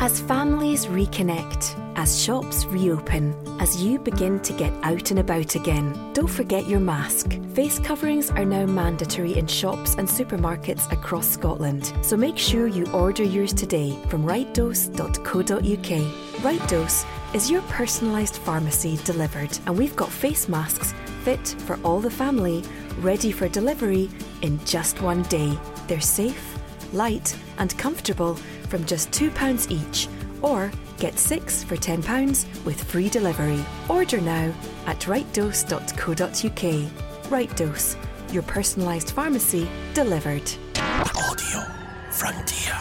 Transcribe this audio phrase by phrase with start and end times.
[0.00, 6.12] As families reconnect, as shops reopen, as you begin to get out and about again,
[6.12, 7.36] don't forget your mask.
[7.52, 12.86] Face coverings are now mandatory in shops and supermarkets across Scotland, so make sure you
[12.92, 16.44] order yours today from rightdose.co.uk.
[16.44, 17.04] Right Dose
[17.34, 20.94] is your personalised pharmacy delivered, and we've got face masks
[21.24, 22.62] fit for all the family,
[23.00, 24.08] ready for delivery
[24.42, 25.58] in just one day.
[25.88, 26.56] They're safe,
[26.92, 28.38] light, and comfortable
[28.68, 30.08] from just £2 each,
[30.42, 33.64] or get six for £10 with free delivery.
[33.88, 34.52] Order now
[34.86, 36.90] at rightdose.co.uk.
[37.30, 37.96] Right Dose,
[38.32, 40.50] your personalised pharmacy delivered.
[40.76, 41.66] Audio
[42.10, 42.74] Frontier.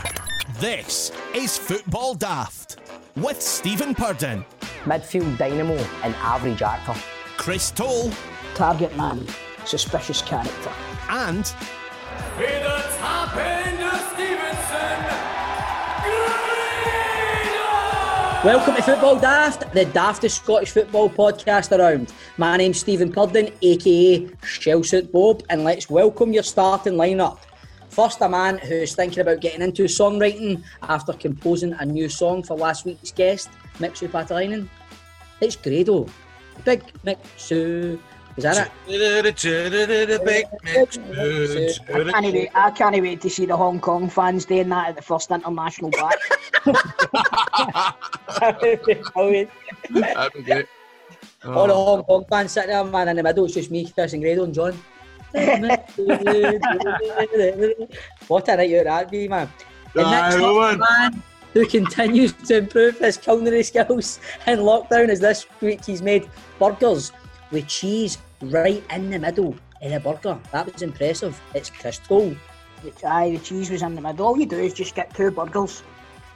[0.60, 2.78] This is Football Daft
[3.16, 4.46] with Stephen Purden,
[4.86, 6.96] midfield dynamo and average actor.
[7.38, 8.12] Chris Toll,
[8.56, 9.26] target man,
[9.66, 10.72] suspicious character.
[11.10, 11.44] And
[12.38, 13.36] Be the top
[18.44, 22.14] Welcome to Football Daft, the daftest Scottish football podcast around.
[22.38, 27.40] My name's Stephen Purden, aka Shellsuit Bob, and let's welcome your starting lineup.
[27.90, 32.56] First, a man who's thinking about getting into songwriting after composing a new song for
[32.56, 34.70] last week's guest, Mixu Paatelainen.
[35.42, 36.06] It's Grado.
[36.64, 38.00] Big Mixu.
[38.38, 38.72] Is that it?
[41.90, 44.96] I can't, wait, I can't wait to see the Hong Kong fans doing that at
[44.96, 46.18] the first international back.
[48.40, 50.68] That'd be great.
[51.46, 51.86] All the oh.
[51.86, 54.44] Hong Kong fans sitting there, man, in the middle, it's just me, Chris, and Grado,
[54.44, 54.78] and John.
[55.32, 55.50] what
[58.48, 59.50] a night out that'd be, man.
[59.94, 60.38] The next
[60.78, 66.30] man who continues to improve his culinary skills in lockdown is this week he's made
[66.60, 67.12] burgers
[67.52, 70.40] with cheese right in the middle in a burger.
[70.52, 71.40] That was impressive.
[71.54, 72.36] It's Chris Toll.
[73.06, 74.28] Aye, the cheese was in the middle.
[74.28, 75.84] All you do is just get two burgers,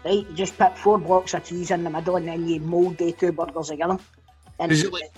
[0.03, 0.27] right?
[0.27, 3.11] You just put four blocks of cheese in the middle and then you mould the
[3.11, 3.97] two burgers together.
[4.59, 5.11] And is it like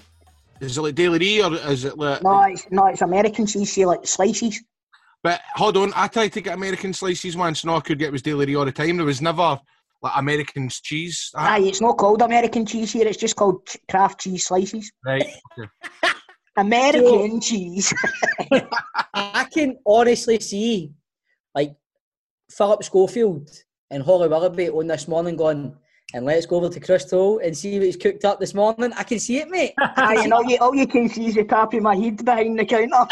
[0.60, 3.86] is it like Dairylea or is it like No, it's no, it's American cheese, see
[3.86, 4.62] like slices.
[5.22, 8.12] But hold on, I tried to get American slices once, and all I could get
[8.12, 8.98] was Dairylea all the time.
[8.98, 9.58] There was never
[10.02, 11.32] like American cheese.
[11.36, 14.92] Aye, it's not called American cheese here, it's just called Kraft cheese slices.
[15.06, 15.26] Right.
[15.58, 15.70] Okay.
[16.56, 17.94] American cheese.
[19.14, 20.94] I can honestly see,
[21.56, 21.76] like,
[22.52, 23.50] Philip Schofield
[23.90, 25.76] and Holly Willoughby on this morning going,
[26.14, 28.94] and let's go over to Crystal and see what he's cooked up this morning.
[28.94, 29.74] I can see it, mate.
[29.80, 32.60] Aye, and all you, all you can see is the top of my head behind
[32.60, 33.06] the counter.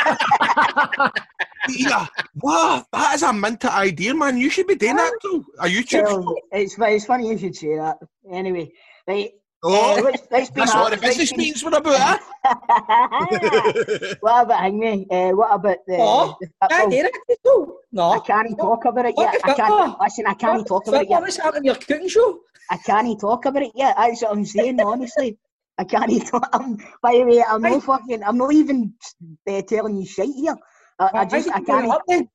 [1.70, 4.38] yeah, wow, that is a minted idea, man.
[4.38, 5.46] You should be doing that too.
[5.60, 7.98] A YouTube well, it's, it's funny you should say that.
[8.32, 8.72] Anyway,
[9.08, 9.32] right.
[9.64, 12.18] Oh, uh, let's, let's that's what the business meetings were about, eh?
[14.20, 15.06] what about Hangman?
[15.12, 15.98] Uh, what about the...
[16.00, 16.50] Oh, the
[17.28, 17.78] football?
[17.92, 18.12] No.
[18.12, 19.40] I can't talk about it yet.
[19.44, 21.22] I can't, listen, I can't talk about it yet.
[21.22, 22.40] What's happening in your cooking show?
[22.72, 23.96] I can't talk about it yet.
[23.98, 25.38] That's what I'm saying, honestly.
[25.78, 26.50] I can't talk.
[26.54, 28.24] I'm, by the way, I'm not fucking...
[28.24, 28.96] I'm not even
[29.48, 30.58] uh, telling you shit here.
[30.98, 31.52] I, I just...
[31.52, 32.30] I can't...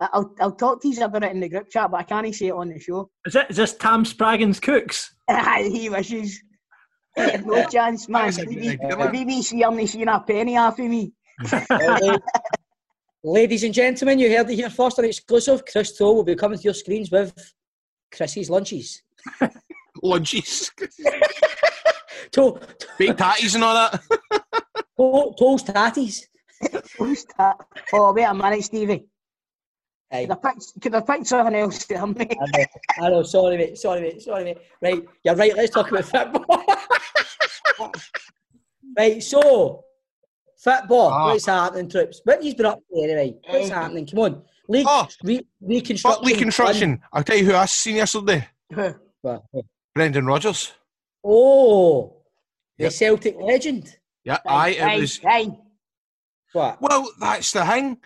[0.00, 2.46] I'll, I'll talk to you about it in the group chat, but I can't say
[2.46, 3.10] it on the show.
[3.26, 5.14] Is, it, is this Tam Spraggins Cooks?
[5.58, 6.40] he wishes.
[7.16, 8.32] No chance, man.
[8.32, 11.12] The BBC only seen a penny off of me.
[13.22, 15.62] Ladies and gentlemen, you heard it here first on exclusive.
[15.66, 17.34] Chris Toll will be coming to your screens with
[18.14, 19.02] Chrissy's lunches.
[20.02, 20.70] lunches.
[22.32, 22.60] to-
[22.98, 24.00] Big tatties and all that.
[24.96, 26.22] to- toast tatties.
[26.96, 27.56] toast tat.
[27.92, 29.04] Oh, wait a minute, Stevie.
[30.10, 30.26] Hey.
[30.26, 32.36] Could, I pick, could I pick something else there, mate?
[32.40, 32.64] I know,
[32.98, 34.58] I know, sorry mate, sorry mate, sorry mate.
[34.82, 36.64] Right, you're right, let's talk about football.
[38.98, 39.84] right, so,
[40.62, 41.26] football, Ah.
[41.26, 42.20] what's happening, troops?
[42.24, 43.36] What he's been up to anyway?
[43.48, 44.06] What's happening?
[44.06, 44.42] Come on.
[44.68, 45.08] League, Oh.
[45.24, 46.24] re- reconstruction.
[46.24, 47.00] Reconstruction.
[47.12, 48.46] I'll tell you who I seen yesterday.
[49.94, 50.72] Brendan Rodgers.
[51.24, 52.22] Oh,
[52.78, 52.92] the Yep.
[52.92, 53.98] Celtic legend.
[54.24, 55.20] Yeah, I it Aye, was.
[55.26, 55.50] aye.
[56.52, 56.80] What?
[56.80, 57.98] Well, that's the thing.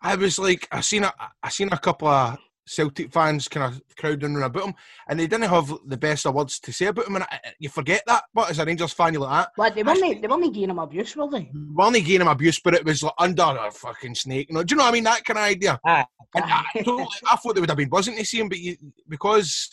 [0.00, 1.12] I was like, I seen a,
[1.42, 4.74] I seen a couple of Celtic fans kind of crowding around about him,
[5.08, 7.16] and they didn't have the best of words to say about him.
[7.16, 9.50] And I, you forget that, but as a Rangers fan, you're like that.
[9.56, 11.48] But they weren't, they weren't giving him abuse, were they?
[11.52, 14.48] Money giving him abuse, but it was like under a fucking snake.
[14.48, 15.04] You know, do you know what I mean?
[15.04, 15.80] That kind of idea.
[15.86, 16.04] Aye.
[16.34, 18.76] And I, totally, I thought they would have been buzzing to see him, but you,
[19.08, 19.70] because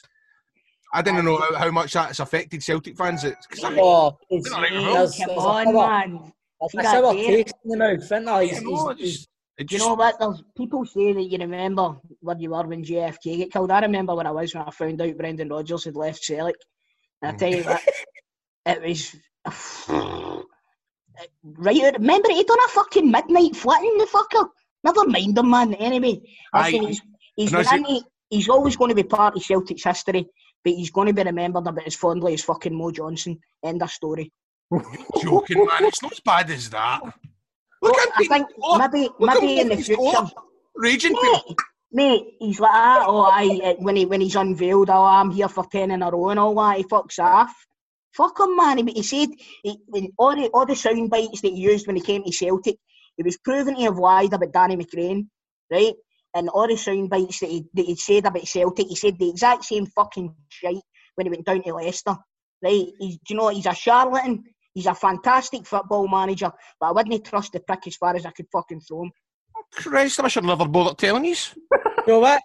[0.93, 3.23] I didn't know how, how much that's affected Celtic fans.
[3.23, 6.31] It's, 'cause I- Oh, it's, They're not even there's, Come there's on, a man.
[6.73, 8.41] there's a sour taste in the mouth, isn't there?
[8.43, 9.27] He's, you know, it he's,
[9.59, 10.19] just, you know what?
[10.19, 13.71] There's people say that you remember where you were when JFK got killed.
[13.71, 16.55] I remember where I was when I found out Brendan Rodgers had left Celtic.
[17.21, 17.67] And I tell you mm.
[17.67, 17.81] what,
[18.65, 19.15] it was
[21.43, 21.93] right.
[21.93, 24.47] Remember he done a fucking midnight flitting the fucker.
[24.83, 25.73] Never mind him, man.
[25.75, 26.21] Anyway,
[26.53, 27.01] listen, he's
[27.35, 30.27] he's, And I been into- he's always going to be part of Celtic's history.
[30.63, 33.39] but he's going to be remembered about as fondly as fucking Mo Johnston.
[33.63, 34.31] End of story.
[34.71, 34.81] You're
[35.21, 35.85] Joking, man.
[35.85, 37.01] It's not as bad as that.
[37.83, 38.47] Look Well, at I think
[38.79, 40.31] maybe Look maybe in the future.
[40.75, 41.55] Raging Mate, people.
[41.91, 43.05] mate, he's like that.
[43.07, 46.11] Oh, I uh, when he when he's unveiled, oh, I'm here for ten in a
[46.11, 46.77] row and all that.
[46.77, 47.53] He fucks off.
[48.13, 48.79] Fuck him, man.
[48.79, 49.29] He, he said
[49.63, 52.33] he, when all the all the sound bites that he used when he came to
[52.33, 52.77] Celtic,
[53.17, 55.27] he was proven to have lied about Danny McGrain,
[55.71, 55.93] right?
[56.35, 59.29] And all the sound bites that he that he said about Celtic, he said the
[59.31, 60.83] exact same fucking shite
[61.15, 62.17] when he went down to Leicester,
[62.63, 62.87] right?
[62.99, 64.43] He's, do you know, he's a charlatan.
[64.73, 68.31] He's a fantastic football manager, but I wouldn't trust the prick as far as I
[68.31, 69.11] could fucking throw him.
[69.71, 71.35] Christ, I should never bother telling you.
[71.71, 72.41] you know what?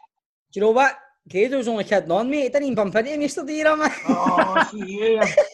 [0.52, 0.96] Do you know what?
[1.28, 2.44] Grado's only kidding on, mate.
[2.44, 3.90] He didn't even bump into him yesterday, you know, man.
[4.08, 5.34] Oh, yeah.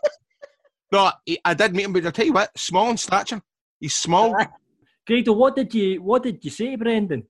[0.92, 1.10] No,
[1.44, 3.42] I did meet him, but I'll tell you what, small in stature.
[3.80, 4.32] He's small.
[5.04, 7.24] Grado, what did you what did you say to Brendan?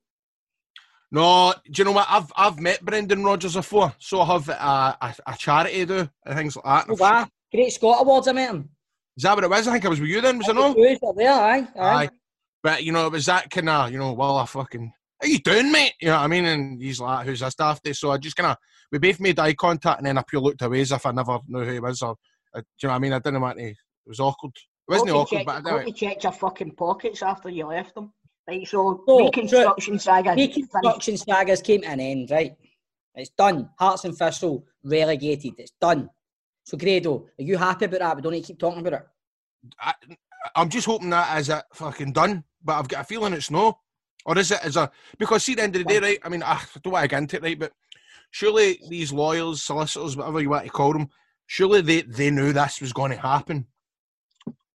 [1.11, 2.07] No, do you know what?
[2.11, 6.37] I've I've met Brendan Rodgers before, so I have a, a, a charity do and
[6.37, 6.87] things like that.
[6.93, 7.27] Oh, wow.
[7.51, 8.69] Great Scot Awards, I met him.
[9.17, 9.69] Is that what it was?
[9.69, 10.75] I think I was with you then, was it Oh, no?
[10.75, 11.69] was there, aye.
[11.77, 12.05] aye.
[12.05, 12.11] Aye.
[12.63, 15.39] But you know, it was that kind of, you know, well, I fucking, how you
[15.39, 15.93] doing, mate?
[16.01, 16.45] You know what I mean?
[16.47, 17.93] And he's like, who's this dafty?
[17.93, 18.57] So I just kind of,
[18.91, 21.39] we both made eye contact, and then I pure looked away as if I never
[21.47, 22.03] knew who he was.
[22.03, 22.17] Or,
[22.55, 23.13] uh, do you know what I mean?
[23.13, 23.65] I didn't want to.
[23.67, 23.77] It
[24.07, 24.53] was awkward.
[24.57, 25.89] It wasn't Hope awkward, check- but I didn't.
[25.89, 28.13] you checked your fucking pockets after you left them.
[28.49, 30.35] Right, so No, reconstruction saga.
[30.35, 32.55] Reconstruction sagas came to an end, right?
[33.15, 33.71] It's done.
[33.79, 35.55] Hearts and Thistle relegated.
[35.59, 36.11] It's done.
[36.65, 38.17] So, Grado, are you happy about that?
[38.17, 39.07] We don't need to keep talking about it.
[39.79, 39.95] I,
[40.57, 43.79] I'm just hoping that is it fucking done, but I've got a feeling it's no.
[44.27, 46.19] Or is it as a because see at the end of the day, right?
[46.25, 47.59] I mean, I don't want to get into it, right?
[47.59, 47.73] But
[48.31, 51.09] surely these lawyers, solicitors, whatever you want to call them,
[51.47, 53.67] surely they, they knew this was going to happen.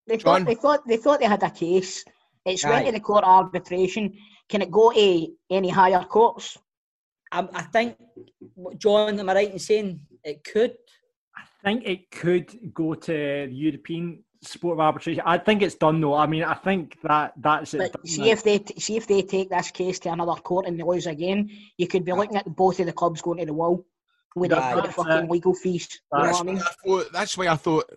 [0.07, 0.45] They John?
[0.45, 2.05] thought, they thought they thought they had a case.
[2.45, 2.69] It's Aye.
[2.69, 4.13] went to the court of arbitration.
[4.47, 6.57] Can it go to any higher courts?
[7.31, 7.95] I, I think,
[8.77, 10.75] John, am I right in saying it could?
[11.63, 15.23] I think it could go to the European Sport of Arbitration.
[15.25, 16.13] I think it's done though.
[16.13, 17.91] I mean, I think that that's it.
[17.91, 18.27] But see now.
[18.27, 21.49] if they see if they take this case to another court and they lose again,
[21.77, 23.85] you could be looking at both of the clubs going to the wall
[24.35, 24.75] with, the, Aye.
[24.75, 25.99] with the fucking legal fees.
[26.13, 26.61] You know That's what I mean?
[26.61, 27.11] I thought.
[27.11, 27.91] That's why I thought.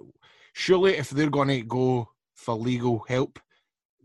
[0.55, 3.39] Surely, if they're going to go for legal help,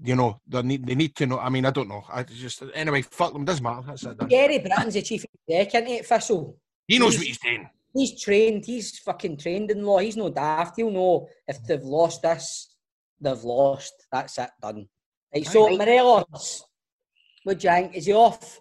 [0.02, 1.40] you know, they need they need to know.
[1.40, 2.04] I mean, I don't know.
[2.08, 3.02] I just anyway.
[3.02, 3.46] Fuck them.
[3.46, 3.82] Doesn't matter.
[3.88, 4.18] That's it.
[4.18, 4.30] done.
[4.30, 6.54] Gerry Britton's the chief exec, isn't he, at
[6.88, 7.68] He knows what he's doing.
[7.94, 8.66] He's trained.
[8.66, 10.00] He's fucking trained in law.
[10.00, 10.76] He's no daft.
[10.78, 12.76] He'll know if they've lost this,
[13.20, 13.94] they've lost.
[14.12, 14.88] That's it, done.
[15.34, 15.78] Right, so, Right.
[15.78, 16.64] Morelos,
[17.44, 17.96] what do you think?
[17.96, 18.60] Is he off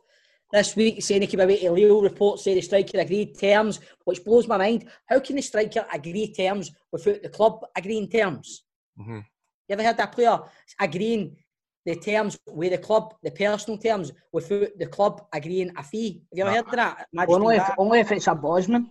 [0.52, 4.25] this week saying he came away to Leo report saying the striker agreed terms, which
[4.25, 4.88] blows my mind.
[5.06, 8.64] How can the striker agree terms without the club agreeing terms?
[8.99, 9.25] Mhm.
[9.69, 10.38] You ever heard that player
[10.81, 11.37] agreeing
[11.84, 16.23] the terms with the club, the personal terms, without the club agreeing a fee?
[16.31, 17.08] Have you ever heard that?
[17.12, 17.75] Imagine Only if that.
[17.78, 18.90] only if it's a Bosman.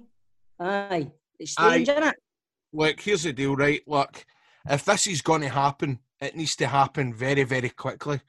[0.60, 1.12] Aye.
[1.40, 2.16] It's strange, isn't it?
[2.74, 3.82] Look, here's the deal, right?
[3.88, 4.26] Look,
[4.70, 8.22] if this is going to happen, it needs to happen very, very quickly,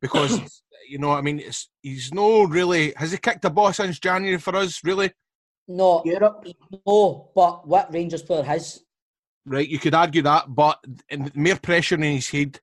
[0.00, 3.72] because you know, what I mean, it's he's no really has he kicked a ball
[3.72, 5.12] since January for us, really?
[5.66, 6.46] No, Europe.
[6.86, 8.82] no, but what Rangers player has?
[9.46, 9.68] Right?
[9.68, 12.60] You could argue that, but in mere pressure in his head,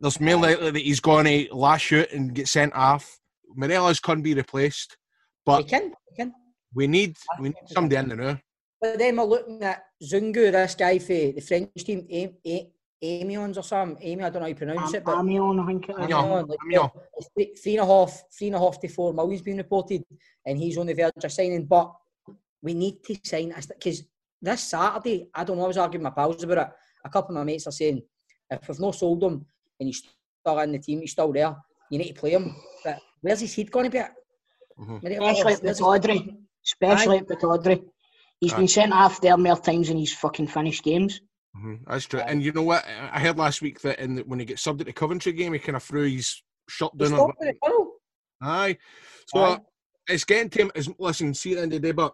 [0.00, 3.18] there's more likely that he's going to lash out and get sent off.
[3.54, 4.96] Morelos can be replaced, He
[5.44, 6.34] but can, he can.
[6.74, 8.38] We need we need somebody in the now.
[8.80, 12.70] But then we're looking at Zungu, this guy for the French team, A- A-
[13.02, 13.96] Amiens or something.
[14.06, 15.96] Amy, I don't know how you pronounce it, but Amion, I think it is.
[15.98, 16.12] Amiens.
[16.14, 16.90] Amiens, like, Amiens.
[17.16, 20.04] it's three, three and a half, three and a half to four million's been reported,
[20.44, 21.64] and he's on the verge of signing.
[21.64, 21.92] But
[22.62, 24.02] we need to sign because
[24.42, 25.64] this Saturday, I don't know.
[25.64, 26.72] I was arguing with my pals about it.
[27.04, 28.02] A couple of my mates are saying
[28.50, 29.44] if we've not sold him
[29.80, 30.02] and he's
[30.40, 31.54] still in the team, he's still there.
[31.90, 32.54] You need to play him.
[32.84, 33.98] But where's his head going to be?
[33.98, 34.12] At?
[34.78, 34.96] Mhm.
[34.98, 36.36] Especially at Where's his- Pittodrie.
[36.66, 37.20] Especially Aye.
[37.20, 37.84] at Pittodrie.
[38.40, 38.56] He's Aye.
[38.58, 41.20] been sent off there more times than he's fucking finished games.
[41.56, 42.20] Mhm, That's true.
[42.20, 42.84] And you know what?
[42.86, 45.52] I heard last week that in the, when he gets subbed at the Coventry game,
[45.54, 47.12] he kind of threw his shot down.
[47.12, 47.92] with the tunnel.
[48.42, 48.76] Aye.
[49.28, 49.58] So Aye.
[50.08, 50.72] it's getting to him.
[50.74, 52.12] Is, listen, see at the end of the day, but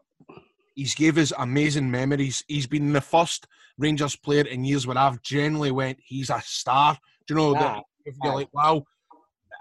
[0.77, 2.45] he's gave us amazing memories.
[2.47, 3.47] He's been the first
[3.79, 6.97] Rangers player in years where I've generally went, he's a star.
[7.27, 7.83] Do you know that?
[8.05, 8.85] If you're like, wow.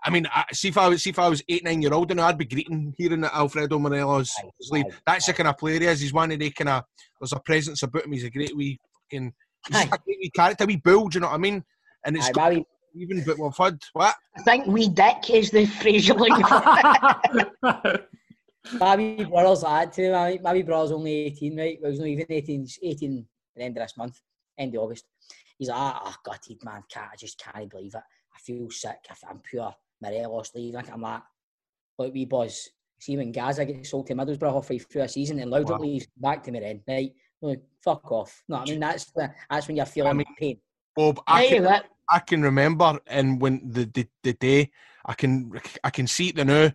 [0.04, 2.10] I mean, I, see if I was see if I was eight nine year old,
[2.12, 4.92] and I'd be greeting hearing that Alfredo Morelos Aye, is leaving.
[4.92, 6.00] aye, That's the kind of player he is.
[6.02, 6.84] He's one of the kind of
[7.20, 8.12] there's a presence about him.
[8.14, 8.80] He's a great wee
[9.12, 9.34] fucking
[9.68, 9.84] he's Aye.
[9.84, 11.08] a great wee character, wee bull.
[11.08, 11.64] Do you know what I mean?
[12.06, 12.66] And it's Aye, got maybe-
[12.96, 14.16] even but we've had what?
[14.38, 18.00] I think wee dick is the phrase you're looking for.
[18.80, 20.12] My wee brother's like that too.
[20.12, 21.78] My, my wee brother's only 18, right?
[21.82, 22.62] Well, he's not even 18.
[22.62, 24.20] He's 18 at the end of this month,
[24.58, 25.06] end of August.
[25.58, 26.84] He's like, ah, oh, gutted, man.
[26.92, 28.02] Can't, I just can't believe it.
[28.36, 28.98] I feel sick.
[29.30, 30.84] I'm pure Morelos leaving.
[30.92, 31.22] I'm like,
[31.98, 35.52] look, wee boys, see when Gaza gets sold to Middlesbrough halfway through a season and
[35.52, 35.78] Laudrup Wow.
[35.80, 37.12] leaves back to me then, right?
[37.40, 38.44] Well, fuck off.
[38.48, 40.58] No, I mean that's the, that's when you're feeling mean- pain.
[40.96, 44.72] Bob, I can, I can remember, and when the, the the day,
[45.06, 45.52] I can
[45.86, 46.70] I can see it now.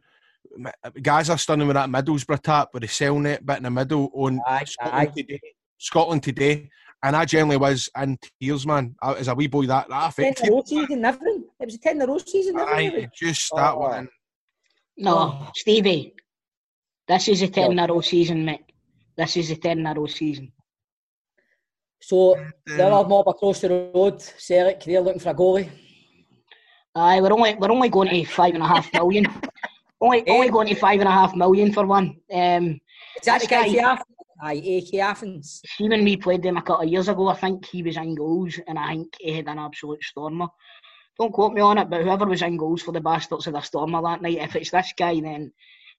[1.03, 4.41] Guys are stunning with that Middlesbrough tap with the Cellnet bit in the middle on
[4.47, 5.13] Aye, Scotland aye.
[5.15, 5.41] today.
[5.77, 6.71] Scotland today,
[7.03, 8.95] and I generally was in tears, man.
[9.03, 10.49] I, as a wee boy, that that Ten in affected.
[10.49, 11.45] a row season, everything.
[11.61, 13.11] It was a ten in a row season, Aye, everything.
[13.15, 13.79] just that Oh.
[13.79, 14.09] one.
[14.97, 16.15] no, Stevie,
[17.07, 18.65] this is a 10 in row season, mate.
[19.17, 20.53] This is a 10 in row season.
[22.01, 22.35] So
[22.67, 25.71] the Um, other mob across the road, Celtic, they're looking for a goalie.
[26.95, 29.27] Aye, we're only we're only going to five and a half million.
[30.01, 30.51] only only Eh?
[30.51, 32.17] going to five and a half million for one.
[32.33, 32.81] Um,
[33.21, 34.16] Is that the guy guy- for Athens?
[34.43, 35.61] Aye, AEK Athens.
[35.67, 38.15] see when we played them a couple of years ago, I think he was in
[38.15, 40.49] goals, and I think he had an absolute stormer.
[41.19, 43.63] Don't quote me on it, but whoever was in goals for the Bastards had a
[43.63, 44.39] stormer that night.
[44.39, 45.53] If it's this guy, then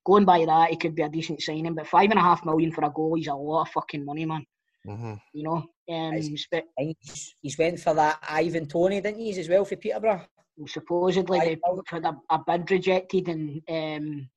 [0.05, 1.73] going by that, he could be a decent signing.
[1.73, 4.25] But five and a half million for a goal is a lot of fucking money,
[4.25, 4.45] man.
[4.85, 5.19] mhm.
[5.33, 5.63] You know.
[5.89, 6.19] Um,
[6.51, 10.25] but And he's, he's went for that Ivan Toney, didn't he, as well for Peterborough?
[10.65, 11.83] supposedly they million.
[11.91, 14.29] had a, a bid rejected, and um,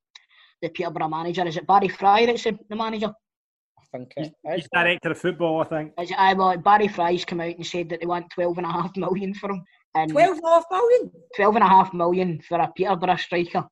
[0.62, 3.12] the Peterborough manager is it Barry Fry that's the, the manager?
[3.92, 4.68] Think He's, it he's is.
[4.73, 5.92] director of football, I think.
[6.00, 8.66] Is it, I well, Barry Fry's come out and said that they want twelve and
[8.66, 9.64] a half million for him.
[9.97, 11.11] And 12 and a half million?
[11.35, 13.66] 12 and a half million for a Peterborough striker.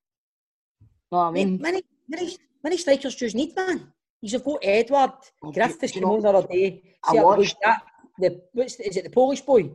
[1.13, 1.61] Know what I Many, mean?
[1.63, 3.93] many, many, many strikers just need, man.
[4.21, 5.13] He's got Edward.
[5.41, 6.83] Well, Griffiths came on the other day.
[7.05, 7.83] I watched- that,
[8.19, 9.71] the, what's the, is it the Polish boy?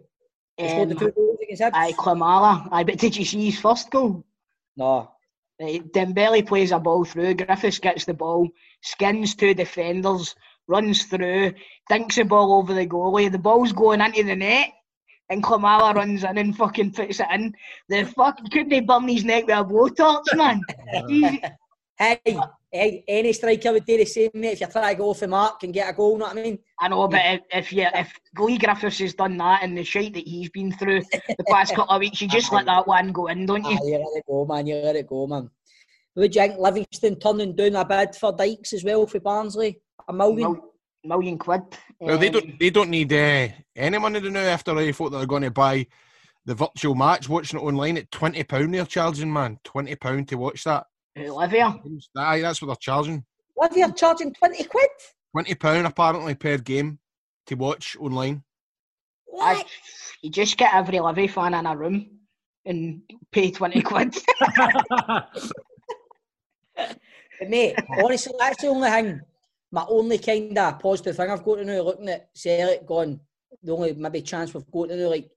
[0.60, 1.72] Scored the Um, two goals against Hibs?
[1.76, 2.68] Aye, Klamala.
[2.74, 4.26] Aye, but did you see his first goal?
[4.76, 5.12] No.
[5.62, 7.36] Dembele plays a ball through.
[7.36, 8.50] Griffiths gets the ball,
[8.82, 10.36] skins two defenders,
[10.68, 11.54] runs through,
[11.90, 13.32] dinks the ball over the goalie.
[13.32, 14.72] The ball's going into the net,
[15.30, 17.54] and Klimala runs in and fucking puts it in.
[17.90, 20.62] The fuck couldn't they burn his neck with a blowtorch, man?
[21.96, 22.38] Hey,
[22.74, 24.54] any striker would do the same, mate.
[24.54, 26.42] If you try to go off the mark and get a goal, know what I
[26.42, 26.60] mean?
[26.80, 30.14] I know, but if, if you if Leigh Griffiths has done that and the shite
[30.16, 33.28] that he's been through the past couple of weeks, you just let that one go
[33.28, 33.78] in, don't you?
[33.78, 34.66] Aye, you let it go, man.
[34.66, 35.50] You let it go, man.
[36.16, 39.80] Would you think Livingston turning down a bid for Dykes as well for Barnsley?
[40.08, 40.54] A million?
[40.54, 40.74] Mil-
[41.06, 41.62] million quid.
[42.00, 45.10] Well, they Um, don't they don't need uh, any money to now after they thought
[45.10, 45.86] they're going to buy
[46.46, 48.74] the virtual match, watching it online at twenty pound.
[48.74, 50.86] They're charging man twenty pound to watch that.
[51.18, 51.76] Olivia.
[52.18, 53.24] Aye, that's what they're charging.
[53.56, 54.90] What, you're charging 20 quid?
[55.32, 57.00] Twenty pound apparently per game
[57.48, 58.44] to watch online.
[59.40, 59.68] I, What?
[60.22, 62.20] you just get every Livy fan in a room
[62.66, 63.02] and
[63.32, 64.16] pay 20 quid.
[67.48, 69.22] Mate, honestly, that's the only thing,
[69.72, 73.20] my only kind of positive thing I've got to know looking at Celtic going,
[73.62, 75.30] the only maybe chance we've got to know, like,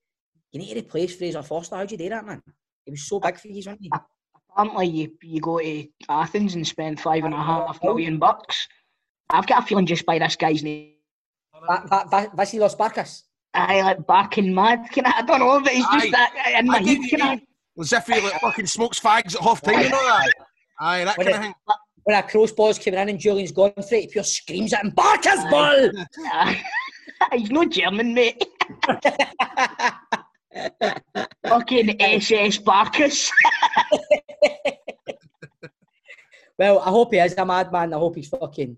[0.51, 1.75] you need to replace Fraser Forster.
[1.75, 2.41] How'd you do that, man?
[2.85, 3.89] He was so big for you, wasn't he?
[4.57, 8.67] Apparently, you, you go to Athens and spend five and a half million bucks.
[9.29, 10.93] I've got a feeling just by this guy's name.
[11.67, 13.23] Va- Va- Va- Vasilis Barkas.
[13.53, 14.87] I like back in mad.
[14.91, 16.11] Can I, I don't know, but it's just Aye.
[16.11, 16.97] that uh, in my I head.
[17.09, 17.41] Can I, you.
[17.79, 20.31] As if he like fucking smokes fags at half time, you know that?
[20.79, 21.53] Aye, that When kind of it- thing.
[22.03, 24.91] When a crossball's coming in and Jullien's gone for it, he pure screams at him,
[24.91, 26.55] Barkas ball!
[27.37, 28.43] he's no German, mate.
[31.47, 33.29] Fucking SS Barkas.
[36.57, 37.93] well, I hope he is a madman.
[37.93, 38.77] I hope he's fucking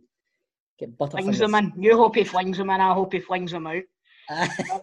[0.77, 1.74] get butter flings them in.
[1.77, 2.81] You hope he flings them in.
[2.81, 3.83] I hope he flings them out.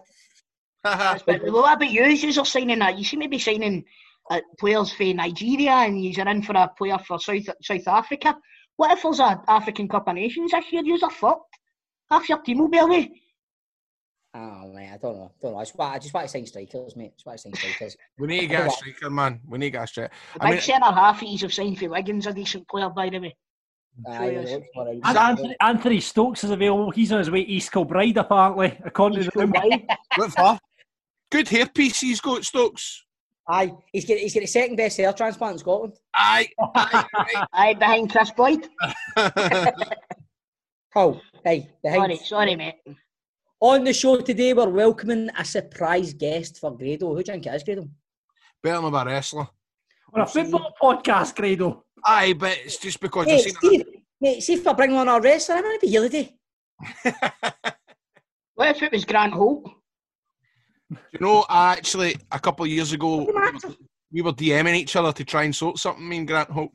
[0.83, 2.05] But what about you?
[2.05, 2.97] You are signing that.
[2.97, 3.83] You seem to be signing
[4.29, 8.37] uh, players for Nigeria and you're in for a player for South South Africa.
[8.77, 10.83] What if there's a African Cup of Nations this year?
[10.85, 11.57] You're fucked.
[12.09, 13.11] Half your team will be away.
[14.39, 15.31] Oh man, I don't know.
[15.41, 15.57] Don't know.
[15.57, 17.07] I just, want- I just want to sign strikers, mate.
[17.07, 17.97] I just want to sign strikers.
[18.19, 19.39] we need to get a striker, man.
[19.47, 20.13] We need to get a striker.
[20.35, 23.09] The I big mean, centre half he's have signed for Wiggins, a decent player by
[23.09, 23.35] the way.
[24.07, 24.67] Aye, he looks.
[25.05, 26.91] And Anthony, Anthony Stokes is available.
[26.91, 29.61] He's on his way to East Kilbride, apparently, according to the rumour.
[30.17, 30.59] what for?
[31.31, 33.03] Good hairpiece he's got, Stokes.
[33.49, 35.93] Aye, he's got he's got the second best hair transplant in Scotland.
[36.13, 36.47] Aye.
[36.75, 38.67] aye, Aye, behind Kris Boyd.
[39.17, 39.73] aye.
[40.93, 42.01] Paul, hey, behind.
[42.17, 42.75] Sorry, sorry, mate.
[43.59, 47.07] On the show today, we're welcoming a surprise guest for Grado.
[47.07, 47.89] Who do you think it is, Grado?
[48.61, 49.47] Better than a wrestler.
[50.13, 51.83] On a football podcast, Grado.
[52.05, 53.85] Aye, but it's just because I've Hey, seen Steve,
[54.21, 56.35] mate, see if I bring on our wrestler, I'm going to be here today.
[58.53, 59.69] What if it was Grant Holt?
[60.89, 63.17] You know, I actually a couple of years ago
[64.11, 66.09] we were, DMing each other to try and sort something.
[66.09, 66.71] Me and Grant Holt,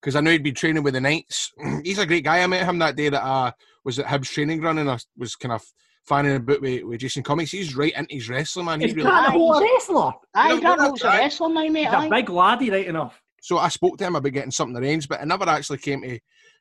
[0.00, 1.52] because I knew he'd been training with the Knights.
[1.84, 2.42] He's a great guy.
[2.42, 3.52] I met him that day that I
[3.84, 5.62] was at Hibs training ground and I was kind of
[6.06, 7.50] fanning about with, with Jason Cummings.
[7.50, 8.80] He's right into his wrestling, man.
[8.80, 9.08] He Is really.
[9.10, 10.12] Grant a he's- wrestler?
[10.34, 11.84] Aye, No, Grant no, Holt's a wrestler now, mate.
[11.88, 13.20] He's a big laddie, right enough.
[13.40, 16.18] So I spoke to him about getting something arranged, but it never actually came to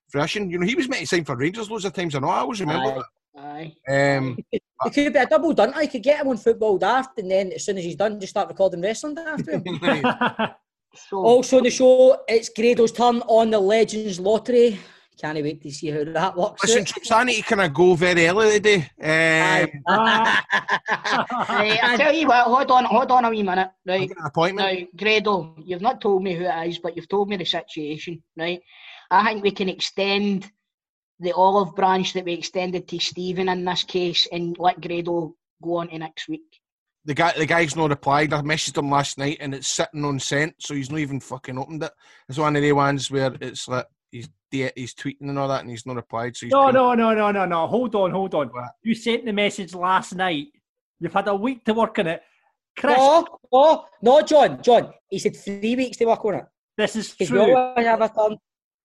[0.10, 0.50] fruition.
[0.50, 2.16] You know, he was meant to sign for Rangers loads of times.
[2.16, 2.30] I know.
[2.30, 3.04] I always remember
[3.38, 3.74] Aye.
[3.86, 4.18] that.
[4.18, 4.62] Um, It
[4.94, 5.74] could be a double done.
[5.76, 8.32] I could get him on football daft, and then as soon as he's done, just
[8.32, 9.48] start recording wrestling daft.
[11.10, 14.78] So also on the show, it's Grado's turn on the Legends Lottery.
[15.22, 16.64] Can't wait to see how that works.
[16.64, 16.88] listen, out.
[16.88, 18.90] troops, I need to kind of go very early today.
[19.00, 20.42] Um, Aye.
[21.48, 24.10] right, I tell you what, hold on, hold on a wee minute, I've right?
[24.10, 24.80] got an appointment.
[24.80, 28.24] Now, Grado, you've not told me who it is, but you've told me the situation,
[28.36, 28.62] right?
[29.12, 30.50] I think we can extend
[31.20, 35.76] the olive branch that we extended to Stephen in this case and let Grado go
[35.76, 36.60] on to next week.
[37.06, 38.34] The guy, the guy's not replied.
[38.34, 41.60] I messaged him last night, and it's sitting on sent, so he's not even fucking
[41.60, 41.92] opened it.
[42.28, 43.86] It's one of the ones where it's like
[44.52, 46.36] he's he's tweeting and all that, and he's not replied.
[46.36, 47.68] So he's no, been- no, no, no, no, no.
[47.68, 48.48] Hold on, hold on.
[48.50, 48.72] What?
[48.84, 50.48] You sent the message last night.
[51.00, 52.22] You've had a week to work on it.
[52.78, 54.94] Chris, No, no, no, John, John.
[55.10, 56.46] He said three weeks to work on it.
[56.78, 57.56] this is Because we true.
[57.78, 58.38] have a turn.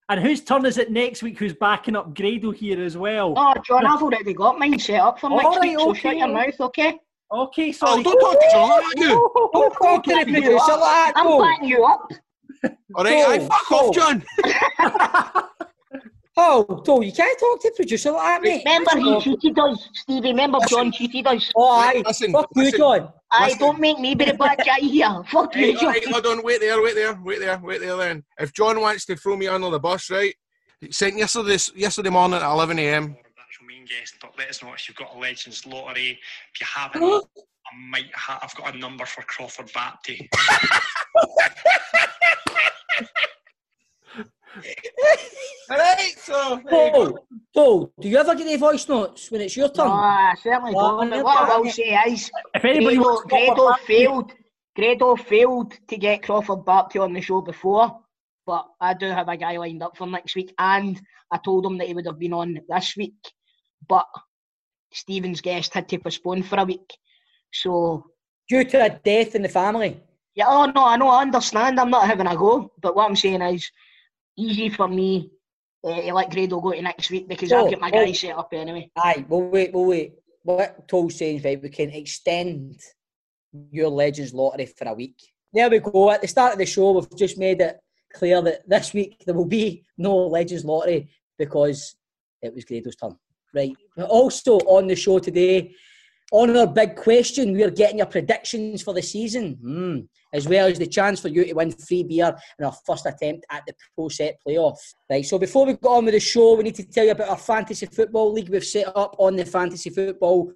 [0.08, 1.38] And whose turn is it next week?
[1.38, 3.34] Who's backing up Grado here as well?
[3.36, 6.00] Oh, John, I've already got mine set up for All next right, week, so okay.
[6.00, 6.98] shut your mouth, okay?
[7.32, 8.02] Okay, Oh, sorry.
[8.04, 9.08] don't talk to John like you.
[9.52, 11.42] Don't talk to the producer like that, I'm Cole.
[11.42, 12.08] backing you up.
[12.94, 13.88] All right, aye, Cole, fuck Cole.
[13.88, 14.24] off, John.
[16.38, 18.62] Oh, Cole, you can't talk to the producer like that, mate.
[18.66, 20.28] Remember, he Oh, cheated us, Stevie.
[20.28, 20.76] Remember, Listen.
[20.76, 21.50] John cheated us.
[21.56, 22.02] Oh, aye.
[22.06, 22.78] Listen, Fuck you, listen.
[22.78, 23.08] John.
[23.32, 23.58] I listen.
[23.58, 25.22] don't make me be the bad guy here.
[25.30, 25.86] Fuck Hey, you, John.
[25.88, 27.96] right, hold on, wait there, wait there, wait there, wait there.
[27.96, 30.34] Then, if John wants to throw me under the bus, right?
[30.80, 33.16] He sent yesterday, yesterday morning at 11 a.m.
[33.40, 36.18] actual main guest, but let us know if you've got a Legends lottery.
[36.54, 40.28] If you haven't, I might ha- I've got a number for Crawford Baptie.
[45.68, 47.18] All right, so Cole,
[47.54, 49.88] Cole, do you ever get any voice notes when it's your turn?
[49.88, 51.24] No, I certainly Oh, don't.
[51.24, 54.32] What I will say is, if anybody Grado, wants to talk Grado about failed.
[54.76, 57.98] Grado failed to get Crawford Baptie on the show before,
[58.46, 61.00] but I do have a guy lined up for next week, and
[61.32, 63.14] I told him that he would have been on this week,
[63.88, 64.06] but
[64.92, 66.88] Stephen's guest had to postpone for a week.
[67.52, 68.04] So
[68.48, 70.00] Due to a death in the family.
[70.36, 71.80] yeah, oh no, I know, I understand.
[71.80, 73.68] I'm not having a go, but what I'm saying is,
[74.36, 75.30] easy for me
[75.84, 78.04] uh, to let Grado go to next week because Oh, I've got my oh.
[78.04, 78.90] guy set up anyway.
[78.96, 80.12] Aye, well, wait, well, wait.
[80.42, 82.80] What Toll's saying is right, we can extend
[83.70, 85.16] your Legends lottery for a week.
[85.52, 86.10] There we go.
[86.10, 87.78] At the start of the show, we've just made it
[88.14, 91.96] clear that this week there will be no Legends lottery because
[92.42, 93.16] it was Grado's turn.
[93.54, 93.76] Right.
[94.08, 95.74] Also on the show today,
[96.32, 99.98] on our big question, we are getting your predictions for the season, Hmm.
[100.32, 103.46] as well as the chance for you to win free beer in our first attempt
[103.50, 104.76] at the Pro Set playoff.
[105.08, 107.28] Right, so before we go on with the show, we need to tell you about
[107.28, 110.52] our fantasy football league we've set up on the Fantasy Football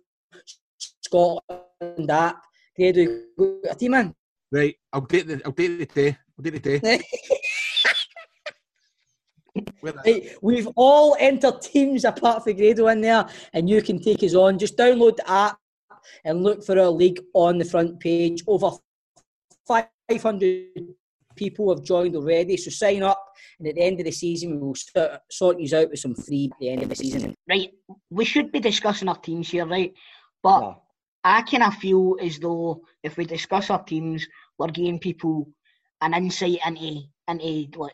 [1.02, 2.42] Scotland app.
[2.76, 3.26] You
[3.70, 4.14] a team in?
[4.50, 7.00] right, I'll date the, I'll date the day, I'll date the day.
[9.82, 14.34] Right, we've all entered teams apart from Grado in there, and you can take us
[14.34, 14.58] on.
[14.58, 15.58] Just download the app
[16.24, 18.42] and look for our league on the front page.
[18.46, 18.70] Over
[19.66, 20.66] 500
[21.36, 23.24] people have joined already, so sign up.
[23.58, 26.14] And at the end of the season, we will sort, sort you out with some
[26.14, 27.34] free at the end of the season.
[27.48, 27.70] Right,
[28.10, 29.92] we should be discussing our teams here, right?
[30.42, 30.82] But No.
[31.22, 34.26] I kind of feel as though if we discuss our teams,
[34.58, 35.48] we're giving people
[36.00, 37.92] an insight into into like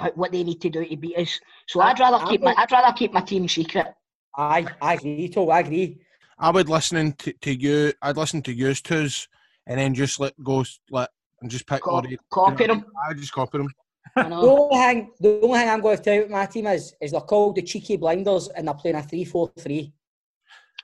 [0.00, 1.38] how- what they need to do to beat us.
[1.68, 3.88] So I'd rather I- keep my I'd rather keep my team secret.
[4.36, 6.00] I, I agree, Tom, I agree.
[6.42, 7.92] I would listening to, to you.
[8.02, 9.28] I'd listen to yours twos,
[9.68, 11.82] and then just let go, let and just pick.
[11.82, 12.18] Co- Laurie.
[12.30, 12.84] copy them.
[13.08, 13.72] I just copy them.
[14.16, 17.12] The only, thing, the only thing I'm going to tell you my team is, is
[17.12, 19.92] they're called the Cheeky Blinders and they're playing a 3 4 3.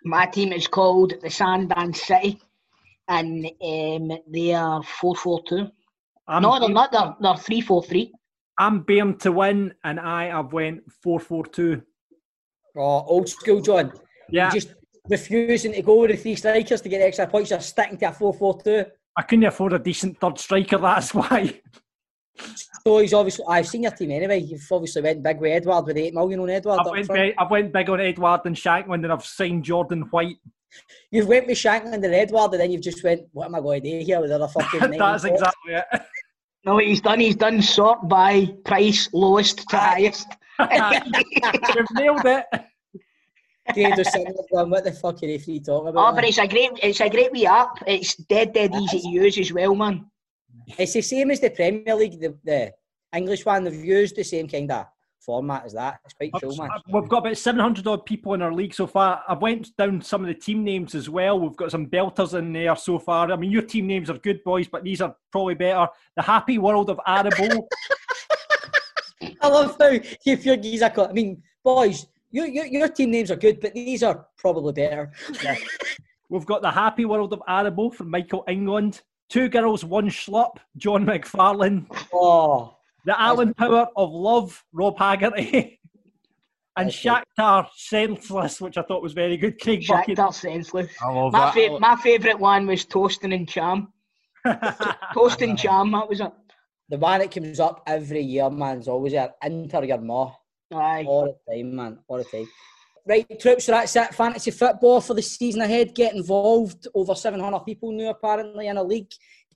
[0.04, 2.40] My team is called the Sandan City,
[3.08, 5.68] and um, they are four four two.
[6.28, 6.92] I'm, No, they're not.
[6.92, 8.14] They're they're three four three.
[8.58, 11.82] I'm Bairn to win, and I have went four four two.
[12.76, 13.92] Oh, old school, John.
[14.30, 14.74] Yeah, Just
[15.08, 17.50] refusing to go with the three strikers to get extra points.
[17.50, 18.84] You're sticking to a 4 4 2.
[19.16, 20.78] I couldn't afford a decent third striker.
[20.78, 21.60] That's why.
[22.84, 24.38] So he's obviously, I've seen your team anyway.
[24.38, 26.78] You've obviously went big with Edouard with 8 million on Edouard.
[26.78, 30.02] I up went, big, I went big on Edouard and Shankland, and I've signed Jordan
[30.10, 30.36] White.
[31.10, 33.82] You've went with Shankland and Edouard, and then you've just went, what am I going
[33.82, 35.84] to do here with other fucking nine That's exactly it.
[36.64, 37.20] No, what he's done.
[37.20, 40.28] He's done sort by price, lowest to highest.
[40.58, 42.44] We've nailed it.
[43.74, 46.00] Grado sitting there going, what the fuck are they free talking about?
[46.00, 46.16] Oh, about?
[46.16, 47.82] but it's a great, it's a great wee app.
[47.86, 50.06] It's dead, dead easy to use as well, man.
[50.66, 52.72] It's the same as the Premier League, the, the
[53.14, 53.64] English one.
[53.64, 54.86] They've used the same kind of
[55.28, 56.00] format as that.
[56.04, 56.70] It's quite cool, man.
[56.88, 59.22] We've got about 700 odd people in our league so far.
[59.28, 61.38] I've went down some of the team names as well.
[61.38, 63.30] We've got some belters in there so far.
[63.30, 65.86] I mean, your team names are good, boys, but these are probably better.
[66.16, 67.68] The Happy World of Arabo.
[69.40, 73.30] I love how you feel geese are I mean, boys, your, your, your team names
[73.30, 75.12] are good, but these are probably better.
[75.42, 75.56] Yeah.
[76.28, 79.00] We've got the Happy World of Arabo from Michael England.
[79.30, 81.86] Two girls, one schlup, John McFarlane.
[82.12, 82.76] Oh.
[83.06, 85.80] The Alan Power of Love, Rob Haggerty.
[86.76, 89.60] and Shakhtar Senseless, which I thought was very good.
[89.60, 90.16] Craig Bucket.
[90.16, 90.90] Shakhtar Senseless.
[91.02, 91.54] I love My, that.
[91.54, 93.92] fa- my favourite one was Toasting and Cham.
[95.14, 96.32] Toast and Cham, that was it.
[96.88, 100.32] The one that comes up every year, man, is always a enter your ma.
[100.72, 101.04] Aye.
[101.06, 101.98] All the time, man.
[102.08, 102.48] All the time.
[103.06, 104.14] Right, troops, so that's it.
[104.14, 105.94] Fantasy football for the season ahead.
[105.94, 106.86] Get involved.
[106.94, 109.10] Over 700 people now, apparently, in a league.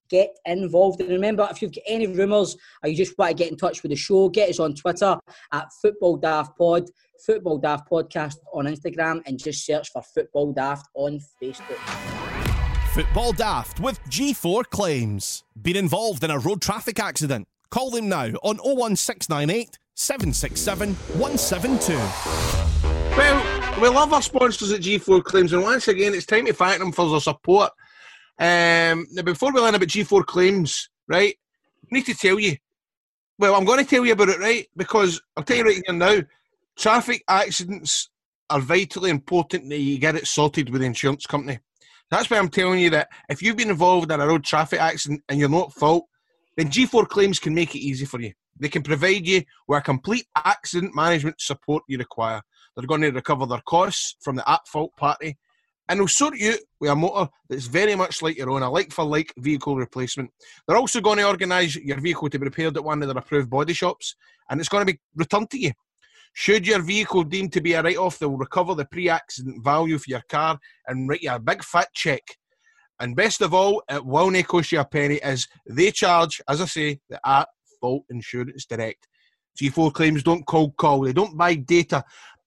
[0.09, 1.01] Get involved.
[1.03, 3.83] And remember, if you've got any rumours or you just want to get in touch
[3.83, 5.19] with the show, get us on Twitter
[5.53, 6.89] at Football Daft Pod,
[7.27, 11.77] Football Daft Podcast on Instagram, and just search for Football Daft on Facebook.
[12.95, 15.45] Football Daft with G4 Claims.
[15.61, 17.49] Been involved in a road traffic accident?
[17.71, 21.93] Call them now on 01698 767 172.
[23.17, 26.81] Well, we love our sponsors at G4 Claims, and once again, it's time to thank
[26.81, 27.71] them for their support.
[28.37, 31.37] Um, now, before we learn about G4 Claims, right,
[31.85, 32.57] I need to tell you.
[33.39, 34.67] Well, I'm going to tell you about it, right?
[34.77, 36.23] Because I'll tell you right here now
[36.77, 38.11] traffic accidents
[38.51, 41.61] are vitally important that you get it sorted with the insurance company.
[42.11, 45.23] That's why I'm telling you that if you've been involved in a road traffic accident
[45.29, 46.07] and you're not at fault,
[46.57, 48.33] then G4 Claims can make it easy for you.
[48.63, 52.41] They can provide you with a complete accident management support you require.
[52.77, 55.37] They're going to recover their costs from the at fault party
[55.89, 58.93] and they'll sort you with a motor that's very much like your own, a like
[58.93, 60.31] for like vehicle replacement.
[60.67, 63.51] They're also going to organise your vehicle to be repaired at one of their approved
[63.51, 64.15] body shops
[64.49, 65.73] and it's going to be returned to you.
[66.35, 69.63] Should your vehicle deem to be a write off, they will recover the pre accident
[69.65, 72.23] value for your car and write you a big fat check.
[73.01, 76.61] And best of all, it will not cost you a penny as they charge, as
[76.61, 77.49] I say, the at
[77.83, 79.09] fault insurance direct.
[79.61, 82.03] G4 claims don't cold call, they don't buy data.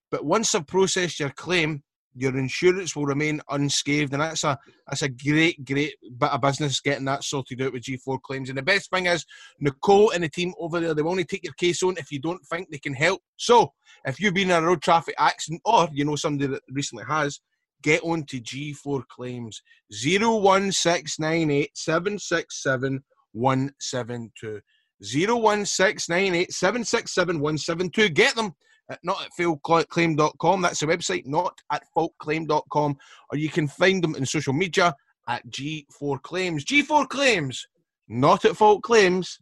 [0.09, 1.83] But once I've processed your claim,
[2.15, 6.79] your insurance will remain unscathed, and that's a that's a great, great bit of business
[6.79, 8.47] getting that sorted out with G4 claims.
[8.47, 9.25] And the best thing is,
[9.59, 12.19] Nicole and the team over there, they will only take your case on if you
[12.19, 13.21] don't think they can help.
[13.35, 13.73] So,
[14.05, 17.41] if you've been in a road traffic accident or you know somebody that recently has,
[17.83, 24.61] get on to G4 claims 01698 767 172.
[25.01, 28.09] 01698 767 172.
[28.09, 28.53] Get them
[28.89, 30.61] at not at faultclaim.com.
[30.61, 32.97] That's the website, not at faultclaim.com.
[33.31, 34.95] Or you can find them in social media
[35.27, 36.65] at G4 Claims.
[36.65, 37.65] G4 Claims,
[38.07, 39.39] not at Fault Claims.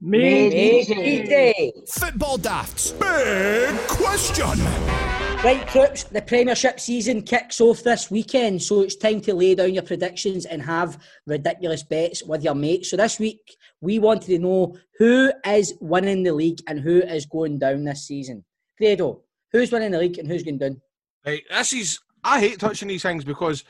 [0.00, 1.72] Made easy.
[1.88, 4.58] Football Daft's big question.
[5.42, 9.74] Right, troops, the Premiership season kicks off this weekend, so it's time to lay down
[9.74, 12.90] your predictions and have ridiculous bets with your mates.
[12.90, 17.26] So this week, we wanted to know who is winning the league and who is
[17.26, 18.44] going down this season.
[18.78, 20.80] Grado, who's winning the league and who's going down?
[21.26, 21.98] Right, this is.
[22.22, 23.64] I hate touching these things because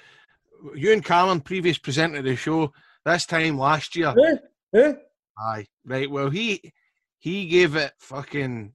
[0.75, 2.73] you and Callum, previous presenter of the show,
[3.05, 4.13] this time last year.
[4.13, 4.39] Who?
[4.73, 4.97] Who?
[5.39, 6.11] Aye, right.
[6.11, 6.73] Well, he
[7.19, 8.73] he gave it fucking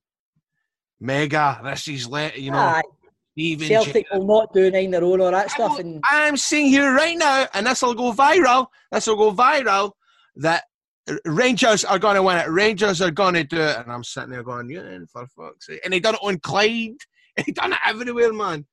[1.00, 1.62] mega.
[1.63, 2.58] This is let you know.
[2.58, 2.82] Aye.
[3.36, 5.80] Even Celtic will not do nine in a row all that stuff.
[5.80, 8.68] And I'm seeing here right now, and this will go viral.
[8.92, 9.94] This will go viral.
[10.36, 10.63] That
[11.26, 12.48] Rangers are going to win it.
[12.50, 13.78] Rangers are going to do it.
[13.78, 15.82] And I'm sitting there going, yeah, for fuck's sake.
[15.84, 16.95] And he done it on Clyde.
[17.45, 18.65] He done it everywhere, man.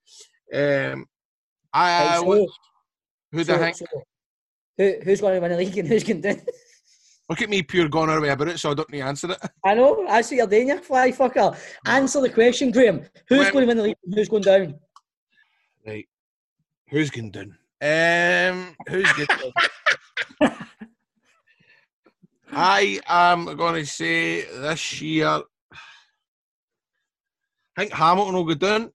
[0.52, 1.06] Um,
[1.72, 2.48] I, Right, so-
[3.32, 3.76] who the so- heck?
[3.76, 3.84] so
[4.78, 6.40] who, who's going to win the league and who's going down?
[7.28, 9.38] Look at me, pure gone away about it, so I don't need to answer it.
[9.64, 11.56] I know, I see you're doing, fly fucker.
[11.86, 13.02] Answer the question, Graham.
[13.28, 14.74] Who's Well- going to win the league and who's going down?
[15.86, 16.08] Right.
[16.90, 17.56] Who's going down?
[17.82, 19.28] Um, who's going
[20.40, 20.56] down?
[22.58, 25.26] I am going to say this year.
[25.26, 25.76] I
[27.76, 28.92] think Hamilton will go down.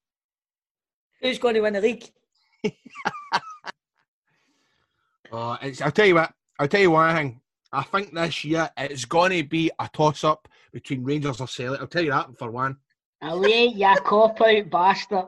[1.22, 2.12] Who's going to win the league?
[5.32, 6.34] Uh, it's, I'll tell you what.
[6.58, 7.42] I'll tell you one thing.
[7.72, 11.82] I think this year it's going to be a toss-up between Rangers or Celtic.
[11.82, 12.78] I'll tell you that for one.
[13.22, 15.28] Away, ya cop out bastard.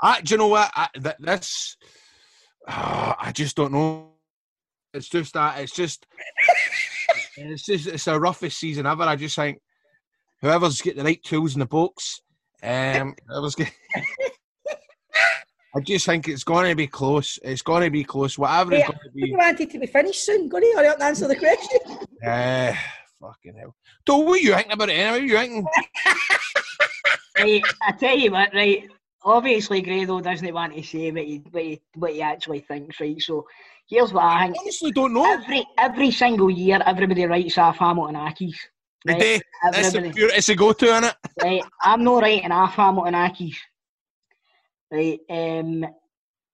[0.00, 0.70] I, do you know what?
[0.72, 1.76] I, th- this,
[2.68, 4.13] ah, I just don't know.
[4.94, 5.58] It's just that.
[5.60, 6.06] It's just.
[7.36, 7.88] it's just.
[7.88, 9.02] It's the roughest season ever.
[9.02, 9.58] I just think
[10.40, 12.20] whoever's get the right tools in the box,
[12.62, 13.72] um, whoever's get.
[15.76, 17.36] I just think it's going to be close.
[17.42, 18.38] It's going to be close.
[18.38, 19.32] Whatever it's Hey, going to be.
[19.34, 20.48] wanted to be finished soon.
[20.48, 21.80] Go hurry up and answer the question.
[22.24, 22.72] Uh,
[23.20, 23.74] Fucking hell.
[24.06, 25.20] So what you thinking about it anyway?
[25.20, 25.66] What you thinking?
[27.38, 28.88] right, I tell you what, right.
[29.24, 33.20] Obviously, Grado doesn't want to say what he, what he, what he actually thinks, right?
[33.20, 33.46] So
[33.88, 34.58] here's what I think.
[34.60, 35.24] honestly don't know.
[35.32, 38.56] Every every single year, everybody writes off Hamilton Accies.
[39.06, 39.20] Right?
[39.22, 40.12] It's a, Everybody.
[40.14, 41.14] pure, it's a go-to, innit?
[41.42, 41.62] right?
[41.82, 43.56] I'm not writing off Hamilton Accies.
[44.90, 45.18] Right?
[45.28, 45.84] Um,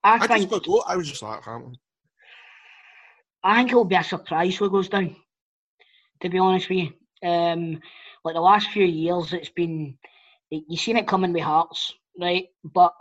[0.02, 0.82] I, I just think go.
[0.86, 1.76] I was just like, Hamilton.
[3.44, 5.14] I think it'll be a surprise what goes down.
[6.22, 6.78] To be honest with
[7.22, 7.80] you, um,
[8.24, 9.96] like the last few years, it's been
[10.50, 12.46] you- you've seen it coming with Hearts, right?
[12.64, 12.92] But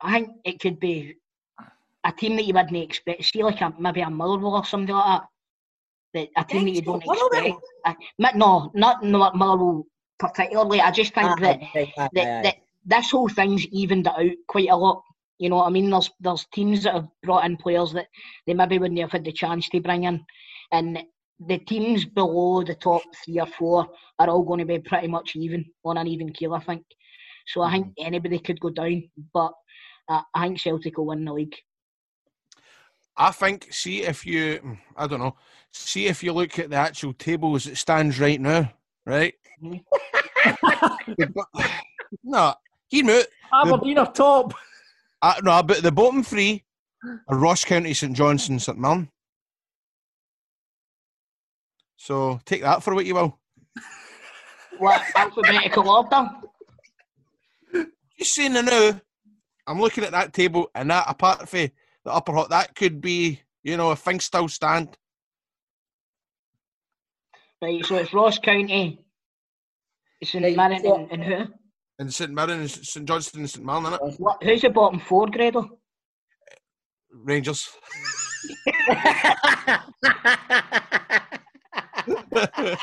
[0.00, 1.16] I think it could be
[2.04, 3.24] a team that you wouldn't expect.
[3.24, 5.28] See, like a, maybe a Motherwell or something like that.
[6.14, 7.56] That a team that you don't expect.
[7.84, 9.84] Uh, mi- no, not not Motherwell
[10.18, 10.80] particularly.
[10.80, 11.60] I just think Ah, that
[12.14, 15.02] that, that this whole thing's evened it out quite a lot.
[15.38, 15.90] You know what I mean?
[15.90, 18.06] There's there's teams that have brought in players that
[18.46, 20.24] they maybe wouldn't have had the chance to bring in,
[20.72, 20.98] and
[21.46, 25.36] the teams below the top three or four are all going to be pretty much
[25.36, 26.82] even on an even keel, I think.
[27.46, 29.52] So I think anybody could go down, but
[30.08, 31.56] uh, I think Celtic will win the league.
[33.16, 35.36] I think, see if you, I don't know,
[35.72, 38.72] see if you look at the actual table as it stands right now,
[39.04, 39.34] right?
[42.24, 42.54] no,
[42.88, 43.26] hear me out.
[43.66, 44.54] Aberdeen are top.
[45.22, 46.64] Uh, no, but the bottom three
[47.28, 49.10] are Ross County, St Johnstone, St Mirren.
[51.96, 53.38] So take that for what you will.
[54.78, 56.30] What alphabetical order?
[58.18, 58.98] Just saying now,
[59.66, 61.68] I'm looking at that table and that apart from
[62.04, 64.96] the upper hot, that could be, you know, if things still stand.
[67.62, 69.04] Right, so it's Ross County,
[70.24, 71.44] St Right, Mirren, so- and, and who?
[71.98, 74.18] And St Mirren, and St Johnstone, and St Mirren, innit?
[74.18, 75.78] What, who's the bottom four, Grado?
[77.12, 77.68] Rangers.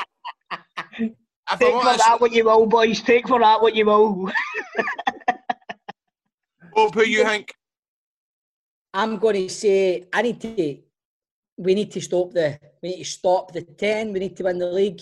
[1.50, 3.00] I Take forgot for this- that what you will, boys.
[3.00, 4.30] Take for that what you will.
[6.74, 7.54] Bob, who you think?
[8.94, 10.78] I'm going to say I need to.
[11.56, 12.58] We need to stop the.
[12.82, 14.12] We need to stop the ten.
[14.12, 15.00] We need to win the league.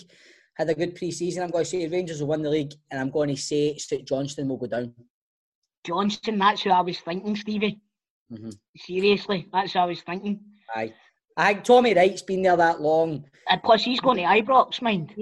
[0.55, 1.43] Had a good pre-season.
[1.43, 4.07] I'm going to say Rangers will win the league, and I'm going to say St
[4.07, 4.93] Johnstone will go down.
[5.85, 7.79] Johnstone, that's who I was thinking, Stevie.
[8.31, 8.53] Mhm.
[8.75, 10.41] Seriously, that's who I was thinking.
[10.75, 10.93] Aye,
[11.37, 13.23] I think Tommy Wright's been there that long.
[13.49, 15.15] And plus, he's going to Ibrox, mind.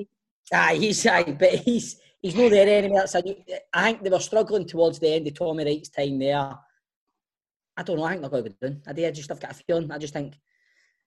[0.54, 2.99] Aye, he's aye, but he's he's not there anymore.
[3.01, 3.36] That's a new,
[3.73, 6.56] I think they were struggling towards the end of Tommy Wright's time there.
[7.77, 8.03] I don't know.
[8.03, 8.81] I think they're going to go down.
[8.88, 9.91] I, do, I just have got a feeling.
[9.91, 10.35] I just think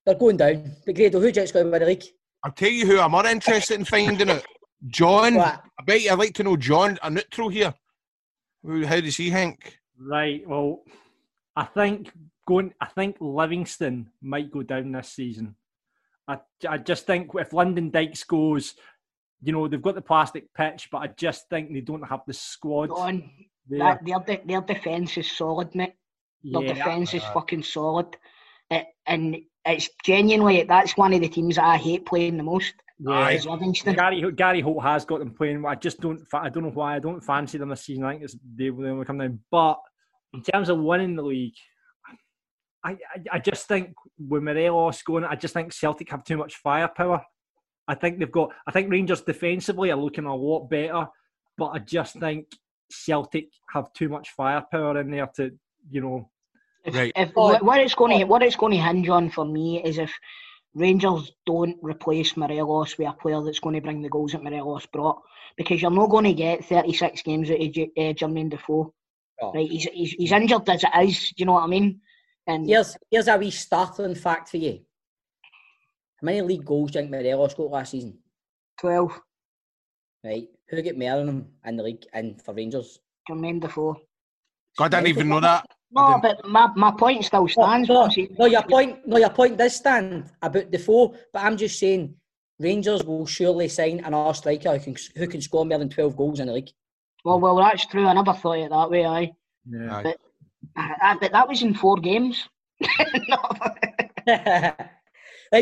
[0.05, 0.73] they're going down.
[0.85, 2.05] But Grado, who do you think's going to win the league?
[2.45, 4.45] I'll tell you who I'm more interested in finding out.
[4.87, 5.35] John.
[5.35, 5.63] What?
[5.79, 7.75] I bet you I'd like to know John, a neutral here.
[8.63, 9.79] Who, how does he think?
[9.99, 10.47] Right.
[10.47, 10.83] Well,
[11.57, 12.13] I think
[12.47, 12.75] going.
[12.81, 15.57] I think Livingston might go down this season.
[16.29, 18.75] I, I just think if Lyndon Dykes goes,
[19.43, 22.35] you know, they've got the plastic pitch, but I just think they don't have the
[22.35, 22.89] squad.
[22.89, 23.31] John,
[23.69, 23.79] there.
[23.79, 25.95] that, their, their defence is solid, mate.
[26.45, 26.73] Their Yeah.
[26.75, 28.17] defence is fucking solid.
[28.71, 32.75] It, and it's genuinely, that's one of the teams that I hate playing the most.
[33.01, 33.39] Yeah.
[33.47, 33.95] Livingston.
[33.95, 35.65] Gary Gary Holt has got them playing.
[35.65, 36.21] I just don't.
[36.33, 36.97] I don't know why.
[36.97, 38.03] I don't fancy them this season.
[38.05, 39.39] I think it's, they will only come down.
[39.53, 39.79] But
[40.35, 41.55] in terms of winning the league,
[42.85, 42.97] I, I
[43.35, 47.23] I just think with Morelos going, I just think Celtic have too much firepower.
[47.87, 48.51] I think they've got.
[48.67, 51.07] I think Rangers defensively are looking a lot better,
[51.57, 52.47] but I just think
[52.91, 55.53] Celtic have too much firepower in there to
[55.91, 56.31] you know.
[56.85, 57.13] If, Right.
[57.17, 59.99] if what what it's going to what it's going to hinge on for me is
[59.99, 60.13] if
[60.75, 64.87] Rangers don't replace Morelos with a player that's going to bring the goals that Morelos
[64.87, 65.21] brought,
[65.57, 68.95] because you're not going to get 36 games out of J- uh, Jermaine Defoe.
[69.43, 69.53] Oh.
[69.53, 71.29] Right, he's, he's he's injured as it is.
[71.31, 72.01] Do you know what I mean?
[72.47, 74.81] And Here's here's a wee startling fact for you.
[76.21, 78.19] How many league goals do you think Morelos got last season?
[78.81, 79.21] 12,
[80.25, 82.99] Right, who get more than him in the league and for Rangers?
[83.29, 84.01] Jermaine Defoe.
[84.77, 85.67] God, I didn't even know that.
[85.91, 87.89] No, but my, my point still stands.
[87.89, 91.79] No, I'm no, your point, no, your point does stand about Defoe, but I'm just
[91.79, 92.15] saying
[92.59, 96.17] Rangers will surely sign an another striker who can who can score more than twelve
[96.17, 96.71] goals in the league.
[97.25, 98.07] Well, well, that's true.
[98.07, 99.07] I never thought it that way.
[99.07, 99.33] Aye,
[99.67, 100.03] Yeah.
[100.03, 100.19] But
[100.77, 102.49] I, but that was in four games.
[104.27, 104.77] right,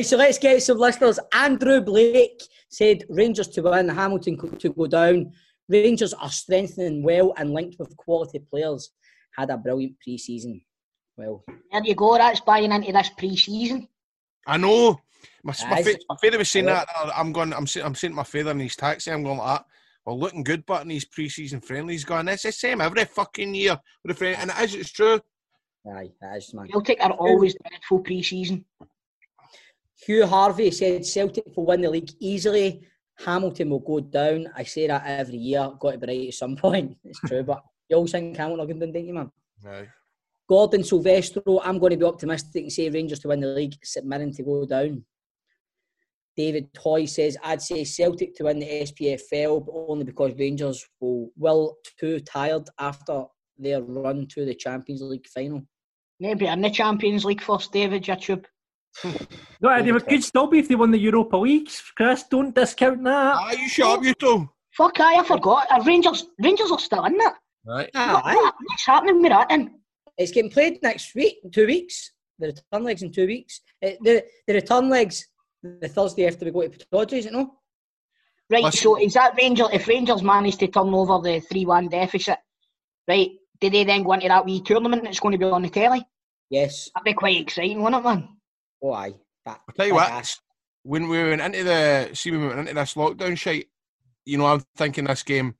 [0.02, 1.18] so let's get some listeners.
[1.32, 5.32] Andrew Blake said Rangers to win, Hamilton to go down.
[5.68, 8.90] Rangers are strengthening well and linked with quality players.
[9.36, 10.60] Had a brilliant pre-season.
[11.16, 12.16] Well, There you go.
[12.16, 13.88] That's buying into this pre-season.
[14.46, 15.00] I know.
[15.42, 16.72] My, my, fa- my father was saying Aye.
[16.72, 16.88] that.
[16.96, 17.52] uh, I'm going.
[17.52, 17.84] I'm saying.
[17.86, 19.10] I'm saying to my father in his taxi.
[19.10, 19.66] I'm going like that.
[20.04, 22.28] Well, looking good, but in these pre-season friendlies, going.
[22.28, 24.74] It's the same every fucking year with a friend, and it is.
[24.74, 25.20] It's true.
[25.90, 26.68] aye, that is man.
[26.68, 28.64] Celtic are always dreadful pre-season.
[30.06, 32.86] Hugh Harvey said Celtic will win the league easily.
[33.24, 34.46] Hamilton will go down.
[34.54, 35.70] I say that every year.
[35.80, 36.96] Got to be right at some point.
[37.04, 39.30] It's true, but you all think Hamilton are going down, don't you, man?
[39.64, 39.86] No.
[40.48, 44.06] Gordon Silvestro, I'm going to be optimistic and say Rangers to win the league, St
[44.06, 45.04] Mirren to go down.
[46.36, 51.30] David Toy says, I'd say Celtic to win the SPFL, but only because Rangers will,
[51.36, 53.24] will too tired after
[53.58, 55.62] their run to the Champions League final.
[56.20, 58.44] Maybe in the Champions League first, David YouTube.
[59.58, 61.70] No, they could still be if they won the Europa League.
[61.96, 63.36] Chris, don't discount that.
[63.38, 64.48] Ah, you shut up, you two.
[64.76, 65.66] Fuck, I, I forgot.
[65.86, 67.32] Rangers, Rangers are still in it.
[67.66, 67.90] Right.
[67.94, 69.80] Ah, What- what- what's happening with that then?
[70.18, 72.12] It's getting played next week, two weeks.
[72.38, 73.60] The return legs in two weeks.
[73.84, 75.26] Uh, the, the return legs
[75.62, 77.58] the Thursday after we go to Pittodrie, is it no?
[78.48, 81.88] Right, Listen- so is that Rangers, if Rangers manage to turn over the 3 1
[81.88, 82.38] deficit,
[83.08, 85.68] right, do they then go into that wee tournament that's going to be on the
[85.70, 86.06] telly?
[86.50, 86.88] Yes.
[86.94, 88.28] That'd be quite exciting, wouldn't it, man?
[88.82, 89.14] Oh, aye.
[89.44, 90.40] That, I'll tell you what, ass.
[90.84, 93.68] when we went into the see when we went into this lockdown shite,
[94.24, 95.56] you know, I'm thinking this game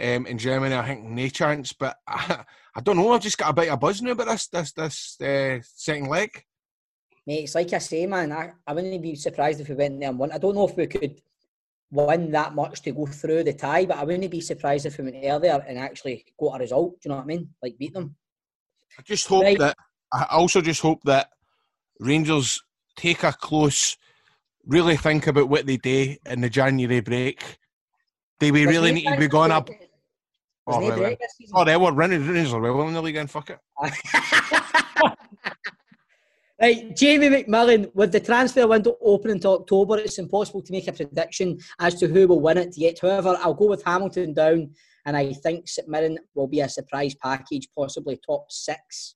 [0.00, 3.12] um, in Germany, I think no chance, but I, I don't know.
[3.12, 6.44] I've just got a bit of buzz now about this this this uh, second leg.
[7.26, 10.08] Mate, it's like I say, man, I, I wouldn't be surprised if we went there
[10.08, 10.32] and won.
[10.32, 11.20] I don't know if we could
[11.90, 15.04] win that much to go through the tie, but I wouldn't be surprised if we
[15.04, 16.92] went earlier and actually got a result.
[17.00, 17.50] Do you know what I mean?
[17.62, 18.16] Like beat them.
[18.98, 19.58] I just hope Right.
[19.58, 19.76] that
[20.12, 21.28] I also just hope that
[21.98, 22.62] Rangers
[22.96, 23.96] take a close,
[24.66, 27.58] really think about what they do in the January break.
[28.40, 29.68] Do we really need to be going up?
[30.72, 31.54] Oh, no well, break this season.
[31.56, 33.58] oh, they were running Rangers are well in the league and fuck it.
[36.60, 40.92] Right, Jamie McMillan, with the transfer window open until October, it's impossible to make a
[40.92, 42.98] prediction as to who will win it yet.
[43.00, 44.74] However, I'll go with Hamilton down,
[45.06, 49.14] and I think St Mirren will be a surprise package, possibly top six.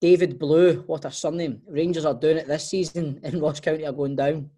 [0.00, 1.62] David Blue, what a surname.
[1.66, 4.48] Rangers are doing it this season, and Ross County are going down.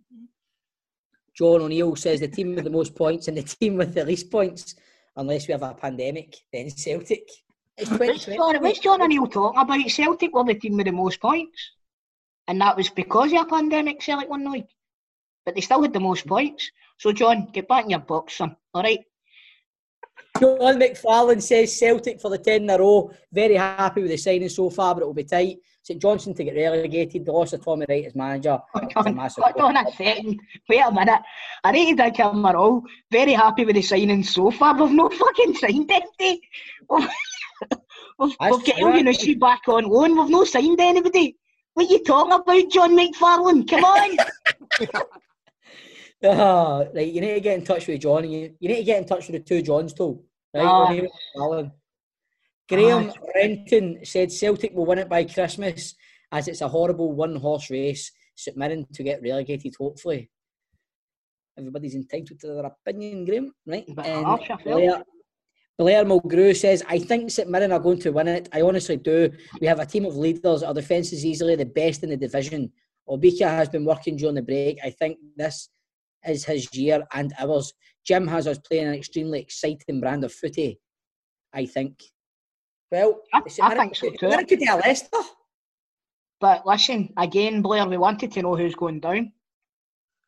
[1.35, 4.31] John O'Neill says the team with the most points and the team with the least
[4.31, 4.75] points,
[5.17, 7.29] unless we have a pandemic, then Celtic.
[7.77, 8.37] It's What's 2020.
[8.37, 9.91] John, what's John O'Neill talking about?
[9.91, 11.73] Celtic were the team with the most points.
[12.47, 14.67] And that was because of a pandemic, Celtic the league.
[15.45, 16.71] But they still had the most points.
[16.99, 18.57] So, John, get back in your box, son.
[18.73, 19.01] All right?
[20.39, 23.11] John McFarlane says Celtic for the 10 in a row.
[23.33, 25.59] Very happy with the signing so far, but it will be tight.
[25.85, 27.27] St Johnstone to get relegated.
[27.27, 28.59] The loss of Tommy Wright as manager.
[28.73, 30.41] Hold a on, hold on a second.
[30.67, 31.21] Wait a minute.
[31.63, 32.83] I rated that camera all.
[33.13, 34.75] Very happy with the signing so far.
[34.83, 36.41] We've not fucking signed anything.
[36.89, 37.09] We've,
[38.19, 40.19] we've, we've got true, El back on loan.
[40.19, 41.37] We've not signed anybody.
[41.75, 43.69] What you talking about, John McFarlane?
[43.69, 44.17] Come on.
[46.27, 48.27] Ah, right, you need to get in touch with John.
[48.31, 50.25] You, you need to get in touch with the two Johns too.
[50.55, 51.65] Right, Ah.
[52.69, 55.95] Graham Renton said Celtic will win it by Christmas
[56.33, 58.11] as it's a horrible one horse race.
[58.37, 60.31] St Mirren to get relegated, hopefully.
[61.57, 63.85] Everybody's entitled to their opinion, Graham, right?
[63.87, 65.03] And harsh, Blair,
[65.79, 68.49] Blair Mulgrew says, I think St Mirren are going to win it.
[68.53, 69.31] I honestly do.
[69.61, 70.63] We have a team of leaders.
[70.63, 72.73] Our defence is easily the best in the division.
[73.09, 74.79] Obika has been working during the break.
[74.83, 75.69] I think this
[76.27, 77.73] is his year and ours.
[78.05, 80.81] Jim has us playing an extremely exciting brand of footy,
[81.53, 82.03] I think.
[82.91, 84.29] Well, I- I think so too.
[84.29, 85.19] Mirren could do a Leicester.
[86.41, 89.33] But listen, again, Blair, we wanted to know who's going down.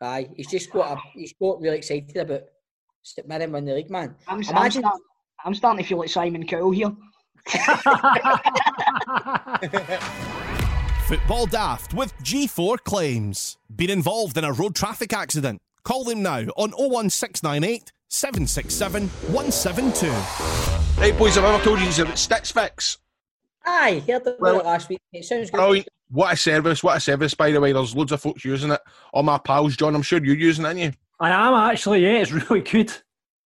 [0.00, 2.42] Aye, he's just got a, he's got really excited about
[3.02, 4.14] St Mirren winning the league, man.
[4.28, 5.00] I'm, I'm, Imagine start,
[5.44, 6.92] I'm starting to feel like Simon Cowell here.
[11.06, 13.58] Football Daft with G4 Claims.
[13.74, 15.60] Been involved in a road traffic accident?
[15.84, 20.85] Call them now on 01698 767 172.
[20.98, 22.98] Right, boys, have I ever told you about Stitch Fix?
[23.64, 25.00] Aye, heard about Well- it last week.
[25.12, 25.58] It sounds good.
[25.58, 25.88] Brilliant.
[26.08, 27.72] What a service, what a service, by the way.
[27.72, 28.80] There's loads of folks using it.
[29.12, 30.92] All my pals, John, I'm sure you're using it, aren't you?
[31.20, 32.92] I am actually, yeah, it's really good.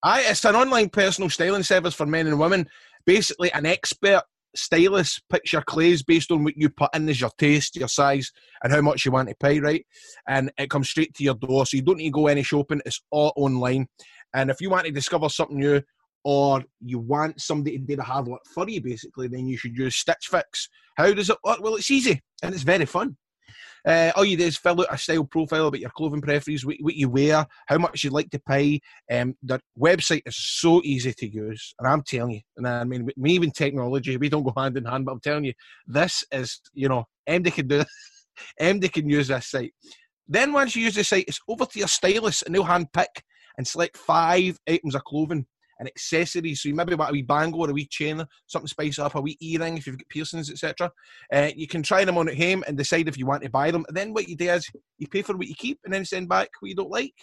[0.02, 2.68] Aye, it's an online personal styling service for men and women.
[3.04, 4.22] Basically, an expert
[4.54, 8.30] stylist picks your clays based on what you put in as your taste, your size,
[8.62, 9.84] and how much you want to pay, right?
[10.28, 12.80] And it comes straight to your door, so you don't need to go any shopping.
[12.86, 13.88] It's all online.
[14.34, 15.82] And if you want to discover something new,
[16.24, 19.76] or you want somebody to do the hard work for you, basically, then you should
[19.76, 20.68] use Stitch Fix.
[20.96, 21.60] How does it work?
[21.60, 23.16] Well, it's easy and it's very fun.
[23.86, 26.76] Uh, all you do is fill out a style profile about your clothing preferences, what,
[26.80, 28.80] what you wear, how much you'd like to pay.
[29.10, 33.08] Um, the website is so easy to use, and I'm telling you, and I mean,
[33.16, 35.54] me even technology, we don't go hand in hand, but I'm telling you,
[35.86, 37.86] this is, you know, MD can do this.
[38.60, 39.72] MD can use this site.
[40.28, 43.24] Then once you use the site, it's over to your stylist, and they'll hand pick
[43.56, 45.46] and select five items of clothing
[45.80, 46.62] and accessories.
[46.62, 49.20] So you maybe want a wee bangle or a wee chain, something spice up, a
[49.20, 50.92] wee earring if you've got piercings, etc.
[51.32, 53.72] Uh, you can try them on at home and decide if you want to buy
[53.72, 53.84] them.
[53.88, 54.68] And then what you do is
[54.98, 57.14] you pay for what you keep and then send back what you don't like.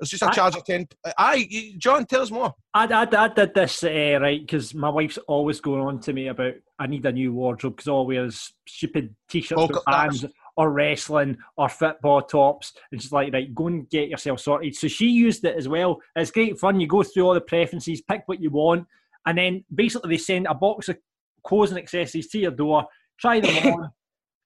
[0.00, 0.88] It's just a charge of ten.
[1.16, 2.52] Aye, you- John, tell us more.
[2.74, 6.26] I, I, I did this uh, right because my wife's always going on to me
[6.26, 10.24] about I need a new wardrobe because all wears stupid t-shirts Polka with bands
[10.56, 12.72] or wrestling or football tops.
[12.90, 14.74] And she's like, right, go and get yourself sorted.
[14.76, 16.00] So she used it as well.
[16.16, 16.80] It's great fun.
[16.80, 18.86] You go through all the preferences, pick what you want,
[19.26, 20.98] and then basically they send a box of
[21.44, 22.86] clothes and accessories to your door.
[23.18, 23.90] Try them on.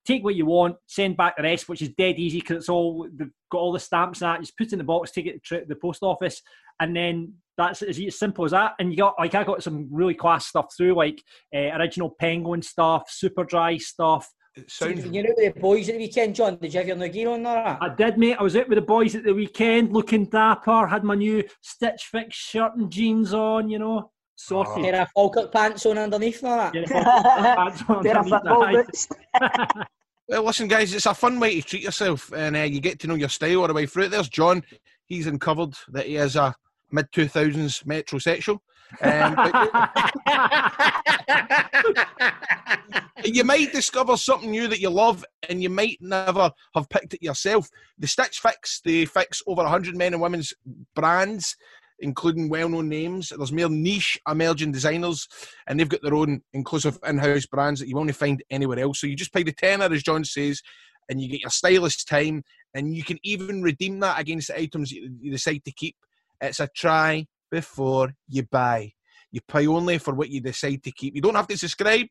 [0.06, 3.08] Take what you want, send back the rest, which is dead easy because it's all
[3.12, 4.40] they've got all the stamps and that.
[4.40, 6.42] Just put it in the box, take it to the post office,
[6.78, 8.74] and then that's as simple as that.
[8.78, 11.20] And you got like I got some really class stuff through, like
[11.52, 14.30] uh, original Penguin stuff, super dry stuff.
[14.56, 16.56] It So sounds you know with the boys at the weekend, John?
[16.56, 17.78] Did you have your new gear on there?
[17.80, 18.36] I did, mate.
[18.38, 20.86] I was out with the boys at the weekend, looking dapper.
[20.86, 24.82] Had my new Stitch Fix shirt and jeans on, you know, sorted.
[24.82, 26.74] Pair of Falkirk pants on underneath and all that.
[26.74, 29.84] Yeah, pants on Pair of underneath the football high.
[30.28, 33.06] Well, listen, guys, it's a fun way to treat yourself, and uh, you get to
[33.06, 34.10] know your style all the way through it.
[34.10, 34.64] There's John.
[35.04, 36.52] He's uncovered that he is a
[36.90, 38.58] mid 2000s metrosexual.
[39.02, 39.36] Um,
[43.24, 47.22] you might discover something new that you love, and you might never have picked it
[47.22, 47.68] yourself.
[47.98, 50.52] The Stitch Fix, they fix over 100 men and women's
[50.94, 51.56] brands,
[52.00, 53.32] including well known names.
[53.36, 55.26] There's more niche emerging designers,
[55.66, 59.00] and they've got their own inclusive in house brands that you won't find anywhere else.
[59.00, 60.60] So you just pay the tenner, as John says,
[61.08, 62.42] and you get your stylish time,
[62.74, 65.96] and you can even redeem that against the items you decide to keep.
[66.40, 68.92] It's a try before you buy.
[69.30, 71.14] You pay only for what you decide to keep.
[71.14, 72.06] You don't have to subscribe.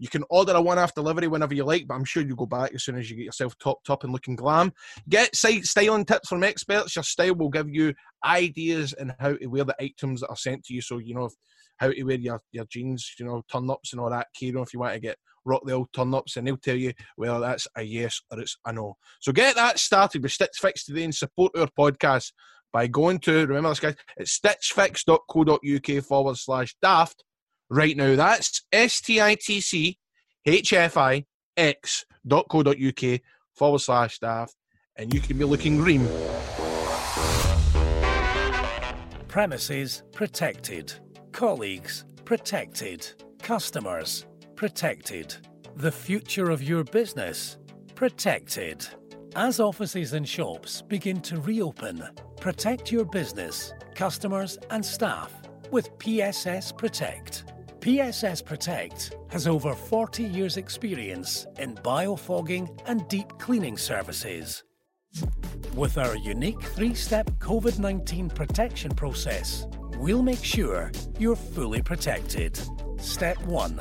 [0.00, 2.72] You can order a one-off delivery whenever you like, but I'm sure you'll go back
[2.72, 4.72] as soon as you get yourself topped up and looking glam.
[5.08, 6.94] Get site styling tips from experts.
[6.94, 10.64] Your style will give you ideas and how to wear the items that are sent
[10.66, 10.82] to you.
[10.82, 11.30] So you know
[11.78, 14.28] how to wear your, your jeans, you know, turn ups and all that.
[14.34, 16.92] Kieran, if you want to get rock the old turn ups, and they'll tell you
[17.16, 18.96] whether that's a yes or it's a no.
[19.20, 22.32] So get that started with Stitch Fix today and support our podcast
[22.72, 27.24] by going to remember this guys, it's stitchfix.co.uk forward slash daft
[27.70, 28.14] right now.
[28.16, 29.98] That's S T I T C
[30.46, 31.24] H F I
[31.56, 33.20] X dot co dot UK
[33.54, 34.54] forward slash daft,
[34.96, 36.08] and you can be looking green.
[39.28, 40.92] Premises protected.
[41.32, 43.06] Colleagues protected.
[43.42, 45.36] Customers protected.
[45.76, 47.58] The future of your business
[47.94, 48.86] protected.
[49.36, 52.02] As offices and shops begin to reopen,
[52.40, 55.32] protect your business, customers, and staff
[55.70, 57.44] with PSS Protect.
[57.80, 64.64] PSS Protect has over 40 years' experience in biofogging and deep cleaning services.
[65.74, 69.66] With our unique three step COVID 19 protection process,
[69.98, 72.58] we'll make sure you're fully protected.
[72.98, 73.78] Step 1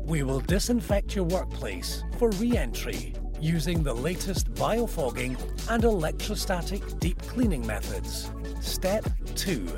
[0.00, 5.38] We will disinfect your workplace for re entry using the latest biofogging
[5.70, 8.30] and electrostatic deep cleaning methods.
[8.60, 9.04] Step
[9.34, 9.68] 2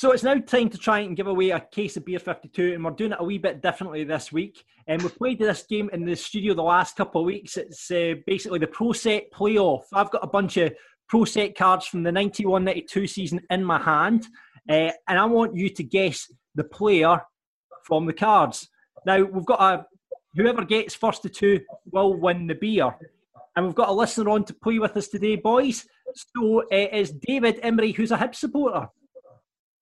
[0.00, 2.82] So it's now time to try and give away a case of beer 52, and
[2.82, 4.64] we're doing it a wee bit differently this week.
[4.86, 7.58] And we've played this game in the studio the last couple of weeks.
[7.58, 9.82] It's uh, basically the Pro Set playoff.
[9.92, 10.72] I've got a bunch of
[11.06, 14.26] Pro Set cards from the 91 92 season in my hand,
[14.70, 17.20] uh, and I want you to guess the player
[17.84, 18.70] from the cards.
[19.04, 19.84] Now, we've got a
[20.34, 21.60] whoever gets first to two
[21.92, 22.96] will win the beer.
[23.54, 25.86] And we've got a listener on to play with us today, boys.
[26.14, 28.88] So uh, it's David Emery, who's a Hib supporter.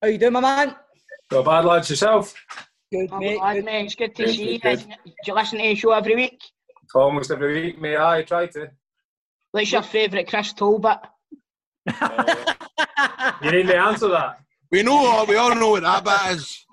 [0.01, 0.75] How you doing, my man?
[1.31, 1.89] Not bad, lads.
[1.89, 2.33] Yourself?
[2.91, 3.37] Good, I'm mate.
[3.37, 3.65] glad, good.
[3.65, 3.85] mate.
[3.85, 4.59] It's good to Good, see you.
[4.59, 6.41] good, Do you listen to the show every week?
[6.95, 7.97] Almost every week, mate.
[7.97, 8.69] I try to.
[9.51, 10.99] What's your favourite Chris Talbot?
[13.41, 14.39] You need to answer that.
[14.71, 16.65] We know, we all know what that bit is.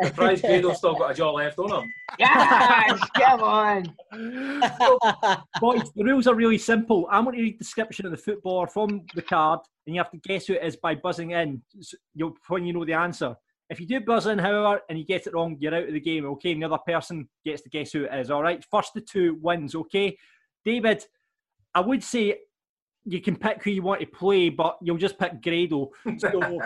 [0.00, 1.92] The prize Grado's still got a jaw left on him.
[2.18, 3.94] Yes, come on.
[5.60, 7.06] Boys, the rules are really simple.
[7.10, 10.10] I'm going to read the description of the footballer from the card, and you have
[10.10, 11.62] to guess who it is by buzzing in
[12.14, 13.36] you'll, when you know the answer.
[13.70, 16.00] If you do buzz in, however, and you get it wrong, you're out of the
[16.00, 16.52] game, okay?
[16.52, 18.64] And the other person gets to guess who it is, all right?
[18.70, 20.18] First to two wins, okay?
[20.64, 21.04] David,
[21.74, 22.40] I would say
[23.04, 25.90] you can pick who you want to play, but you'll just pick Grado.
[26.18, 26.60] So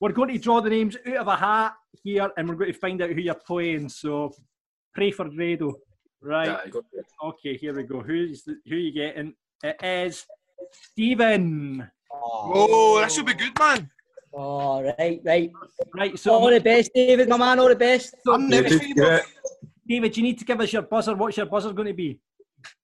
[0.00, 2.78] we're going to draw the names out of a hat here, and we're going to
[2.78, 3.88] find out who you're playing.
[3.88, 4.32] So
[4.94, 5.74] pray for Grado.
[6.20, 6.46] Right.
[6.46, 7.06] Yeah, you got it.
[7.24, 8.00] Okay, here we go.
[8.00, 9.34] Who's the, who you getting?
[9.62, 10.24] It is
[10.72, 11.88] Stephen.
[12.12, 13.90] Oh, that should be good, man.
[14.34, 15.52] Oh, right, right.
[15.94, 18.14] Right, so All the best, David, my man, all the best.
[18.26, 19.20] I'm nervous for you.
[19.88, 21.14] David, you need to give us your buzzer.
[21.14, 22.20] What's your buzzer going to be?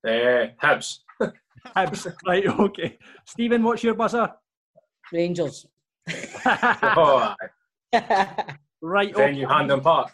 [0.03, 0.99] Uh, Hibs.
[1.75, 2.13] Hibs.
[2.25, 2.97] right, okay.
[3.25, 4.31] Stephen, what's your buzzer?
[5.11, 5.67] Rangers.
[6.45, 7.35] Oh,
[8.81, 9.53] Right, venue, okay.
[9.53, 10.13] Hampden Park.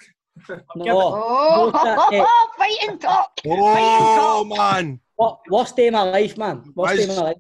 [0.76, 0.98] No.
[0.98, 1.72] Oh,
[2.12, 2.28] No,
[2.58, 3.32] fighting talk.
[3.46, 5.00] Oh, man.
[5.16, 6.72] What, worst day of my life, man.
[6.76, 7.38] Worst day of my life.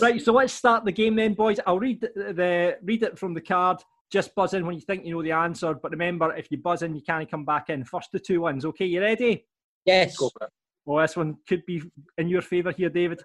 [0.00, 1.60] Right, so let's start the game then, boys.
[1.66, 3.78] I'll read the, the read it from the card.
[4.12, 5.74] Just buzz in when you think you know the answer.
[5.74, 7.84] But remember, if you buzz in, you can't come back in.
[7.84, 8.64] First to two ones.
[8.64, 9.44] Okay, you ready?
[9.84, 10.16] Yes.
[10.16, 10.52] Go for it.
[10.84, 11.82] Well, this one could be
[12.18, 13.22] in your favour here, David.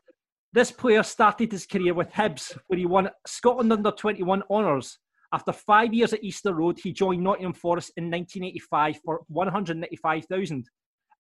[0.53, 4.97] This player started his career with Hibs, where he won Scotland under 21 honours.
[5.33, 10.65] After five years at Easter Road, he joined Nottingham Forest in 1985 for 195,000.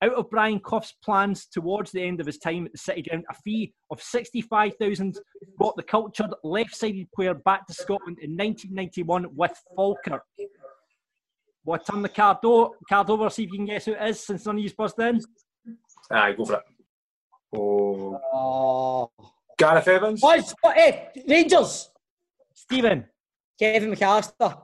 [0.03, 3.23] Out of Brian Clough's plans towards the end of his time at the City Ground,
[3.29, 5.17] a fee of 65,000
[5.57, 10.23] brought the cultured left-sided player back to Scotland in 1991 with Falkirk.
[11.63, 14.01] Well, I turn the card, o- card over, see if you can guess who it
[14.09, 15.21] is, since none of you's buzzed in.
[16.09, 16.63] Aye, go for it.
[17.53, 19.11] Oh, Oh.
[19.57, 20.21] Gareth Evans.
[20.21, 21.89] Boys, what, eh, Rangers.
[22.53, 23.05] Stephen.
[23.59, 24.57] Kevin McAllister.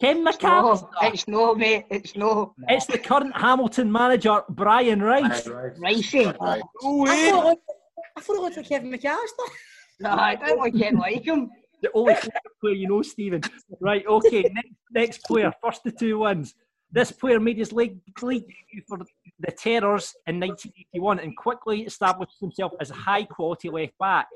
[0.00, 0.88] Ken No, McAllister.
[1.02, 1.86] it's no, mate.
[1.90, 2.54] It's no.
[2.68, 5.46] It's the current Hamilton manager, Brian Rice.
[5.46, 5.74] Aye, right.
[5.76, 6.38] Ricey.
[6.40, 6.62] Right.
[6.82, 7.30] No I way.
[7.30, 7.56] thought, it was-
[8.16, 9.48] I thought it was for Kevin McAllister.
[10.00, 11.50] No, I don't like him like him.
[11.80, 12.14] The only
[12.60, 13.40] player you know, Stephen.
[13.80, 14.42] Right, okay.
[14.52, 16.54] Next, next player, first to two wins.
[16.94, 17.98] This player made his league,
[18.86, 18.98] for
[19.40, 24.28] the Terrors in 1981 and quickly established himself as a high quality left back.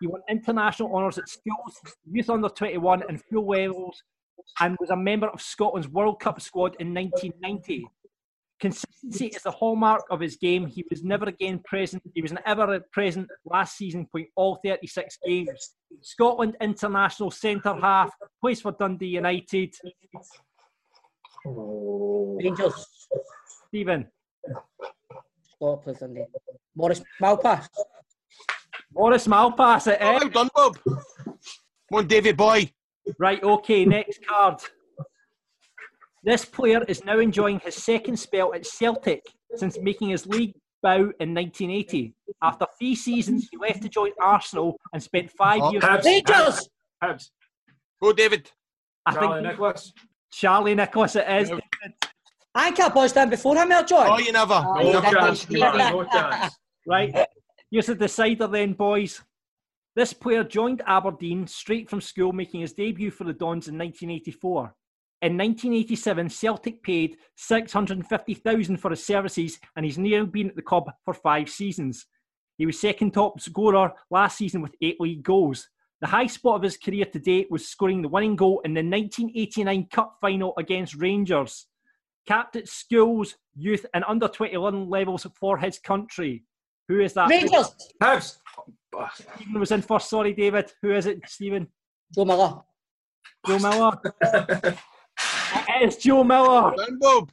[0.00, 1.78] He won international honours at schools,
[2.10, 4.02] youth under 21, and full levels,
[4.60, 7.86] and was a member of Scotland's World Cup squad in 1990.
[8.60, 10.66] Consistency is the hallmark of his game.
[10.66, 12.02] He was never again present.
[12.14, 15.74] He was never present last season, playing all 36 games.
[16.00, 18.10] Scotland international centre half,
[18.40, 19.74] plays for Dundee United.
[21.46, 22.86] Oh, Rangers.
[23.68, 24.06] Stephen,
[25.54, 26.24] Scotland, Dundee.
[26.74, 27.68] Maurice Malpas.
[28.92, 30.78] Maurice Malpas it Oh, well done, Bob.
[30.84, 30.98] Come
[31.92, 32.70] on, David boy.
[33.18, 34.56] Right, okay, next card.
[36.24, 39.22] This player is now enjoying his second spell at Celtic
[39.54, 42.14] since making his league bow in 1980.
[42.42, 45.84] After three seasons, he left to join Arsenal and spent five Oh, years.
[45.84, 46.04] Hibs.
[46.04, 46.68] Rangers.
[47.02, 47.30] Hibs.
[48.02, 48.50] Go, David.
[49.06, 49.92] I Charlie think Nicholas.
[50.30, 51.50] Charlie Nicholas it is.
[51.50, 51.58] Yeah.
[52.54, 54.06] I can't buzzed in before him, there, John.
[54.10, 54.54] Oh, you never.
[54.54, 55.90] Oh, No you did chance, this, man, Stevie.
[55.90, 56.54] no chance.
[56.88, 57.26] Right,
[57.68, 59.20] here's the decider then, boys.
[59.96, 64.72] This player joined Aberdeen straight from school, making his debut for the Dons in 1984.
[65.22, 70.88] In 1987, Celtic paid 650,000 for his services, and he's now been at the club
[71.04, 72.06] for five seasons.
[72.56, 75.68] He was second top scorer last season with eight league goals.
[76.00, 78.82] The high spot of his career to date was scoring the winning goal in the
[78.82, 81.66] 1989 Cup final against Rangers.
[82.26, 86.44] Capped at schools, youth, and under 21 levels for his country.
[86.88, 87.30] Who is that?
[87.30, 87.74] Rangers.
[88.02, 88.38] Hibs.
[89.14, 90.10] Stephen was in first.
[90.10, 90.72] Sorry, David.
[90.82, 91.68] Who is it, Stephen?
[92.14, 92.60] Joe Miller.
[93.46, 93.92] Joe Miller.
[94.22, 96.74] it is Joe Miller.
[96.76, 97.32] Well Bob.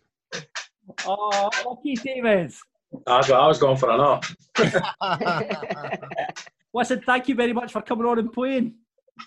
[1.06, 2.54] Oh, lucky David.
[3.06, 4.22] That's what I was going for another.
[6.74, 8.76] Listen, thank you very much for coming on and playing.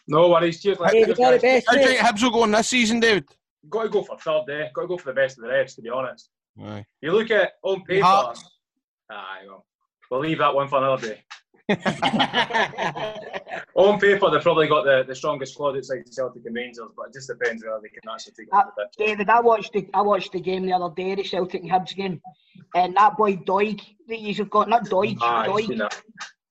[0.09, 0.61] No worries.
[0.63, 0.81] Cheers.
[0.81, 0.93] lads.
[0.95, 1.67] David, all the best.
[1.69, 3.25] How do you think Hibs will go on this season, David?
[3.69, 4.69] Got to go for third, eh?
[4.75, 6.31] Got to go for the best of the rest, to be honest.
[6.61, 6.85] Aye.
[7.01, 8.05] You look at on paper.
[8.05, 8.45] Hearts.
[9.11, 9.65] Aye, well,
[10.11, 11.23] we'll leave that one for another day.
[13.75, 17.13] On paper, they've probably got the, the strongest squad outside Celtic and Rangers, but it
[17.15, 19.07] just depends whether they can actually take it Uh, on the pitch.
[19.07, 21.95] David, I watched the I watched the game the other day, the Celtic and Hibs
[21.95, 22.21] game,
[22.75, 26.01] and that boy Doig that you've got, not Doig, Aye, Doig, seen that.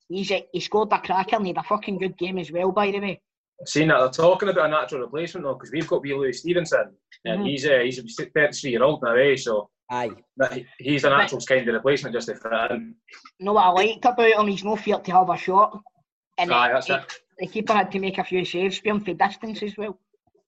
[0.09, 2.71] He's a, he scored a cracker and he had a fucking good game as well,
[2.71, 3.21] by the way.
[3.65, 3.99] Seen that.
[3.99, 6.91] They're talking about a natural replacement though, because we've got wee Lewis Stevenson,
[7.23, 7.49] and Mhm.
[7.49, 9.35] he's uh, he's a 33 year old now, eh?
[9.37, 10.11] So Aye.
[10.77, 12.95] he's a natural kind of replacement just to fit in.
[13.39, 14.47] You know what I liked about him?
[14.47, 15.79] He's no fear to have a shot,
[16.37, 17.13] and Aye, the- that's the, it.
[17.39, 19.97] the keeper had to make a few saves for him for distance as well.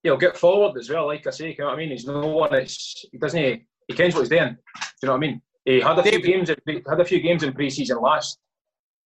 [0.04, 1.50] He'll get forward as well, like I say.
[1.52, 1.92] You know what I mean?
[1.92, 2.54] He's no one.
[2.56, 3.42] It's, he doesn't.
[3.42, 4.50] He, he knows what he's doing.
[4.50, 5.42] Do you know what I mean?
[5.66, 6.50] He had a few games.
[6.50, 8.38] in- Had a few games in pre-season last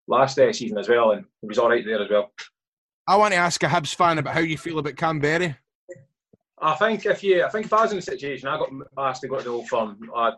[0.08, 2.32] last uh, season as well, and he was all right there as well.
[3.08, 5.56] I want to ask a Hibs fan about how you feel about Kamberi.
[6.62, 9.22] I think if you, I think if I was in the situation, I got asked
[9.22, 9.98] to go to the old firm.
[10.16, 10.32] Uh,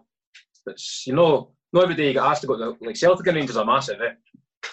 [0.67, 3.35] it's you know not every day you get asked to go to like Celtic and
[3.35, 4.13] Rangers are massive, eh?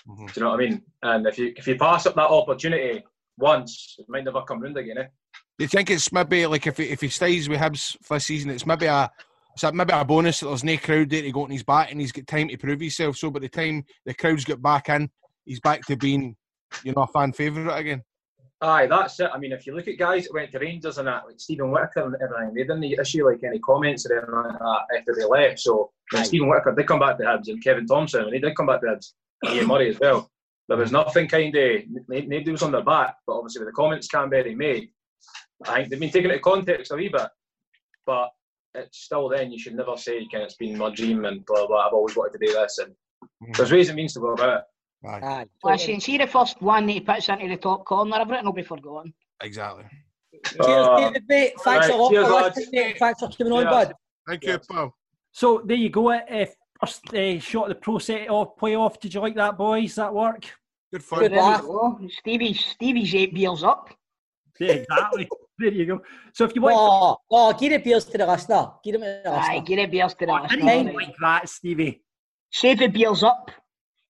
[0.09, 0.27] Mm-hmm.
[0.27, 0.83] Do you know what I mean?
[1.03, 3.03] And if you if you pass up that opportunity
[3.39, 5.07] once, it might never come round again, eh?
[5.59, 8.27] Do you think it's maybe like if he, if he stays with Hibs for this
[8.27, 9.11] season, it's maybe a
[9.55, 11.91] it's a, maybe a bonus that there's no crowd there to go on his back
[11.91, 13.17] and he's got time to prove himself.
[13.17, 15.11] So by the time the crowds get back in,
[15.45, 16.37] he's back to being,
[16.85, 18.03] you know, a fan favourite again.
[18.63, 19.31] Aye, that's it.
[19.33, 21.71] I mean, if you look at guys that went to Rangers and that, like Steven
[21.71, 25.25] Whittaker and everything, they didn't issue like any comments or anything like that after they
[25.25, 25.61] left.
[25.61, 28.55] So when Steven Whittaker did come back to Hibs and Kevin Thomson, when he did
[28.55, 30.31] come back to Hibs, and Ian Murray as well,
[30.69, 33.17] there was nothing kind of, nobody was on their back.
[33.27, 34.91] But obviously with the comments Kamberi made,
[35.67, 37.29] I think they've been taken out of context a wee bit.
[38.05, 38.29] But
[38.75, 41.87] it's still then, you should never say, kind it's been my dream and blah, blah,
[41.87, 42.79] I've always wanted to do this.
[42.79, 42.95] And
[43.55, 45.09] there's ways and means to go about it.
[45.09, 45.47] Aye.
[45.65, 48.63] Listen, see the first one that he puts into the top corner, everything will be
[48.63, 49.15] forgotten.
[49.43, 49.85] Exactly.
[50.45, 51.53] Cheers, David, mate.
[51.65, 52.57] Thanks right, a lot cheers, for lads.
[52.57, 52.99] listening, mate.
[52.99, 53.93] Thanks for coming on, bud.
[54.29, 54.95] Thank you, pal.
[55.33, 56.11] So there you go.
[56.11, 56.47] Uh,
[56.81, 59.01] first uh, shot of the pro set off playoff.
[59.01, 59.95] Did you like that, boys?
[59.97, 60.45] That work?
[60.93, 61.63] Good There fun.
[61.63, 62.09] we go.
[62.19, 63.91] Stevie, Stevie's eight beers up.
[64.59, 65.29] Yeah, exactly.
[65.61, 66.01] There you go.
[66.33, 68.69] So if you want, Oh, oh, give the beers to the listener.
[68.83, 69.67] Give them to the oh, Aye, listener.
[69.67, 70.63] give the beers to the I listener.
[70.67, 72.03] didn't like that, Stevie.
[72.53, 73.51] Save the beers up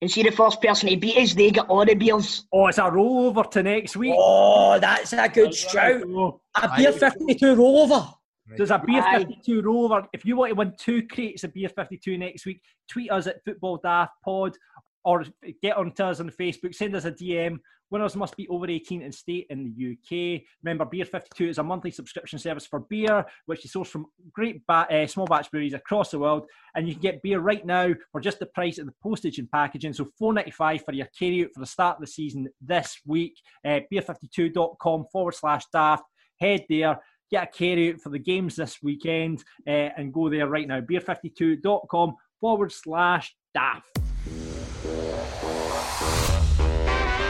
[0.02, 2.46] and see the first person to beat us, they get all the beers.
[2.52, 4.14] Oh, it's a rollover to next week.
[4.16, 6.00] Oh, that's a good shout.
[6.02, 8.14] So A beer 52 rollover.
[8.56, 9.18] There's a beer Aye.
[9.18, 10.06] 52 rollover.
[10.12, 13.44] If you want to win two crates of beer 52 next week, tweet us at
[13.44, 14.56] Football Daft Pod
[15.04, 15.24] or
[15.62, 16.74] get on to us on Facebook.
[16.74, 17.58] Send us a DM.
[17.90, 20.42] Winners must be over 18 and stay in the UK.
[20.62, 24.64] Remember, Beer 52 is a monthly subscription service for beer, which is sourced from great
[24.66, 26.46] ba- uh, small batch breweries across the world.
[26.76, 29.50] And you can get beer right now for just the price of the postage and
[29.50, 29.92] packaging.
[29.92, 33.00] So four ninety five for your carry out for the start of the season this
[33.04, 33.36] week.
[33.64, 36.04] Uh, beer52.com forward slash daft.
[36.40, 40.48] Head there get a carry out for the games this weekend uh, and go there
[40.48, 40.80] right now.
[40.80, 43.99] Beer52.com forward slash daft.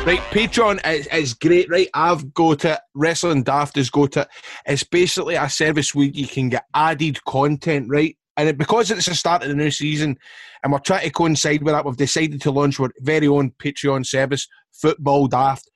[0.07, 1.89] Right, Patreon is, is great, right?
[1.93, 2.79] I've got it.
[2.95, 4.29] Wrestling Daft has got it.
[4.65, 8.17] It's basically a service where you can get added content, right?
[8.39, 10.17] And it, because it's the start of the new season,
[10.63, 14.07] and we're trying to coincide with that, we've decided to launch our very own Patreon
[14.07, 15.71] service, Football Daft.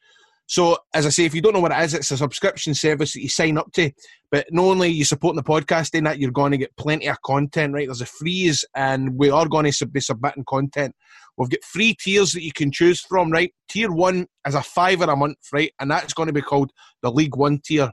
[0.47, 3.13] So, as I say, if you don't know what it is, it's a subscription service
[3.13, 3.91] that you sign up to.
[4.31, 7.09] But not only are you supporting the podcast in that, you're going to get plenty
[7.09, 7.87] of content, right?
[7.87, 10.95] There's a freeze, and we are going to be submitting content.
[11.37, 13.53] We've got three tiers that you can choose from, right?
[13.69, 15.73] Tier one is a fiver a month, right?
[15.81, 16.71] And that's going to be called
[17.03, 17.91] the League One tier.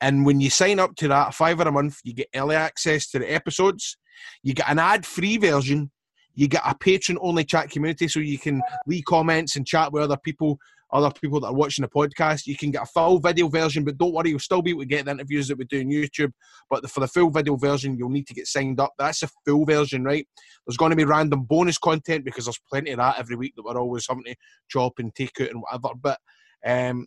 [0.00, 3.18] And when you sign up to that fiver a month, you get early access to
[3.18, 3.96] the episodes.
[4.42, 5.90] You get an ad-free version.
[6.34, 10.16] You get a patron-only chat community, so you can leave comments and chat with other
[10.16, 10.58] people,
[10.92, 12.46] other people that are watching the podcast.
[12.46, 14.86] You can get a full video version, but don't worry, you'll still be able to
[14.86, 16.32] get the interviews that we do on YouTube.
[16.68, 18.92] But for the full video version, you'll need to get signed up.
[18.98, 20.26] That's the full version, right?
[20.66, 23.64] There's going to be random bonus content because there's plenty of that every week that
[23.64, 24.34] we're always having to
[24.68, 25.94] chop and take out and whatever.
[26.00, 26.18] But
[26.64, 27.06] um,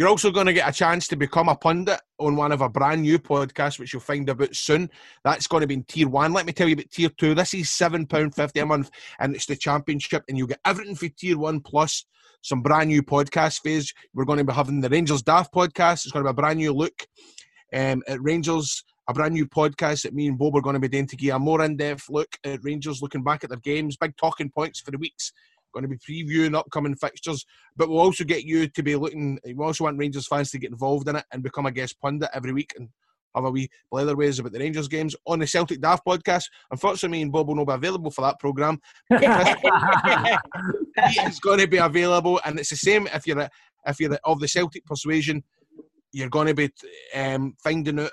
[0.00, 2.70] you're also going to get a chance to become a pundit on one of our
[2.70, 4.88] brand new podcasts, which you'll find about soon.
[5.24, 6.32] That's going to be in tier one.
[6.32, 7.34] Let me tell you about tier two.
[7.34, 11.36] This is £7.50 a month, and it's the championship, and you'll get everything for tier
[11.36, 12.06] one plus
[12.40, 13.92] some brand new podcast phase.
[14.14, 16.06] We're going to be having the Rangers Daft podcast.
[16.06, 17.06] It's going to be a brand new look
[17.74, 20.88] um, at Rangers, a brand new podcast that me and Bob are going to be
[20.88, 23.98] doing to give a more in depth look at Rangers, looking back at their games,
[23.98, 25.34] big talking points for the weeks.
[25.72, 27.44] Going to be previewing upcoming fixtures,
[27.76, 29.38] but we'll also get you to be looking.
[29.44, 32.30] We also want Rangers fans to get involved in it and become a guest pundit
[32.34, 32.88] every week and
[33.34, 36.44] have a wee blatherways about the Rangers games on the Celtic Daft podcast.
[36.70, 38.80] Unfortunately, me and Bob will not be available for that programme.
[41.10, 43.50] it's going to be available, and it's the same if you're a,
[43.86, 45.44] if you're of the Celtic persuasion.
[46.12, 46.68] You're going to be
[47.14, 48.10] um, finding out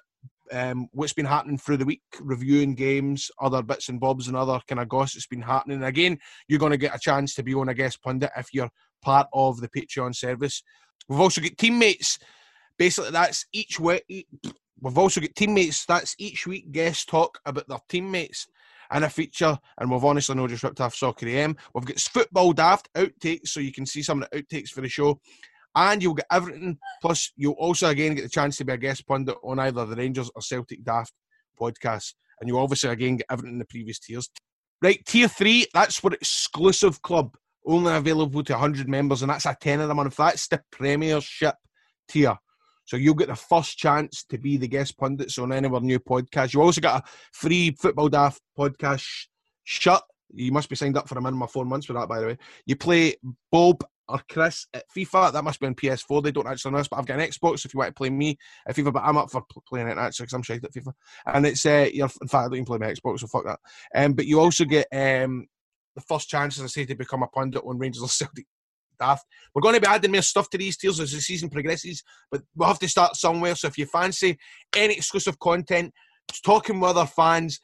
[0.52, 4.60] um, what's been happening through the week, reviewing games, other bits and bobs, and other
[4.68, 5.84] kind of goss that's been happening.
[5.84, 6.18] Again,
[6.48, 8.70] you're going to get a chance to be on a guest pundit if you're
[9.02, 10.64] part of the Patreon service.
[11.08, 12.20] We've also got teammates.
[12.78, 14.28] Basically, that's each week.
[14.80, 15.86] We've also got teammates.
[15.86, 18.48] That's each week guest talk about their teammates
[18.92, 19.58] and a feature.
[19.80, 21.56] And we've honestly no just ripped off Soccer AM.
[21.74, 24.90] We've got Football Daft outtakes, so you can see some of the outtakes for the
[24.90, 25.20] show.
[25.78, 26.80] And you'll get everything.
[27.02, 29.96] Plus, you'll also again get the chance to be a guest pundit on either the
[29.96, 31.14] Rangers or Celtic Daft
[31.60, 32.16] podcast.
[32.42, 34.28] And you obviously again get everything in the previous tiers.
[34.82, 39.56] Right, tier three, that's for exclusive club, only available to 100 members, and that's a
[39.60, 40.16] tenner a month.
[40.16, 41.56] That's the Premiership
[42.08, 42.38] tier.
[42.86, 45.82] So you'll get the first chance to be the guest pundits on any of our
[45.82, 46.54] new podcasts.
[46.54, 49.26] You also got a free Football Daft podcast sh-
[49.64, 50.02] shirt.
[50.34, 52.28] You must be signed up for a minimum of four months for that, by the
[52.28, 52.38] way.
[52.66, 53.16] You play
[53.52, 55.34] Bob or Chris at FIFA.
[55.34, 56.24] That must be on PS4.
[56.24, 58.10] They don't actually know this, but I've got an Xbox if you want to play
[58.10, 58.38] me
[58.68, 58.94] at FIFA.
[58.94, 60.94] But I'm up for playing it actually because I'm shite at FIFA.
[61.26, 63.60] And it's uh, in fact I don't even play my Xbox, so fuck that.
[63.96, 65.48] Um, but you also get um
[65.96, 68.46] the first chance, as I say, to become a pundit on Rangers or Celtic
[69.00, 69.26] daft.
[69.54, 72.42] We're going to be adding more stuff to these tiers as the season progresses, but
[72.56, 73.56] we'll have to start somewhere.
[73.56, 74.38] So if you fancy
[74.76, 75.94] any exclusive content,
[76.44, 77.60] talking with other fans,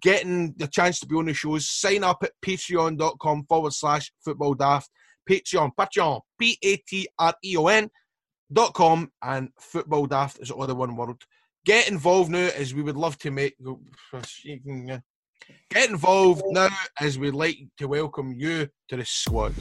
[0.00, 4.54] getting the chance to be on the shows, sign up at patreon.com forward slash football
[4.54, 4.90] daft.
[5.28, 7.90] Patreon, Patreon, P A T R E O N
[8.52, 11.22] dot com, and football daft is all the one word.
[11.64, 13.54] Get involved now as we would love to make.
[15.70, 16.68] Get involved now
[17.00, 19.54] as we'd like to welcome you to the squad.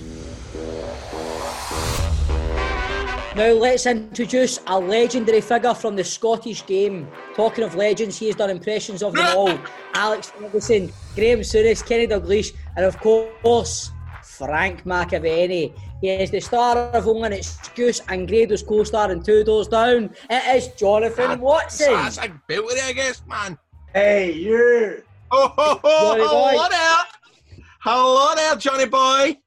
[3.35, 7.07] Now let's introduce a legendary figure from the Scottish game.
[7.35, 9.59] Talking of legends, he has done impressions of them all.
[9.93, 13.91] Alex Ferguson, Graeme Souness, Kenny Dalglish, and of course,
[14.37, 15.73] Frank McAvennie.
[15.99, 20.11] He is the star of Only an Excuse and Grado's co-star in Two Doors Down.
[20.29, 21.93] It is Jonathan Watson.
[21.93, 23.57] That's a belter, I guess, man.
[23.93, 25.01] Hey, you.
[25.31, 27.63] Oh, ho, ho, hello there.
[27.81, 29.37] Hello there, Johnny boy.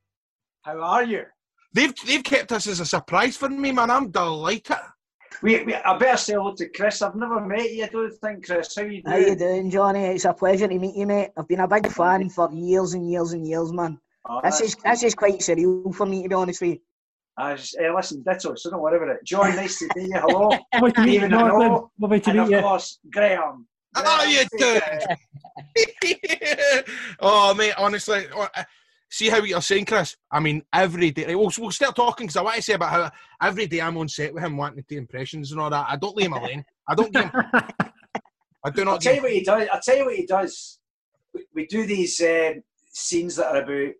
[0.62, 1.22] How are you?
[1.72, 3.90] They've they've kept us as a surprise for me, man.
[3.90, 4.76] I'm delighted.
[5.42, 7.00] We, we, I better say hello to Chris.
[7.00, 8.74] I've never met you, I don't think, Chris.
[8.76, 9.38] How you How you doing?
[9.38, 10.04] doing, Johnny?
[10.06, 11.30] It's a pleasure to meet you, mate.
[11.38, 14.00] I've been a big fan for years and years and years, man.
[14.28, 16.78] Oh, This that's is this is quite surreal for me, to be honest with you.
[17.38, 19.24] I just, eh, listen, ditto, so don't worry about it.
[19.24, 20.20] John, nice to meet you.
[20.20, 20.50] Hello.
[20.74, 21.58] Lovely to meet you, Stephen, I Jonathan.
[21.60, 21.90] know.
[21.98, 22.60] Lovely to And meet of you.
[22.60, 23.66] course, Graham.
[23.94, 24.80] How you doing?
[27.20, 28.64] oh, mate, honestly, oh, uh,
[29.10, 30.16] see how you're saying, Chris?
[30.30, 31.34] I mean, every day.
[31.34, 33.10] We'll, we'll start talking because I want to say about how
[33.48, 35.86] every day I'm on set with him wanting to do impressions and all that.
[35.88, 36.64] I don't leave him alone.
[36.88, 37.32] I don't give him.
[38.64, 38.90] I do not.
[38.90, 39.68] I'll not tell you what he does.
[39.72, 40.78] I'll tell you what he does.
[41.34, 42.62] We, we do these um,
[42.92, 43.94] scenes that are about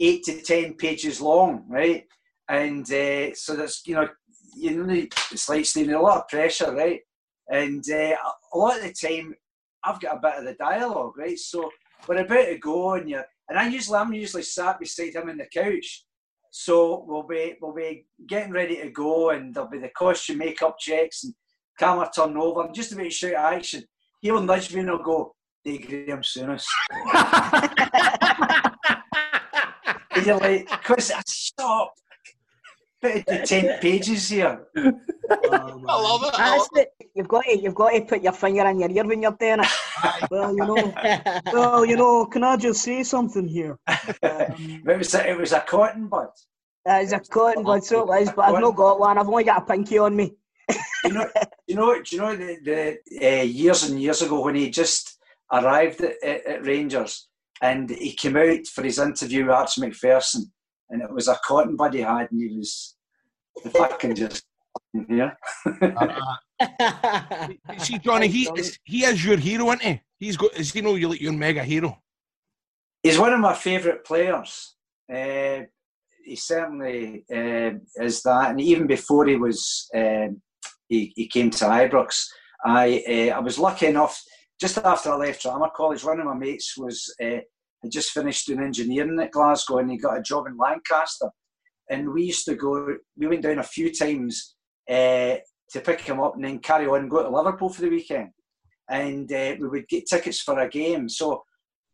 [0.00, 2.06] eight to ten pages long, right?
[2.48, 4.08] And uh, so that's you know,
[4.56, 7.00] you know, it's like Stephen, a lot of pressure, right?
[7.50, 8.16] And uh,
[8.54, 9.34] a lot of the time,
[9.84, 11.38] I've got a bit of the dialogue, right?
[11.38, 11.70] So
[12.08, 15.38] we're about to go, and you and I usually, I'm usually sat beside him on
[15.38, 16.04] the couch.
[16.52, 20.78] So we'll be we'll be getting ready to go, and there'll be the costume makeup
[20.78, 21.34] checks and
[21.78, 22.62] camera turn over.
[22.62, 23.84] I'm just about to shout action.
[24.20, 25.34] He'll nudge me and I'll go,
[25.64, 26.66] Hey Graeme Souness.
[30.20, 31.94] and you're like, Chris, stop.
[33.00, 34.66] Better do 10 pages here.
[34.76, 34.86] I
[35.38, 36.34] love it.
[36.34, 38.90] I That's love the, you've got to you've got to put your finger in your
[38.90, 40.30] ear when you're doing it.
[40.30, 43.78] well, you know, well, you know, can I just say something here?
[43.88, 46.28] it, was a, it was a cotton bud.
[46.84, 49.16] That is a cotton bud, so it is, but I've not got one.
[49.16, 50.34] I've only got a pinky on me.
[51.04, 51.26] you know,
[51.66, 55.18] you know, do you know the, the uh, years and years ago when he just
[55.50, 57.29] arrived at, at, at Rangers
[57.62, 60.50] and he came out for his interview with Archie Macpherson
[60.90, 62.96] and it was a cotton bud he had and he was
[63.64, 64.44] if I can just
[65.08, 65.32] yeah.
[67.78, 70.00] See, Johnny, he is, he is your hero, isn't he?
[70.18, 71.98] He's got, is he know you're like your mega hero?
[73.02, 74.76] He's one of my favourite players.
[75.12, 75.60] Uh,
[76.24, 80.40] he certainly uh, is that, and even before he was um,
[80.88, 82.26] he, he came to Ibrox,
[82.64, 84.22] I uh, I was lucky enough
[84.60, 86.04] just after I left drama college.
[86.04, 87.40] One of my mates was uh,
[87.82, 91.30] had just finished doing engineering at Glasgow, and he got a job in Lancaster.
[91.88, 92.96] And we used to go.
[93.16, 94.54] We went down a few times
[94.88, 95.36] uh,
[95.70, 98.30] to pick him up, and then carry on and go to Liverpool for the weekend.
[98.88, 101.08] And uh, we would get tickets for a game.
[101.08, 101.42] So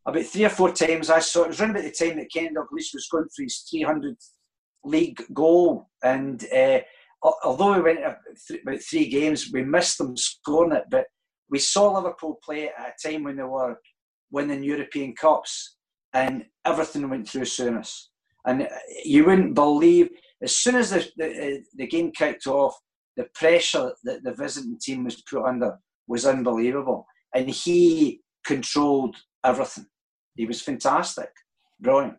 [0.05, 2.55] about three or four times I saw it was around about the time that Ken
[2.55, 4.31] Dalglish was going for his 300th
[4.85, 6.45] league goal, and
[7.23, 10.85] although we went about three games, we missed them scoring it.
[10.91, 11.07] But
[11.51, 13.79] we saw Liverpool play at a time when they were
[14.31, 15.77] winning European Cups,
[16.13, 17.93] and everything went through Souness.
[18.47, 18.67] And uh,
[19.05, 20.11] you wouldn't believe
[20.43, 22.75] as soon as the the, uh, the game kicked off,
[23.17, 29.87] the pressure that the visiting team was put under was unbelievable, and he controlled everything.
[30.35, 31.31] He was fantastic,
[31.81, 32.17] brilliant.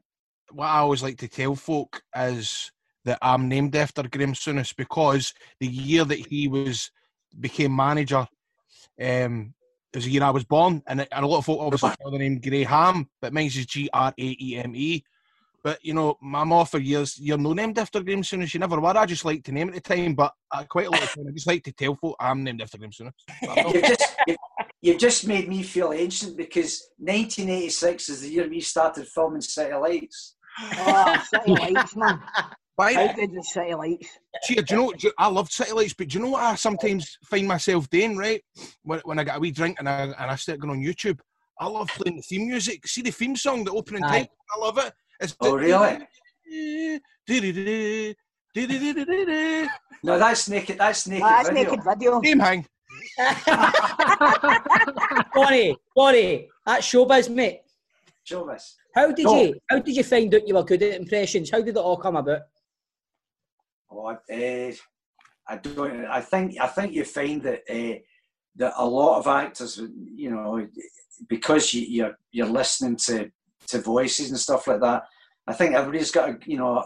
[0.51, 2.71] what I always like to tell folk is
[3.05, 6.91] that I'm named after Graeme Souness because the year that he was
[7.39, 8.27] became manager
[9.01, 9.53] um,
[9.97, 12.19] was the year I was born, and, and a lot of folk obviously call the
[12.19, 15.03] name Graham, but mine's is G R A E M E.
[15.63, 17.19] But you know, I'm off for years.
[17.19, 18.53] You're no named after Graeme Souness.
[18.53, 18.97] You never were.
[18.97, 21.25] I just like to name at the time, but I quite a lot of time
[21.27, 23.11] I just like to tell folk I'm named after Graeme Souness.
[23.73, 24.37] you've, just, you've,
[24.81, 29.73] you've just made me feel ancient because 1986 is the year we started filming City
[29.73, 30.35] Lights.
[30.77, 32.21] Oh, City Lights, man.
[32.77, 32.93] Why?
[32.93, 34.19] How good was City Lights?
[34.43, 34.91] See, do you know?
[34.93, 38.15] do I love City Lights, but do you know what I sometimes find myself doing?
[38.15, 38.39] Right,
[38.83, 41.19] when, when I get a wee drink and I and I start going on YouTube,
[41.59, 42.87] I love playing the theme music.
[42.87, 44.09] See the theme song, the opening Aye.
[44.19, 44.37] title.
[44.55, 44.93] I love it.
[45.19, 45.97] It's Oh, really?
[47.27, 48.15] really?
[50.03, 50.77] No, that's naked.
[50.77, 51.25] That's naked.
[51.25, 51.63] That's video.
[51.63, 52.19] naked video.
[52.21, 52.65] Name hang.
[55.33, 57.61] Bonnie, Bonnie, that's showbiz, mate.
[58.23, 58.75] Show us.
[58.93, 59.41] How did No.
[59.41, 61.49] you how did you find out you were good at impressions?
[61.49, 62.41] How did it all come about?
[63.91, 64.17] Oh, uh,
[65.49, 66.05] I don't.
[66.05, 66.59] I think.
[66.59, 67.99] I think you find that uh,
[68.57, 69.81] that a lot of actors,
[70.15, 70.67] you know,
[71.29, 73.29] because you, you're you're listening to
[73.67, 75.03] to voices and stuff like that.
[75.47, 76.83] I think everybody's got a, you know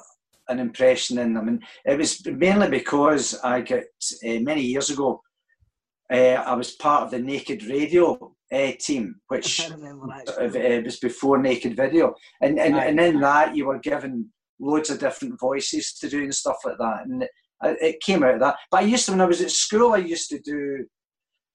[0.49, 3.79] an impression in them, and it was mainly because I got
[4.27, 5.21] uh, many years ago.
[6.11, 10.27] Uh, I was part of the Naked Radio uh, team, which I remember that.
[10.27, 12.89] sort of, uh, was before Naked Video, and and, Right.
[12.89, 14.29] and in that you were given
[14.61, 17.27] loads of different voices to do and stuff like that, and
[17.63, 18.55] it, came out of that.
[18.69, 20.85] But I used to when I was at school, I used to do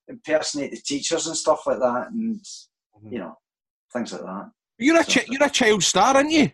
[0.09, 2.41] impersonate the teachers and stuff like that, and
[3.11, 3.35] you know
[3.93, 4.51] things like that.
[4.79, 6.51] You're a chi- you're a child star, aren't you?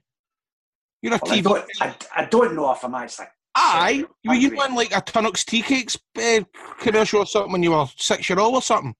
[1.00, 1.42] You're a Well, I, TV.
[1.42, 3.26] don't, I, I don't know if I'm actually.
[3.54, 6.40] Aye, were you doing like a Tunnocks tea cakes uh,
[6.78, 8.94] commercial or something when you were six year old or something?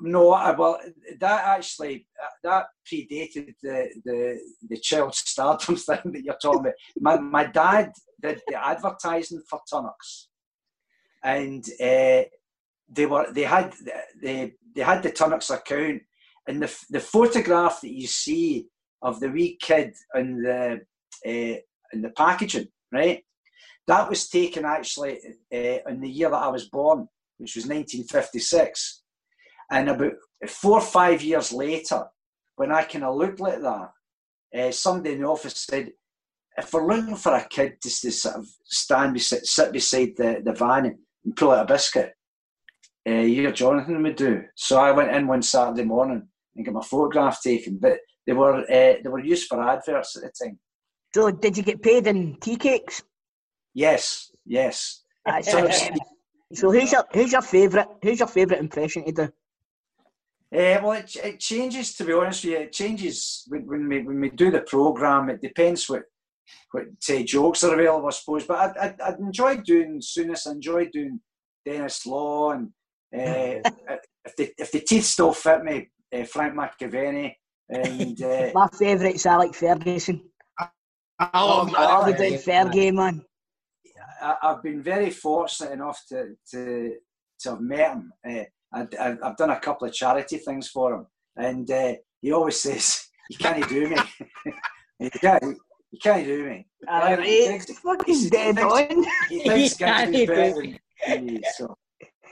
[0.00, 0.80] No, well,
[1.20, 6.74] that actually uh, that predated the the the child stardom thing that you're talking about.
[7.00, 10.26] My my dad did the advertising for Tunnocks,
[11.22, 12.24] and uh,
[12.88, 13.72] they were they had
[14.20, 16.02] they they had the Tunnocks account,
[16.46, 18.66] and the the photograph that you see
[19.02, 20.80] of the wee kid in the
[21.26, 21.58] uh,
[21.92, 23.22] in the packaging, right?
[23.86, 25.18] That was taken actually
[25.52, 27.08] uh, in the year that I was born,
[27.38, 29.02] which was 1956.
[29.70, 30.12] And about
[30.46, 32.04] four or five years later,
[32.56, 33.90] when I kind of looked like that,
[34.56, 35.92] uh, somebody in the office said,
[36.56, 40.42] if we're looking for a kid just to sort of stand beside, sit beside the,
[40.44, 42.12] the van and pull out a biscuit,
[43.08, 44.42] uh, you, Jonathan, would do.
[44.54, 47.78] So I went in one Saturday morning and got my photograph taken.
[47.78, 50.58] But they were uh, they were used for adverts at the time.
[51.14, 53.02] So did you get paid in tea cakes?
[53.72, 55.02] Yes, yes.
[55.42, 55.68] So,
[56.52, 59.28] so who's your who's your favourite who's your favourite impression to do?
[60.54, 61.94] Uh, well, it, it changes.
[61.94, 65.28] To be honest with you, it changes when, when we when we do the program.
[65.28, 66.04] It depends what
[66.70, 68.44] what say jokes are available, I suppose.
[68.46, 70.46] But I I, I enjoy doing Souness.
[70.46, 71.20] I enjoy doing
[71.66, 72.68] Denis Law, and
[73.14, 73.70] uh,
[74.24, 77.34] if the if the teeth still fit me, uh, Frank McAvennie,
[77.68, 80.22] and uh, My favourite's Alec Ferguson.
[81.20, 82.06] I love I that.
[82.06, 83.22] would do Fergie, man.
[84.22, 86.94] I, I've been very fortunate enough to to,
[87.40, 88.46] to have met him.
[88.74, 91.06] Uh, I, I, I've done a couple of charity things for him,
[91.36, 93.96] and uh, he always says, "You can't do me.
[95.00, 95.42] you can't.
[95.90, 99.04] You can't do me." Aye, Well, he mate, thinks- fucking he dead thinks- on.
[99.30, 100.78] He thinks You can't Gibson's do better
[101.16, 101.76] than me, so.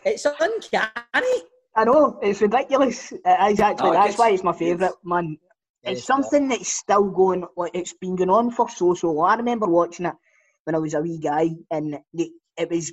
[0.04, 1.42] It's uncanny.
[1.78, 3.12] I know it's ridiculous.
[3.12, 5.36] It is actually No, that's gets- why it's my favourite man.
[5.82, 7.44] It's something that's still going.
[7.56, 9.30] Like it's been going on for so so long.
[9.30, 10.14] I remember watching it
[10.64, 12.92] when I was a wee guy, and the, it was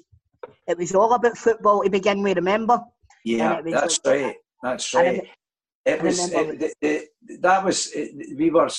[0.67, 2.35] it was all about football to begin with.
[2.37, 2.79] Remember?
[3.23, 4.35] Yeah, And it was that's like- right.
[4.63, 5.27] That's right.
[5.85, 7.09] It was it, it,
[7.41, 8.69] that was it, we were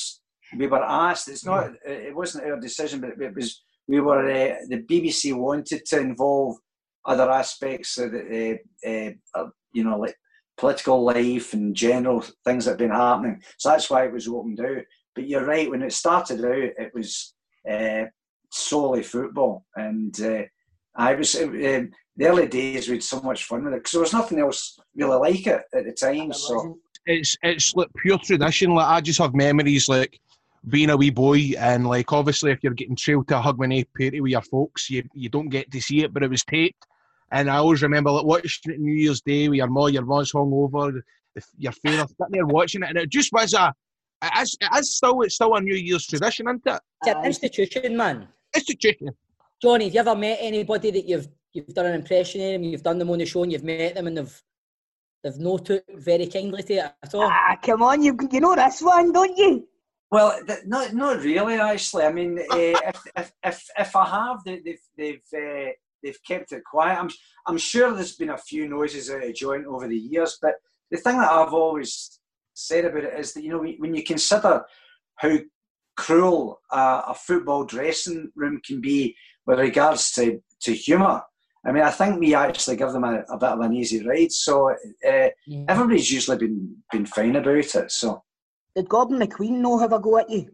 [0.57, 1.29] we were asked.
[1.29, 1.73] It's not.
[1.85, 4.25] It wasn't our decision, but it was we were.
[4.25, 6.57] Uh, the BBC wanted to involve
[7.05, 10.17] other aspects of the, uh, uh, uh, you know, like
[10.57, 13.43] political life and general things that have been happening.
[13.59, 14.85] So that's why it was opened out.
[15.15, 15.71] But you're right.
[15.71, 17.35] When it started out, it was
[17.71, 18.05] uh,
[18.51, 20.43] solely football, and uh,
[20.97, 21.35] I was.
[21.35, 21.83] Uh,
[22.17, 24.79] the early days we had so much fun with it because there was nothing else
[24.95, 26.33] really like it at the time.
[26.33, 28.75] So It's it's like pure tradition.
[28.75, 30.21] Like I just have memories like
[30.69, 34.21] being a wee boy and like obviously if you're getting trailed to a Hogmanay party
[34.21, 36.87] with your folks, you you don't get to see it, but it was taped.
[37.33, 40.33] And I always remember like watching it New Year's Day with your mom, your mom's
[40.33, 41.01] hungover,
[41.35, 43.75] the, your father sitting there watching it, and it just was a.
[44.23, 46.81] It is, it is still it's still a New Year's tradition, isn't it?
[47.03, 48.29] It's an institution, man.
[48.55, 49.09] Institution.
[49.61, 52.83] Johnny, have you ever met anybody that you've you've done an impression of them, you've
[52.83, 54.43] done them on the show, and you've met them, and they've
[55.23, 57.31] they've no took very kindly to it at all?
[57.31, 59.67] Ah, come on, you you know this one, don't you?
[60.11, 61.55] Well, th- not not really.
[61.55, 65.71] Actually, I mean, uh, if, if if if I have, they, they've they've uh,
[66.03, 66.99] they've kept it quiet.
[66.99, 67.11] I'm
[67.47, 70.55] I'm sure there's been a few noises out of joint over the years, but
[70.91, 72.21] the thing that I've always
[72.53, 74.65] said about it is that you know when when you consider
[75.17, 75.39] how
[75.97, 81.23] cruel uh, a football dressing room can be with regards to to humour.
[81.67, 84.33] I mean, I think we actually give them a, a bit of an easy ride.
[84.33, 85.29] So uh,
[85.69, 87.91] everybody's usually been been fine about it.
[87.91, 88.23] So.
[88.77, 90.51] Did Gordon McQueen know have a go at you?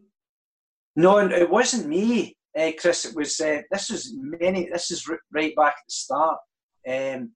[0.94, 3.06] No, and it wasn't me, uh, Chris.
[3.06, 4.68] It was uh, this was many.
[4.70, 6.38] This is right back at the start.
[6.88, 7.32] Um,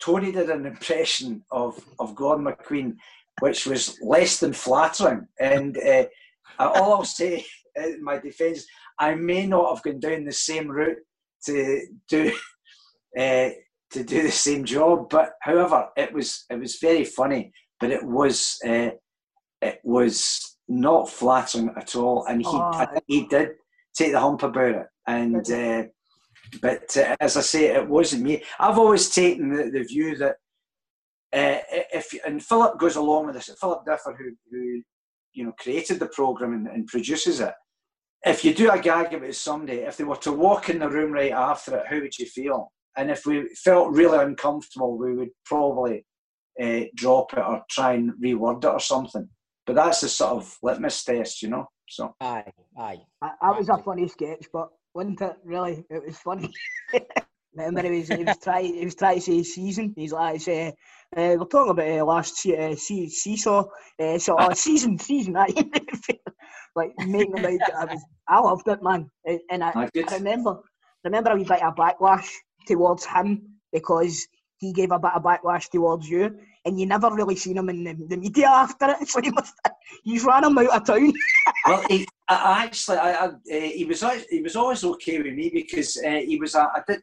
[0.00, 2.96] Tony did an impression of of Gordon McQueen,
[3.40, 5.26] which was less than flattering.
[5.38, 6.04] And uh,
[6.58, 7.44] all I'll say
[7.76, 8.64] in my defence,
[8.98, 10.98] I may not have gone down the same route
[11.46, 12.32] to do
[13.18, 13.50] uh,
[13.92, 17.52] to do the same job, but however, it was it was very funny.
[17.80, 18.90] But it was uh,
[19.62, 22.86] it was not flattering at all, and he Oh.
[23.06, 23.50] he did
[23.94, 24.86] take the hump about it.
[25.06, 25.84] And uh,
[26.62, 28.42] but uh, as I say, it wasn't me.
[28.58, 30.36] I've always taken the, the view that
[31.32, 31.58] uh,
[31.92, 33.50] if and Philip goes along with this.
[33.60, 34.82] Philip Differ, who who
[35.32, 37.54] you know created the program and, and produces it.
[38.24, 41.12] If you do a gag about somebody, if they were to walk in the room
[41.12, 42.70] right after it, how would you feel?
[42.96, 46.04] And if we felt really uncomfortable, we would probably
[46.60, 49.28] uh, drop it or try and reword it or something.
[49.66, 51.66] But that's the sort of litmus test, you know.
[51.88, 52.44] So aye,
[52.78, 53.00] aye.
[53.20, 55.36] That, that was a funny sketch, but wasn't it?
[55.44, 56.52] Really, it was funny.
[57.54, 59.92] Remember, he was he was trying he was trying to say season.
[59.96, 60.72] He's like, uh,
[61.16, 63.64] uh, we're talking about uh, last se- uh, see, seesaw,
[64.00, 65.36] uh, so uh, season season.
[65.36, 65.52] aye.
[66.76, 67.72] like making him out.
[67.76, 69.10] I was I loved it, man.
[69.50, 70.12] And I, I did.
[70.12, 70.60] I remember
[71.04, 72.28] remember a wee bit of backlash
[72.66, 73.42] towards him
[73.72, 74.26] because
[74.58, 77.84] he gave a bit of backlash towards you, and you never really seen him in
[77.84, 78.96] the, the media after it.
[79.08, 79.54] So he must
[80.04, 81.12] he's ran him out of town.
[81.66, 85.34] well, he, I, I actually, I, I, uh, he was he was always okay with
[85.34, 87.00] me because uh, he was a, I did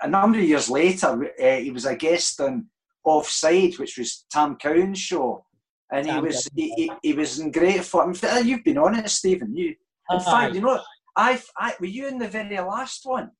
[0.00, 1.30] a number of years later.
[1.42, 2.66] Uh, he was a guest on
[3.04, 5.44] Offside, which was Tam Cowan's show,
[5.92, 8.14] and he was he, he, he was in great form.
[8.44, 9.56] You've been on it, Stephen.
[9.56, 9.74] You,
[10.10, 10.24] in Aye.
[10.24, 10.80] fact, you know,
[11.16, 13.30] I, I were you in the very last one?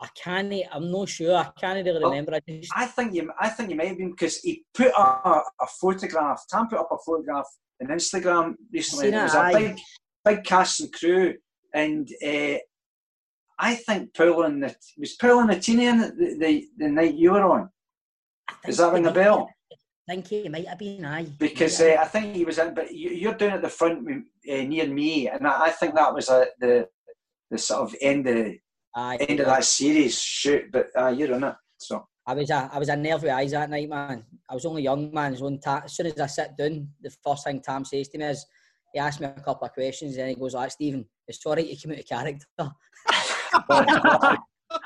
[0.00, 0.52] I can't.
[0.72, 1.34] I'm not sure.
[1.34, 2.34] I can't really Well, remember.
[2.34, 5.02] I just I think you, I think you might have been because he put a,
[5.02, 6.44] a photograph.
[6.48, 7.46] Tam put up a photograph
[7.82, 9.08] on Instagram recently.
[9.08, 9.78] It was a big,
[10.24, 11.34] big cast and crew,
[11.74, 12.58] and uh,
[13.58, 16.88] I think Paul and the was Paul and the teeny in it the, the the
[16.88, 17.68] night you were on.
[18.66, 19.50] Is that ring the bell?
[19.72, 21.04] I think he might have been.
[21.04, 21.26] Aye.
[21.38, 24.62] Because uh, I think he was in, but you, you're down at the front uh,
[24.62, 26.88] near me, and I, I think that was a, the
[27.50, 28.54] the sort of end of
[28.94, 29.16] Aye.
[29.20, 30.70] end of that series shoot.
[30.72, 32.06] But uh, you're on it, so.
[32.26, 34.22] I was a, I was a nerve with eyes that night, man.
[34.50, 35.34] I was only young, man.
[35.34, 38.26] So Ta- as soon as I sit down, the first thing Tam says to me
[38.26, 38.44] is,
[38.92, 41.66] he asked me a couple of questions, and he goes, like, Stephen, it's all right
[41.66, 42.70] you came out of character.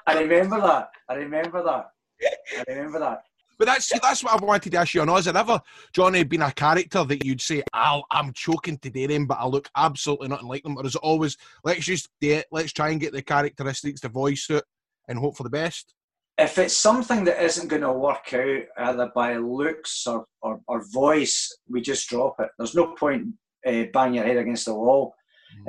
[0.07, 0.91] I remember that.
[1.09, 1.87] I remember that.
[2.23, 3.23] I remember that.
[3.63, 5.07] But that's that's what I wanted to ask you on.
[5.07, 5.61] Has it ever,
[5.93, 9.71] Johnny, been a character that you'd say, I'll, I'm choking today then, but I look
[9.77, 10.77] absolutely nothing like them?
[10.77, 14.09] Or is it always, let's just do it, let's try and get the characteristics, the
[14.09, 14.65] voice suit,
[15.07, 15.95] and hope for the best?
[16.39, 20.83] If it's something that isn't going to work out either by looks or, or, or
[20.93, 22.49] voice, we just drop it.
[22.59, 23.29] There's no point
[23.65, 25.15] uh, banging your head against the wall.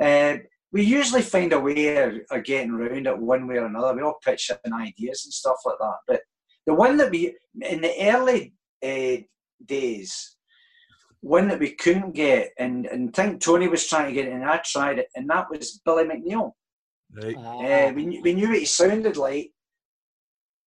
[0.02, 0.38] Uh,
[0.72, 3.94] we usually find a way of, of getting around it one way or another.
[3.94, 5.96] We all pitch in ideas and stuff like that.
[6.08, 6.22] But
[6.66, 8.54] the one that we, in the early
[8.84, 9.22] uh,
[9.64, 10.36] days,
[11.20, 14.32] one that we couldn't get, and, and I think Tony was trying to get it,
[14.32, 16.52] and I tried it, and that was Billy McNeill.
[17.12, 17.36] Right.
[17.36, 19.50] Uh, we, knew- we knew what he sounded like,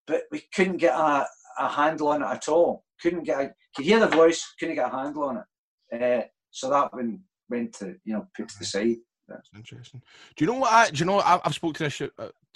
[0.06, 1.26] but we couldn't get a,
[1.58, 2.84] a handle on it at all.
[3.00, 6.02] Couldn't get a, could hear the voice, couldn't get a handle on it.
[6.02, 7.20] Uh, so that one
[7.50, 8.96] went to, you know, put to the side.
[9.28, 10.02] That's interesting.
[10.36, 10.72] Do you know what?
[10.72, 11.20] I, do you know?
[11.20, 12.00] I, I've spoke to this.
[12.00, 12.08] Uh,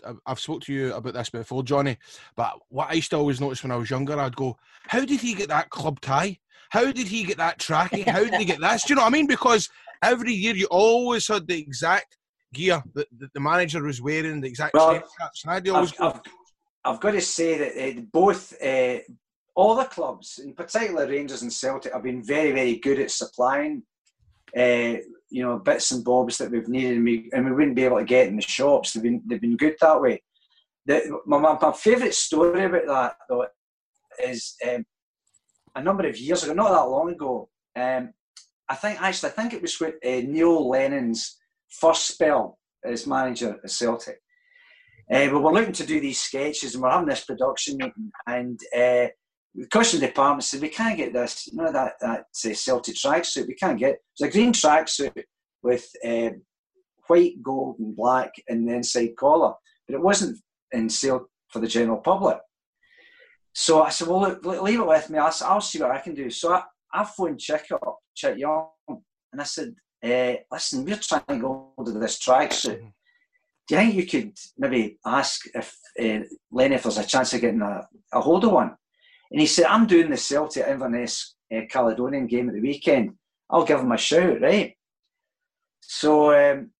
[0.06, 1.96] I've- I've spoke to you about this before, Johnny.
[2.36, 4.56] But what I used to always notice when I was younger, I'd go,
[4.86, 6.38] "How did he get that club tie?
[6.70, 8.06] How did he get that trackie?
[8.06, 9.26] How did he get this?" Do you know what I mean?
[9.26, 9.68] Because
[10.02, 12.16] every year you always had the exact
[12.52, 15.02] gear that, that the manager was wearing, the exact Well, and
[15.46, 16.20] I'd always I've, go, I've,
[16.84, 18.98] I've got to say that uh, both, uh,
[19.54, 23.82] all the clubs, in particular Rangers and Celtic, have been very, very good at supplying,
[24.56, 24.94] uh,
[25.30, 27.98] you know, bits and bobs that we've needed and we, and we wouldn't be able
[27.98, 28.92] to get in the shops.
[28.92, 30.22] They've been, they've been good that way.
[30.86, 33.46] The, my, my, my favourite story about that, though,
[34.24, 34.84] is um,
[35.74, 37.48] a number of years ago, not that long ago.
[37.76, 38.10] Um,
[38.68, 41.36] I think actually, I think it was with uh, Neil Lennon's
[41.68, 44.18] first spell as manager at Celtic.
[45.10, 48.58] Uh, we were looking to do these sketches, and we're having this production meeting, and
[48.76, 49.06] uh,
[49.58, 53.48] the custom department said we can't get this, you know, that that uh, Celtic tracksuit.
[53.48, 53.94] We can't get.
[53.94, 53.98] it.
[54.12, 55.24] It's a green tracksuit
[55.62, 56.30] with uh,
[57.08, 59.54] white, gold, and black in the inside collar,
[59.86, 60.38] but it wasn't
[60.72, 62.38] in sale for the general public.
[63.52, 65.18] So I said, well, look, le- leave it with me.
[65.18, 66.30] I'll, I'll see what I can do.
[66.30, 71.22] So I, I phoned Chick up, Chick Young, and I said, uh, listen, we're trying
[71.28, 72.92] to go to this tracksuit.
[73.66, 77.40] Do you think you could maybe ask if uh, Lenny if there's a chance of
[77.40, 78.76] getting a, a hold of one?
[79.30, 83.14] And he said, I'm doing the Celtic Inverness uh, Caledonian game at the weekend.
[83.50, 84.74] I'll give him a shout, right?
[85.80, 86.70] So um,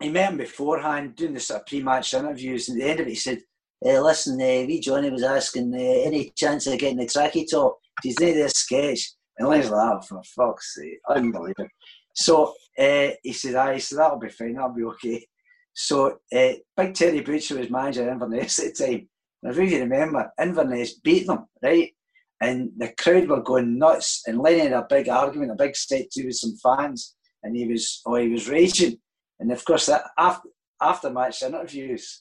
[0.00, 2.68] he met him beforehand, doing the sort of pre-match interviews.
[2.68, 3.42] And at the end of it, he said,
[3.84, 7.78] uh, "Listen, uh, wee Johnny was asking uh, any chance of getting the tracky top.
[8.02, 11.68] He's need this sketch." And Lenny's like, oh, "For fuck's sake, unbelievable."
[12.14, 14.54] So uh, he said, he said, "That'll be fine.
[14.54, 15.26] That'll be okay."
[15.74, 19.08] So uh, Big Terry Butcher was manager of Inverness at the time.
[19.42, 21.92] If you remember, Inverness beat them, right?
[22.40, 24.22] And the crowd were going nuts.
[24.26, 27.14] And Lenny had a big argument, a big set to with some fans.
[27.42, 28.98] and he was oh he was raging,
[29.40, 30.48] and of course that after
[30.80, 32.20] after match interviews,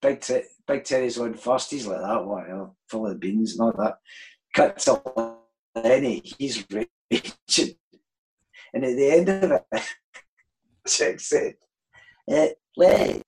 [0.00, 1.70] Big T- Big Terry's on first.
[1.70, 3.98] He's like that one, you know, full of beans and all that.
[4.54, 5.36] Cut to
[5.74, 7.74] Lenny, he's raging,
[8.74, 9.64] and at the end of it,
[10.86, 11.54] Chick said,
[12.30, 13.22] uh, "Lenny,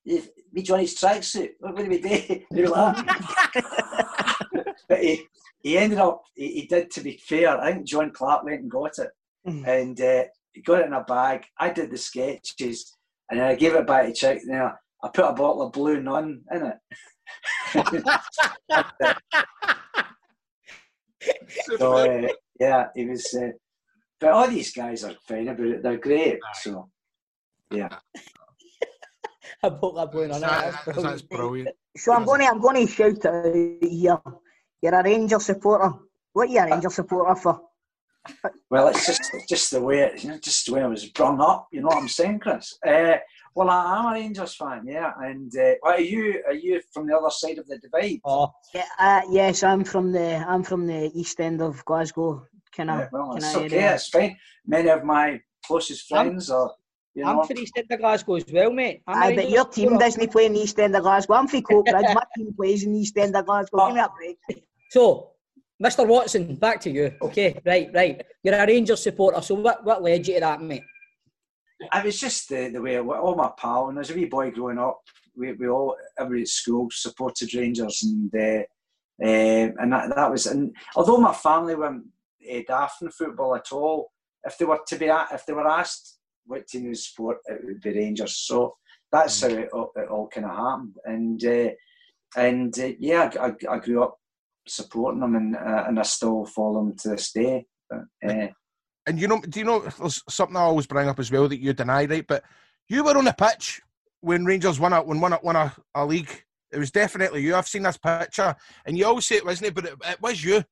[0.53, 1.51] me Johnny's tracksuit.
[1.61, 3.07] What would we do?" And he was like,
[4.89, 5.27] but he,
[5.63, 8.71] he ended up, he, he, did, to be fair, I think John Clark went and
[8.71, 9.11] got it.
[9.47, 9.67] Mm.
[9.67, 11.45] And uh, he got it in a bag.
[11.59, 12.97] I did the sketches
[13.31, 14.43] and I gave it back to Chick.
[14.45, 14.73] You know,
[15.03, 16.77] I put a bottle of Blue Nun in it.
[21.79, 22.29] so, uh,
[22.61, 23.35] yeah, he was.
[23.35, 23.49] Uh,
[24.21, 25.83] but all these guys are fine about it.
[25.83, 26.39] They're great.
[26.61, 26.89] So,
[27.71, 27.89] yeah.
[29.65, 30.41] A bottle of Blue Nun.
[30.41, 31.71] That, that's, that's brilliant.
[31.97, 34.19] So I'm going to I'm going to shout out here
[34.85, 35.95] you're a Ranger supporter.
[36.35, 37.61] What are you a Ranger supporter for?
[38.71, 41.41] Well, it's just just the way it, you know, just the way I was brought
[41.41, 41.69] up.
[41.73, 42.79] You know what I'm saying, Chris?
[42.87, 43.17] Uh,
[43.55, 45.13] well, I am a Rangers fan, yeah.
[45.21, 46.43] And uh, are you?
[46.47, 48.21] Are you from the other side of the divide?
[48.25, 52.47] Oh, yeah, uh, yes, I'm from the I'm from the east end of Glasgow.
[52.73, 53.01] Can I?
[53.01, 53.95] Yeah, well, it's okay.
[53.95, 54.37] It's fine.
[54.67, 56.73] Many of my closest friends I'm, are.
[57.15, 59.03] You I'm from the east end of Glasgow as well, mate.
[59.07, 61.35] i I bet your team doesn't play in east end of Glasgow.
[61.35, 62.15] I'm from Coatbridge.
[62.15, 63.79] my team plays in east end of Glasgow.
[63.81, 63.87] Oh.
[63.87, 64.65] Give me a break.
[64.91, 65.31] So,
[65.83, 66.07] Mr.
[66.07, 67.15] Watson, back to you.
[67.23, 68.27] Okay, right, right.
[68.43, 70.83] You're a Rangers supporter, so what, what led you to that, mate?
[71.93, 74.79] I was just the, the way all my pal, and as a wee boy growing
[74.79, 75.01] up,
[75.37, 78.65] we, we all, everybody at school supported Rangers, and uh,
[79.23, 82.07] uh, and that, that was, and although my family weren't
[82.53, 84.11] uh, daft in football at all,
[84.45, 87.81] if they were to be, if they were asked what team to support, it would
[87.81, 88.37] be Rangers.
[88.37, 88.75] So
[89.11, 89.51] that's mm.
[89.51, 91.71] how it, it all kind of happened, and uh,
[92.37, 94.19] and uh, yeah, I, I, grew up
[94.67, 97.67] supporting them, and uh, and I still follow them to this day.
[97.89, 98.49] But, uh,
[99.07, 101.61] and you know, do you know there's something I always bring up as well that
[101.61, 102.27] you deny, right?
[102.27, 102.45] But
[102.89, 103.81] you were on the pitch
[104.21, 106.45] when Rangers won a when won a, won a, a league.
[106.73, 107.55] It was definitely you.
[107.55, 110.43] I've seen this picture, and you always say it wasn't it, but it, it was
[110.43, 110.65] you.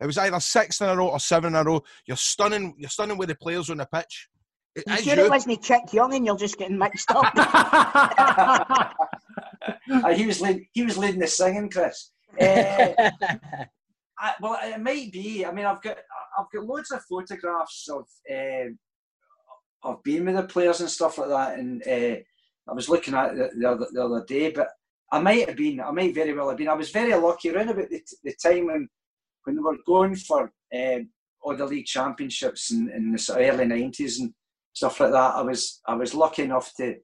[0.00, 1.82] It was either six in a row or seven in a row.
[2.06, 2.74] You're stunning.
[2.78, 4.28] You're stunning with the players on the pitch.
[4.76, 5.24] It you sure you.
[5.24, 7.32] it wasn't Chick Young and you're just getting mixed up?
[9.90, 10.66] uh, he was leading.
[10.72, 12.12] He was leading the singing, Chris.
[12.40, 12.92] Uh,
[14.18, 15.44] I, well, it might be.
[15.44, 15.96] I mean, I've got
[16.38, 18.68] I've got loads of photographs of uh,
[19.82, 22.20] of being with the players and stuff like that, and uh,
[22.68, 24.68] I was looking at the, the, other, the other day, but
[25.10, 25.80] I might have been.
[25.80, 26.68] I might very well have been.
[26.68, 28.88] I was very lucky around about the, the time when
[29.44, 31.08] when they were going for um,
[31.40, 34.32] all the league championships in, in the early nineties and
[34.72, 35.34] stuff like that.
[35.34, 36.96] I was I was lucky enough to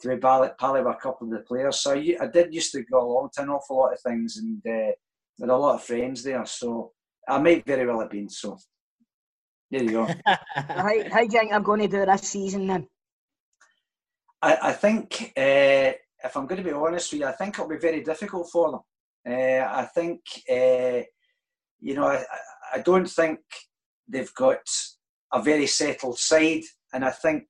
[0.00, 1.80] to be pally, pally with a couple of the players.
[1.80, 4.60] So I, I did used to go along to an awful lot of things and
[4.66, 4.92] uh,
[5.40, 6.44] had a lot of friends there.
[6.44, 6.92] So
[7.28, 8.28] I might very well have been.
[8.28, 8.58] So
[9.70, 10.06] there you go.
[10.26, 10.34] how,
[10.66, 12.86] how do you think I'm going to do this season then?
[14.42, 15.92] I, I think, uh,
[16.24, 18.70] if I'm going to be honest with you, I think it'll be very difficult for
[18.72, 18.80] them.
[19.32, 21.02] Uh, I think, uh,
[21.80, 22.24] you know, I,
[22.74, 23.38] I don't think
[24.08, 24.58] they've got
[25.32, 27.44] a very settled side, and I think,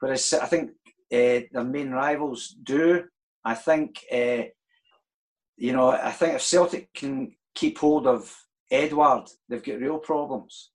[0.00, 0.70] whereas I think
[1.12, 3.04] uh, their main rivals do.
[3.44, 4.42] I think, uh,
[5.56, 8.34] you know, I think if Celtic can keep hold of
[8.70, 10.70] Edouard, they've got real problems.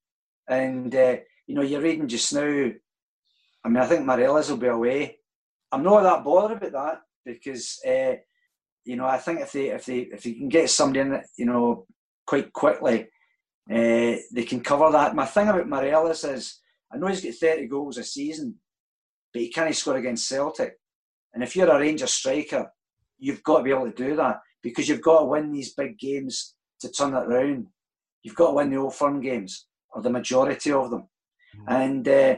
[0.49, 1.17] And, uh,
[1.47, 2.71] you know, you're reading just now,
[3.63, 5.19] I mean, I think Morelos will be away.
[5.71, 8.15] I'm not that bothered about that because, uh,
[8.85, 11.45] you know, I think if they if they if they can get somebody in, you
[11.45, 11.85] know,
[12.25, 13.07] quite quickly,
[13.71, 15.15] uh, they can cover that.
[15.15, 16.59] My thing about Morelos is,
[16.93, 18.55] I know he's got 30 goals a season,
[19.33, 20.73] but he can't score against Celtic.
[21.33, 22.71] And if you're a Rangers striker,
[23.17, 25.97] you've got to be able to do that because you've got to win these big
[25.97, 27.67] games to turn it around.
[28.21, 31.07] You've got to win the old firm games, or the majority of them.
[31.57, 31.73] Mm-hmm.
[31.73, 32.35] And uh,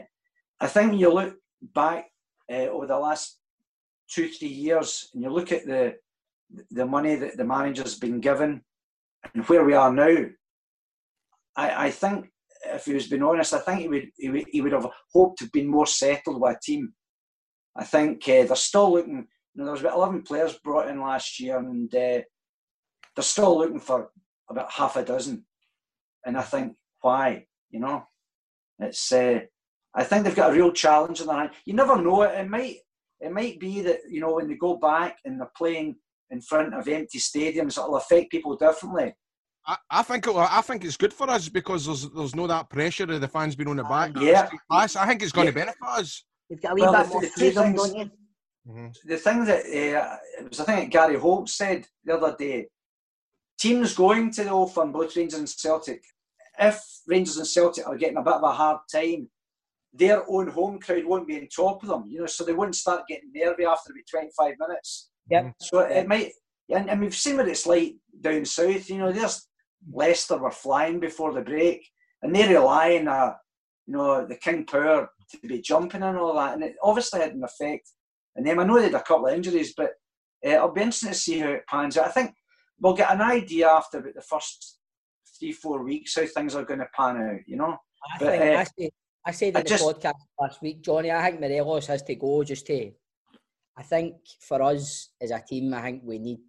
[0.60, 1.36] I think when you look
[1.74, 2.06] back
[2.50, 3.38] uh, over the last
[4.10, 5.96] two, three years, and you look at the
[6.70, 8.62] the money that the manager's been given
[9.34, 10.26] and where we are now,
[11.56, 12.30] I, I think
[12.74, 15.38] if he was being honest, I think he would, he would, he would have hoped
[15.38, 16.92] to have been more settled with a team.
[17.76, 19.24] I think uh, they're still looking, you
[19.54, 22.22] know, there was about 11 players brought in last year and uh,
[23.14, 24.10] they're still looking for
[24.48, 25.44] about half a dozen.
[26.24, 27.46] And I think, why?
[27.70, 28.04] You know,
[28.78, 29.40] it's, uh,
[29.94, 31.50] I think they've got a real challenge in their hand.
[31.64, 32.76] You never know, it, it might,
[33.20, 35.96] it might be that, you know, when they go back and they're playing
[36.30, 39.14] in front of empty stadiums, it'll affect people differently.
[39.66, 42.70] I, I think it, I think it's good for us because there's there's no that
[42.70, 44.12] pressure of the fans being on the back.
[44.18, 45.52] Yeah, I, think it's going yeah.
[45.52, 46.24] to benefit us.
[46.48, 48.10] You've got a wee well, bit more freedom, don't you?
[48.68, 49.08] Mm-hmm.
[49.08, 52.66] The thing that uh, it was, I think Gary Holt said the other day,
[53.58, 56.02] teams going to the Old Firm, both Rangers and Celtic,
[56.58, 59.28] if Rangers and Celtic are getting a bit of a hard time,
[59.92, 62.76] their own home crowd won't be on top of them, you know, so they wouldn't
[62.76, 65.10] start getting nervy after about 25 minutes.
[65.30, 65.54] Yep.
[65.60, 66.32] So it might,
[66.68, 68.88] and, and we've seen what it's like down south.
[68.90, 69.48] You know, there's
[69.92, 71.86] Leicester were flying before the break,
[72.22, 73.34] and they rely on, uh,
[73.86, 77.34] you know, the King Power to be jumping and all that, and it obviously had
[77.34, 77.90] an effect.
[78.34, 79.90] And then I know they had a couple of injuries, but
[80.44, 82.06] uh, it'll be interesting to see how it pans out.
[82.06, 82.32] I think
[82.80, 84.78] we'll get an idea after about the first
[85.38, 87.40] three, four weeks how things are going to pan out.
[87.46, 87.76] You know,
[88.14, 88.90] I but think uh, I said,
[89.26, 91.10] I said in I the just- podcast last week, Johnny.
[91.10, 92.90] I think Morelos has to go just to.
[93.78, 96.40] I think for us as a team, I think we need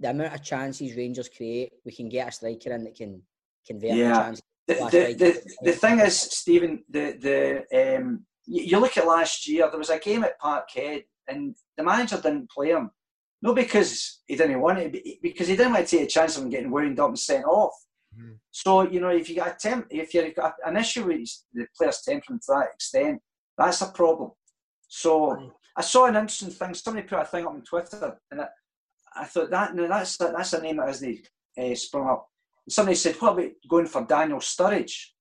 [0.00, 1.72] the amount of chances Rangers create.
[1.84, 3.22] We can get a striker in that can
[3.66, 4.16] convert the Yeah.
[4.16, 4.42] chances.
[4.66, 9.46] the, the, the, the thing is, Stephen, the the um, you, you look at last
[9.48, 9.68] year.
[9.68, 12.90] There was a game at Parkhead, and the manager didn't play him.
[13.42, 16.36] Not because he didn't want it, but because he didn't want to take a chance
[16.36, 17.72] of him getting wound up and sent off.
[18.50, 21.66] So you know, if you got a temp, if you've got an issue with the
[21.76, 23.20] player's temperament to that extent,
[23.56, 24.32] that's a problem.
[24.88, 26.74] So I saw an interesting thing.
[26.74, 28.48] Somebody put a thing up on Twitter, and I,
[29.14, 31.28] I thought that no, that's that's a name that hasn't
[31.58, 32.28] uh, sprung up.
[32.68, 35.12] Somebody said, "What about going for Daniel Sturridge?"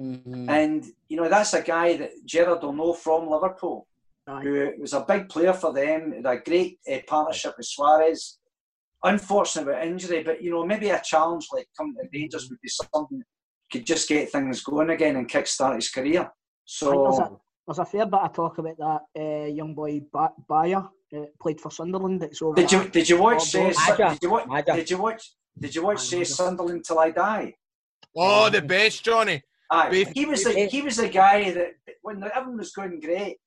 [0.00, 0.48] Mm-hmm.
[0.48, 3.86] And you know, that's a guy that Gerrard will know from Liverpool,
[4.26, 6.12] who was a big player for them.
[6.12, 8.38] Had a great uh, partnership with Suarez.
[9.02, 12.70] Unfortunate with injury, but you know, maybe a challenge like coming to Rangers would be
[12.70, 13.26] something that
[13.70, 16.22] could just get things going again and kickstart his career.
[16.22, 20.00] Think there's, a, So there's a fair bit of talk about that uh, young boy
[20.10, 22.20] ba- Bayer, uh, played for Sunderland.
[22.20, 23.52] That's over did you did you watch?
[23.52, 23.78] Bordeaux.
[23.88, 24.66] Uh, did you watch?
[24.66, 25.32] Did you watch?
[25.58, 26.00] Did you watch?
[26.00, 27.54] Say Sunderland till I die.
[28.16, 29.42] Oh, the best, Johnny.
[29.70, 31.72] Aye, he was the he was the guy that
[32.02, 33.38] when everyone was going great,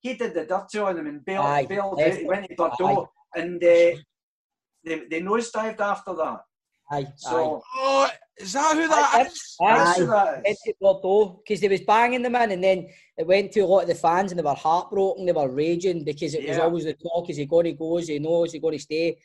[0.00, 2.14] he did the dirty on them and bailed, Aye, bailed out.
[2.14, 3.96] He went to Bordeaux and uh,
[4.84, 6.40] they they nosedived after that.
[6.90, 9.56] Aye, So Oh, is that who that is?
[9.60, 10.58] That's who that is.
[10.80, 13.88] Went because they was banging them in, and then it went to a lot of
[13.88, 15.26] the fans, and they were heartbroken.
[15.26, 17.98] They were raging because it was always the talk: is he going to go?
[17.98, 18.44] Is he no?
[18.44, 19.18] Is he going to stay?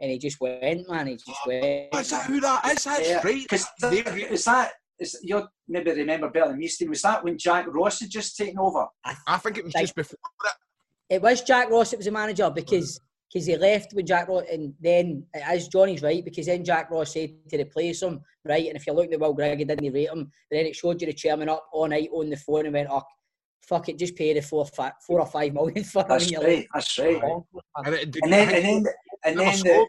[0.00, 1.06] And he just went, man.
[1.06, 1.88] He just went.
[1.92, 2.84] Oh, is that who that is?
[2.84, 3.42] That's Yeah, right.
[3.42, 6.88] Because is that is you maybe remember better than me, Steve?
[6.88, 8.86] Was that when Jack Ross had just taken over?
[9.04, 10.52] I think it was just before it.
[11.16, 13.00] It was Jack Ross that was the manager because
[13.32, 17.14] because he left with Jack Ross, and then as Johnny's right because then Jack Ross
[17.14, 18.66] said to replace him, right?
[18.66, 20.30] And if you looked at Will Grigg, he didn't rate him.
[20.50, 22.88] But then it showed you the chairman up all night on the phone and went,
[22.90, 23.02] "Oh,
[23.66, 26.44] fuck it, just pay the four, fi- four or five million for him." That's right.
[26.44, 27.22] like, That's right.
[27.76, 28.84] And, it, And then and then
[29.24, 29.86] and then the,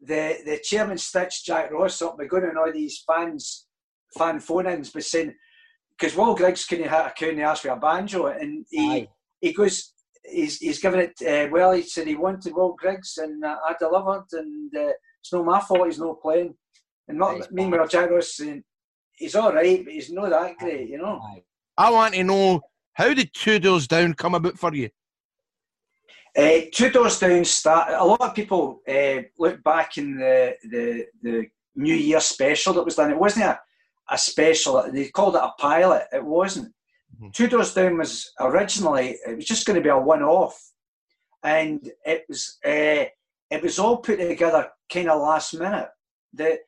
[0.00, 3.66] the the chairman stitched Jack Ross up by going on all these fans
[4.16, 5.34] fan phone-ins, but saying
[5.90, 9.08] because Will Griggs couldn't hit a couldn't ask for a banjo, and he
[9.40, 9.92] he goes.
[10.30, 11.72] He's, he's given it uh, well.
[11.72, 14.26] He said he wanted Will Griggs, and uh, I delivered.
[14.32, 15.86] And uh, it's not my fault.
[15.86, 16.54] He's not playing.
[17.08, 18.62] And not, meanwhile, Jack Ross saying
[19.16, 21.20] he's all right, but he's not that great, you know.
[21.76, 22.60] I want to know
[22.92, 24.90] how did Two Doors Down come about for you?
[26.36, 27.92] Uh, two doors down start.
[27.92, 32.84] A lot of people uh, look back in the, the the New Year special that
[32.84, 33.10] was done.
[33.10, 33.60] It wasn't a,
[34.10, 34.88] a special.
[34.92, 36.04] They called it a pilot.
[36.12, 36.72] It wasn't.
[37.32, 39.18] Two doors down was originally.
[39.26, 40.56] It was just going to be a one-off,
[41.42, 43.06] and it was uh,
[43.50, 45.88] it was all put together kind of last minute.
[46.32, 46.58] The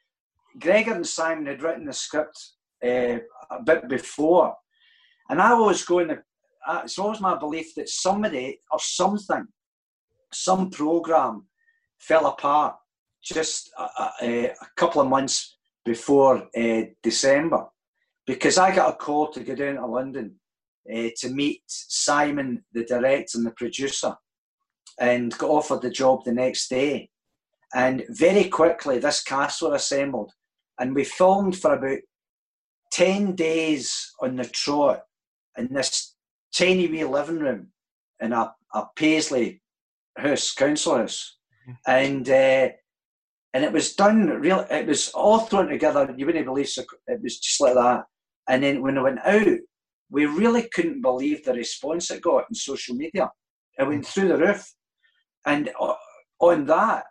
[0.58, 2.36] Gregor and Simon had written the script
[2.84, 3.18] uh,
[3.50, 4.56] a bit before,
[5.28, 6.22] and I was going to
[6.66, 9.46] uh, it's always my belief that somebody or something,
[10.32, 11.46] some program
[11.98, 12.74] fell apart
[13.22, 16.48] just a, a, a couple of months before
[17.02, 17.66] December
[18.26, 20.39] because I got a call to go down to London
[20.92, 24.14] uh, to meet Simon, the director and the producer,
[24.98, 27.10] and got offered the job the next day.
[27.74, 30.32] And very quickly, this cast were assembled,
[30.78, 31.98] and we filmed for about
[32.92, 35.02] 10 days on the trot
[35.56, 36.16] in this
[36.54, 37.68] tiny wee living room
[38.20, 39.62] in a, a Paisley
[40.16, 41.36] house, council house.
[41.86, 42.68] And uh,
[43.52, 47.22] and it was done real it was all thrown together, you wouldn't believe so it
[47.22, 48.04] was just like that.
[48.48, 49.58] And then when i went out,
[50.10, 53.30] we really couldn't believe the response it got on social media.
[53.78, 54.74] It went through the roof.
[55.46, 55.70] And
[56.40, 57.04] on that,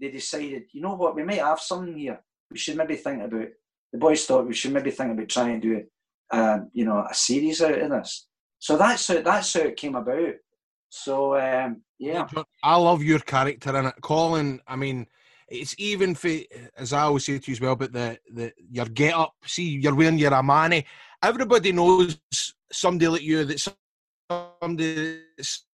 [0.00, 2.20] they decided, you know what, we might have something here.
[2.50, 3.48] We should maybe think about.
[3.92, 5.84] The boys thought we should maybe think about trying to do,
[6.30, 8.26] um, you know, a series out of this.
[8.58, 10.34] So that's how that's how it came about.
[10.90, 12.26] So um, yeah,
[12.62, 14.60] I love your character in it, Colin.
[14.66, 15.06] I mean,
[15.48, 16.30] it's even for
[16.76, 19.34] as I always say to you as well, but the the your get up.
[19.46, 20.84] See, you're wearing your Armani.
[21.22, 22.18] Everybody knows
[22.72, 23.44] somebody like you.
[23.44, 23.72] That
[24.30, 25.66] somebody, that's,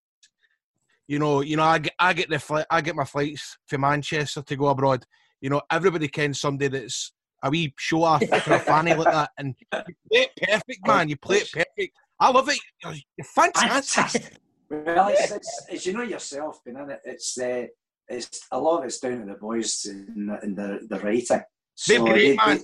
[1.08, 1.64] you know, you know.
[1.64, 2.66] I get I get the flight.
[2.70, 5.04] I get my flights for Manchester to go abroad.
[5.40, 7.12] You know, everybody kens somebody that's
[7.42, 11.08] a wee show off for a fanny like that, and you play it perfect, man.
[11.08, 11.96] You play it perfect.
[12.18, 12.58] I love it.
[12.82, 14.38] You're, fantastic.
[14.70, 17.66] well, it's, it's, as you know yourself, being in it, it's uh,
[18.08, 21.42] it's a lot of it's down to the boys in the, the, the writing.
[21.74, 22.58] So They're great, they, man.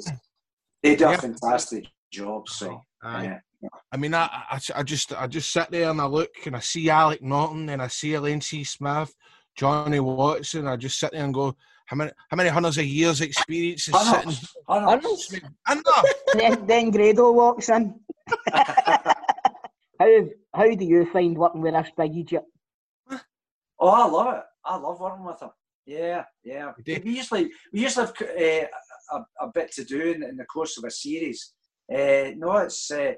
[0.82, 1.14] They, they do Yeah.
[1.14, 2.48] a fantastic job.
[2.48, 3.24] So Aye.
[3.24, 3.68] yeah.
[3.92, 6.60] I mean, I, I, I just I just sit there and I look and I
[6.60, 8.64] see Alex Norton and I see Elaine C.
[8.64, 9.14] Smith,
[9.56, 10.66] Johnny Watson.
[10.66, 11.56] I just sit there and go,
[11.86, 14.32] how many how many hundreds of years experience is sitting?
[14.68, 15.30] Hunners.
[15.66, 16.14] Hunners.
[16.34, 17.94] then, then Grado walks in.
[18.52, 20.24] how
[20.54, 22.46] how do you find working with this big Egypt?
[23.78, 24.42] Oh, I love it.
[24.64, 25.50] I love working with them.
[25.86, 26.72] Yeah, yeah.
[26.86, 28.66] We usually we usually have uh,
[29.12, 31.52] a, a bit to do in, in the course of a series.
[31.90, 33.12] Uh, no, it's uh,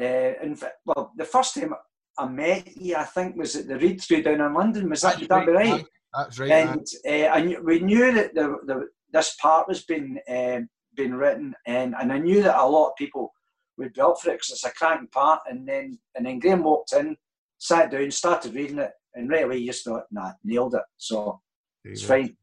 [0.00, 1.74] uh, in fact, well, the first time
[2.18, 4.88] I met you, I think, was at the read through down in London.
[4.90, 5.84] Was that, that be right?
[6.14, 6.50] That's right.
[6.50, 11.14] and uh, I knew, we knew that the, the this part was being um, being
[11.14, 13.32] written, and, and I knew that a lot of people
[13.78, 15.40] would be up for it because it's a cracking part.
[15.48, 17.16] And then and then Graham walked in,
[17.58, 20.82] sat down, started reading it, and right away you just thought, nah, nailed it.
[20.96, 21.40] So
[21.84, 22.36] it's fine.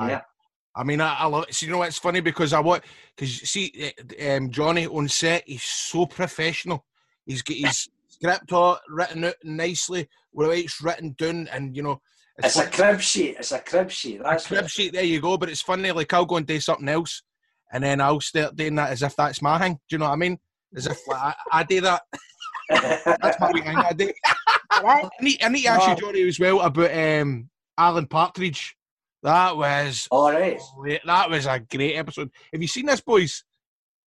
[0.00, 0.20] Yeah.
[0.78, 1.54] I mean, I, I love it.
[1.54, 2.84] So, you know, it's funny because I want
[3.16, 6.84] because see, eh, um, Johnny on set, he's so professional.
[7.26, 12.00] He's got his script all written out nicely, where it's written down, and you know,
[12.38, 13.36] It's a crib sheet.
[13.40, 14.20] It's a crib sheet.
[14.22, 14.92] That's a crib what- sheet.
[14.92, 15.36] There you go.
[15.36, 17.22] But it's funny, like I'll go and do something else,
[17.72, 19.74] and then I'll start doing that as if that's my thing.
[19.74, 20.38] Do you know what I mean?
[20.76, 22.02] As if like, I, I do that.
[22.70, 23.66] that's my thing.
[23.66, 24.12] I do.
[24.70, 28.76] I need, I need to ask you, Johnny, as well about um, Alan Partridge.
[29.28, 30.58] That was all right.
[31.04, 32.30] That was a great episode.
[32.50, 33.44] Have you seen this, boys?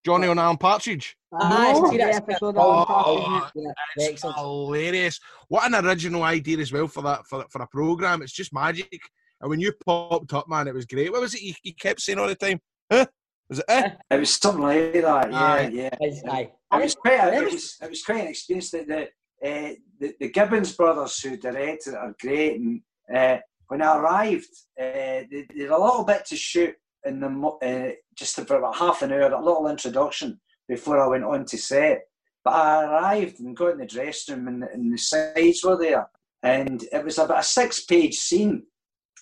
[0.04, 1.16] Johnny on Alan Partridge.
[1.32, 3.64] Aye, No, see the that episode Oh, of Alan Partridge.
[3.98, 5.20] yeah, It's hilarious.
[5.48, 8.24] What an original idea as well for that for, for a program.
[8.24, 9.00] It's just magic.
[9.40, 11.12] And when you popped up, man, it was great.
[11.12, 12.60] What was it you, you kept saying all the time?
[12.92, 13.06] Huh?
[13.48, 13.66] Was it?
[13.68, 13.90] Eh?
[14.10, 15.32] It was something like that.
[15.32, 15.70] Yeah, Aye.
[15.72, 16.32] yeah.
[16.32, 16.52] Aye.
[16.74, 17.20] It was quite.
[17.20, 17.78] A, it was.
[17.80, 18.72] It was quite an experience.
[18.72, 19.02] That the,
[19.48, 22.60] uh, the the Gibbons brothers who directed it are great.
[22.60, 22.82] And
[23.16, 23.38] uh,
[23.72, 26.76] when I arrived, uh, they a little bit to shoot
[27.06, 31.24] in the uh, just for about half an hour, a little introduction before I went
[31.24, 32.02] on to set.
[32.44, 36.06] But I arrived and got in the dressing room, and, and the sides were there,
[36.44, 38.64] and it was about a six-page scene,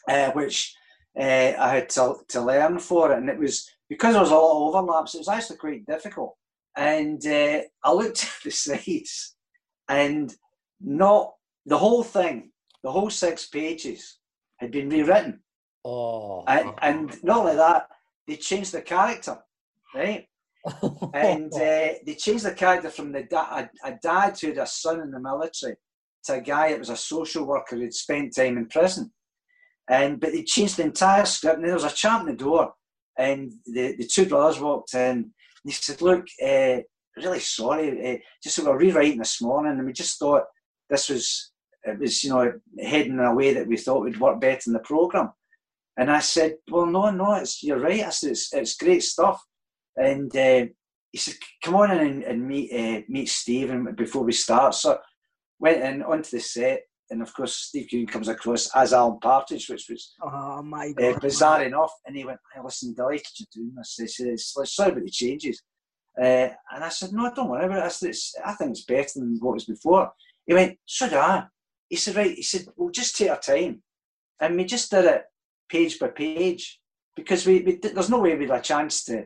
[0.08, 0.74] uh, which
[1.16, 4.36] uh, I had to, to learn for it, and it was because there was a
[4.36, 5.14] lot of overlaps.
[5.14, 6.36] It was actually quite difficult,
[6.76, 9.36] and uh, I looked at the sides,
[9.88, 10.36] and
[10.82, 11.36] not
[11.68, 12.50] the whole thing,
[12.82, 14.16] the whole six pages
[14.60, 15.42] had been rewritten,
[15.86, 16.44] Oh.
[16.48, 17.88] and, and not only that,
[18.28, 19.38] they changed the character,
[19.96, 20.28] right?
[21.14, 24.68] and uh, they changed the character from the da- a, a dad who had a
[24.68, 25.76] son in the military
[26.26, 29.12] to a guy that was a social worker who'd spent time in prison.
[29.90, 31.58] And but they changed the entire script.
[31.58, 32.74] And there was a chap in the door,
[33.18, 35.00] and the, the two brothers walked in.
[35.00, 35.32] And
[35.64, 36.80] he said, "Look, uh,
[37.18, 38.16] really sorry.
[38.16, 40.44] Uh, just we were rewriting this morning, and we just thought
[40.90, 41.49] this was
[41.84, 44.74] it was you know heading in a way that we thought would work better in
[44.74, 45.32] the program."
[45.98, 48.06] And I said, "Well, no, no, it's you're right.
[48.06, 49.42] I said, it's, it's great stuff."
[49.96, 50.66] And uh,
[51.12, 54.98] he said, "Come on in and, and meet uh, meet Stephen before we start." So
[55.60, 59.70] went in onto the set, and of course Steve Green comes across as Alan Partridge,
[59.70, 61.92] which was Oh my uh, bizarre enough.
[62.06, 65.10] And he went, hey, "Listen, delighted you're doing this." He said, "It's- "Sorry about the
[65.10, 65.62] changes."
[66.18, 67.84] Uh, and I said, "No, I don't worry about it.
[67.86, 70.12] I, said, it's, I think it's better than what was before."
[70.46, 71.46] He went, "So do I."
[71.90, 73.82] He said, "Right." He said, "We'll just take our time,"
[74.40, 75.24] and we just did it
[75.70, 76.80] page by page
[77.16, 79.26] because we, we there's no way we had a chance to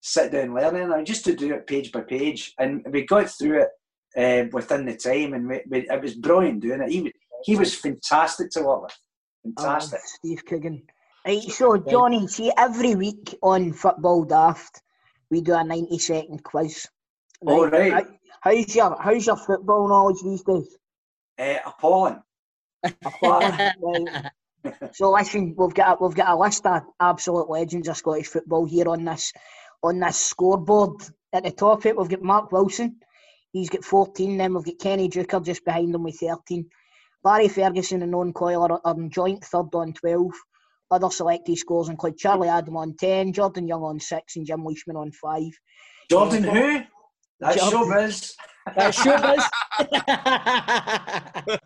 [0.00, 0.92] sit down learning.
[0.92, 3.68] I just to do it page by page, and we got through it
[4.16, 6.90] uh, within the time, and we, we, it was brilliant doing it.
[6.90, 7.12] He,
[7.44, 8.98] he was fantastic to work with,
[9.56, 10.00] fantastic.
[10.02, 10.82] Oh, Steve Coogan.
[11.26, 14.82] Right, so Johnny, see every week on Football Daft,
[15.30, 16.88] we do a ninety second quiz.
[17.46, 17.92] Oh, right.
[17.92, 18.06] How-
[18.44, 20.76] How's your How's your football knowledge these days?
[21.42, 22.22] Uh, appalling.
[23.22, 23.72] Right.
[24.92, 28.64] So listen, we've got a, we've got a list of absolute legends of Scottish football
[28.64, 29.32] here on this
[29.82, 31.02] on this scoreboard.
[31.32, 33.00] At the top of it, we've got Mark Wilson.
[33.52, 34.36] He's got 14.
[34.36, 36.66] Then we've got Kenny Deuchar just behind him with 13.
[37.24, 40.30] Barry Ferguson and Owen Coyle are, are in joint third on 12.
[40.92, 44.96] Other selected scores include Charlie Adam on 10, Jordan Young on 6, and Jim Leishman
[44.96, 45.42] on 5.
[46.10, 46.82] Jordan who?
[47.40, 48.34] That's Jordan- showbiz.
[48.68, 49.44] Showbiz.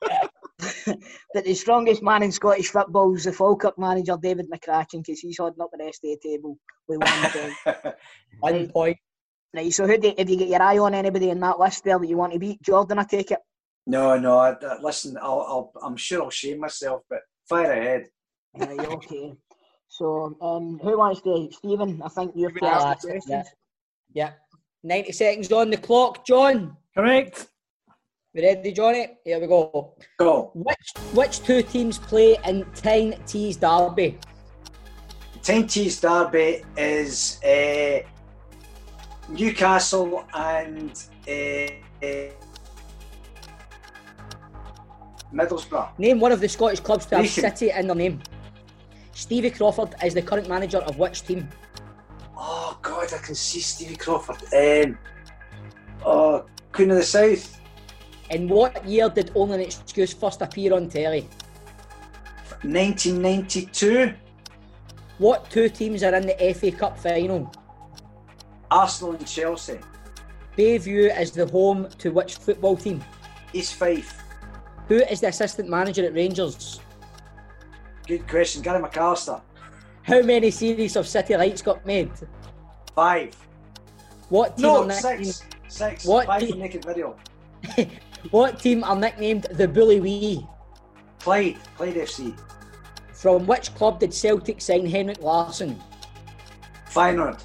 [1.35, 5.39] but the strongest man in Scottish football is the Falkirk manager, David McCracken, because he's
[5.39, 6.59] holding up the rest of the table
[6.89, 7.31] with one
[7.65, 7.95] point.
[8.41, 8.99] One point.
[9.55, 11.99] Right, so who do, have you got your eye on anybody in that list there
[11.99, 12.61] that you want to beat?
[12.63, 13.39] Jordan, I take it.
[13.87, 14.39] No, no.
[14.39, 18.07] I, I- listen, I'll, I'll, I'm sure I'll shame myself, but fire ahead.
[18.55, 19.35] Right, okay.
[19.89, 21.49] So, um, who wants to?
[21.53, 23.45] Stephen, I think you've Yeah, that's the.
[24.13, 24.33] Yeah.
[24.83, 26.77] 90 seconds on the clock, John.
[26.97, 27.49] Correct.
[28.33, 29.19] We ready, Johnny?
[29.23, 29.95] Here we go.
[30.19, 30.51] Go.
[30.55, 34.19] Which which two teams play in Tyne Tees Derby?
[35.43, 38.01] Tyne Tees Derby is uh,
[39.29, 40.93] Newcastle and
[41.29, 41.33] uh,
[42.03, 42.31] uh,
[45.35, 45.99] Middlesbrough.
[45.99, 47.43] Name one of the Scottish clubs to have Brechin.
[47.43, 48.23] City in their name.
[49.13, 51.47] Stevie Crawford is the current manager of which team?
[52.35, 54.37] Oh God, I can see Stevie Crawford.
[54.55, 54.99] Um,
[56.07, 57.59] oh, Queen of the South.
[58.29, 61.23] In what year did Only an Excuse first appear on telly?
[62.63, 64.13] 1992.
[65.17, 67.51] What two teams are in the FA Cup final?
[68.71, 69.79] Arsenal and Chelsea.
[70.59, 73.03] Bayview is the home to which football team?
[73.55, 74.23] East Fife.
[74.89, 76.81] Who is the assistant manager at Rangers?
[78.07, 78.61] Good question.
[78.61, 79.41] Gary McAllister.
[80.03, 82.13] How many series of City Lights got made?
[82.95, 83.35] Five.
[84.29, 85.43] What team No, six.
[85.69, 86.05] Six.
[86.05, 87.17] What Five team- for naked video.
[88.31, 90.45] What team are nicknamed the Bully Wee?
[91.21, 91.59] Clyde.
[91.77, 92.37] Clyde FC.
[93.13, 95.79] From which club did Celtic sign Henrik Larsson?
[96.91, 97.41] Feyenoord.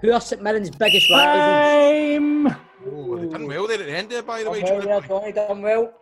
[0.00, 2.52] Who are St Mirren's biggest rivals?
[2.52, 2.56] Time.
[2.86, 4.62] Oh, they done well there at the end there, by the way.
[4.62, 5.00] Done well Johnny.
[5.00, 5.92] there, Johnny, done well.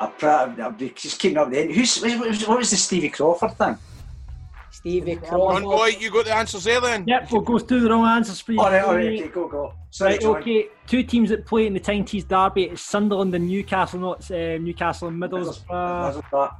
[0.00, 1.72] I'm, I'll be just keeping up the end.
[1.72, 3.76] Who's what was, what was the Stevie Crawford thing?
[4.78, 5.62] Stevie Run, Crawford.
[5.64, 7.04] boy, you got the answers there then.
[7.06, 8.60] Yep, we'll go through the wrong answers for you.
[8.60, 9.08] All right, all Johnny.
[9.08, 9.74] right, okay, go, go.
[9.90, 10.36] Sorry, Right, John.
[10.36, 10.68] okay.
[10.86, 12.64] Two teams that play in the Tyne Tees Derby.
[12.64, 16.22] It's Sunderland and Newcastle, not uh, Newcastle and Middlesbrough.
[16.32, 16.54] Middlesbrough.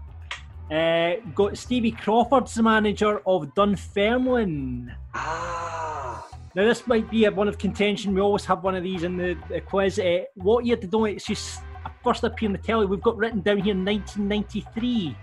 [0.70, 4.94] Uh, got Stevie Crawford's the manager of Dunfermline.
[5.14, 6.26] Ah.
[6.54, 8.14] Now this might be a one of contention.
[8.14, 9.98] We always have one of these in the, the quiz.
[9.98, 11.58] Uh, what year did Only Excuse
[12.02, 12.84] first appear on the telly?
[12.86, 15.16] We've got written down here 1993.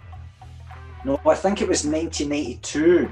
[1.06, 3.12] No, I think it was 1982.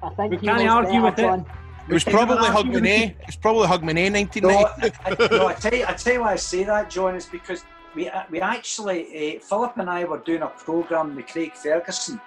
[0.00, 1.46] I think We he can't knows argue better, with it.
[1.88, 3.10] It was We can't probably argue with it.
[3.10, 3.16] A.
[3.26, 4.12] It's probably Hogmanay.
[4.12, 4.96] No, 1990.
[5.04, 7.26] I, I, no, I tell you, I tell you why I say that, John, is
[7.26, 7.64] because
[7.96, 12.20] we uh, we actually uh, Philip and I were doing a program with Craig Ferguson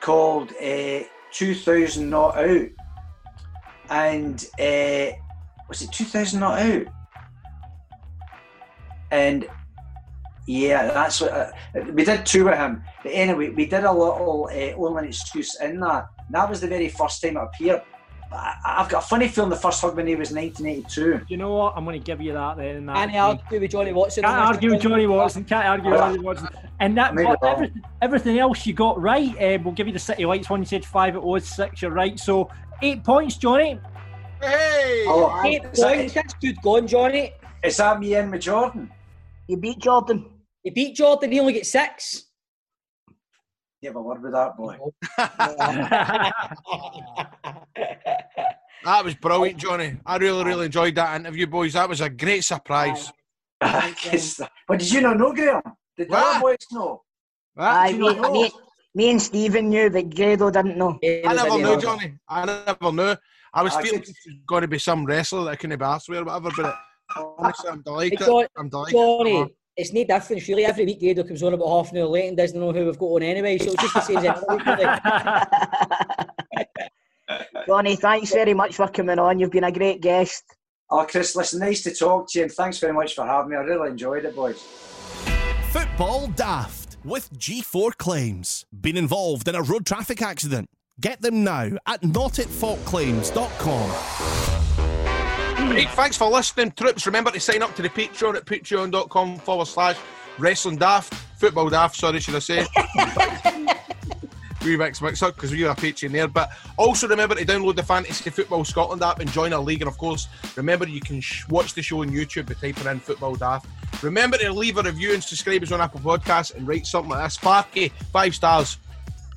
[0.00, 1.00] called uh,
[1.32, 2.68] 2000 Not Out,
[3.88, 5.16] and uh,
[5.66, 6.86] was it 2000 Not Out?
[9.10, 9.48] And
[10.50, 11.50] yeah, that's what uh,
[11.92, 12.82] we did two with him.
[13.04, 16.06] But anyway, we did a little uh, only excuse in that.
[16.26, 17.82] And that was the very first time it appeared.
[18.32, 21.26] I, I've got a funny feeling the first Hogmanay was 1982.
[21.28, 21.74] You know what?
[21.76, 22.76] I'm going to give you that then.
[22.76, 23.20] in that Can't case.
[23.20, 24.22] argue with Johnny Watson.
[24.24, 25.44] Can't argue with Johnny Watson.
[25.44, 26.06] Can't argue with Oh.
[26.06, 26.48] Johnny Watson.
[26.80, 29.30] And that, Maybe everything, everything else you got right.
[29.40, 30.60] Uh, we'll give you the City Lights one.
[30.60, 31.14] You said five.
[31.14, 31.82] It was six.
[31.82, 32.18] You're right.
[32.18, 32.48] So
[32.82, 33.78] eight points, Johnny.
[34.40, 35.04] Hey!
[35.06, 36.14] Oh, Eight is, that, points.
[36.14, 37.34] That's good going, Johnny.
[37.62, 38.90] is that me in with Jordan?
[39.48, 40.24] You beat Jordan.
[40.64, 41.32] You beat Jordan.
[41.32, 42.24] He only get six.
[43.80, 44.76] You have a word with that boy.
[48.82, 49.96] That was brilliant, Johnny.
[50.06, 51.74] I really, really enjoyed that interview, boys.
[51.74, 53.12] That was a great surprise.
[53.60, 55.60] but did you not know, Graham?
[55.98, 56.36] Did the What?
[56.36, 57.02] other boys know?
[57.58, 58.32] Aye, do me, know?
[58.32, 58.50] me,
[58.94, 60.98] me and Stephen knew, but Grado didn't know.
[61.02, 62.14] I never knew, Johnny.
[62.26, 63.14] I never knew.
[63.52, 64.08] I was I feeling did.
[64.10, 66.50] it was going to be some wrestler that I couldn't be asked with or whatever,
[66.56, 66.74] but
[67.38, 68.18] honestly, I'm delighted.
[68.18, 68.94] Hey, John- I'm delighted.
[68.94, 70.46] Johnny, it's no different.
[70.46, 72.86] Really, every week Grado comes on about half an hour late and doesn't know who
[72.86, 73.58] we've got on anyway.
[73.58, 74.66] So it's just the same as every week.
[74.66, 74.86] really.
[77.66, 79.38] Johnny, thanks very much for coming on.
[79.38, 80.44] You've been a great guest.
[80.90, 83.56] Oh, Chris, listen, nice to talk to you, and thanks very much for having me.
[83.56, 84.60] I really enjoyed it, boys.
[85.70, 88.64] Football Daft with G4 Claims.
[88.78, 90.68] Been involved in a road traffic accident?
[91.00, 94.59] Get them now at notitfaultclaims.com.
[95.70, 97.06] Right, thanks for listening, troops.
[97.06, 99.96] Remember to sign up to the Patreon at patreon.com forward slash
[100.36, 102.66] wrestling daft, football daft, sorry, should I say.
[104.64, 106.26] we mix mix up because we are Patreon there.
[106.26, 109.80] But also remember to download the Fantasy Football Scotland app and join our league.
[109.80, 110.26] And of course,
[110.56, 113.66] remember you can sh- watch the show on YouTube by typing in Football Daft.
[114.02, 117.22] Remember to leave a review and subscribe us on Apple Podcasts and write something like
[117.26, 117.34] this.
[117.34, 118.78] Sparky, five stars.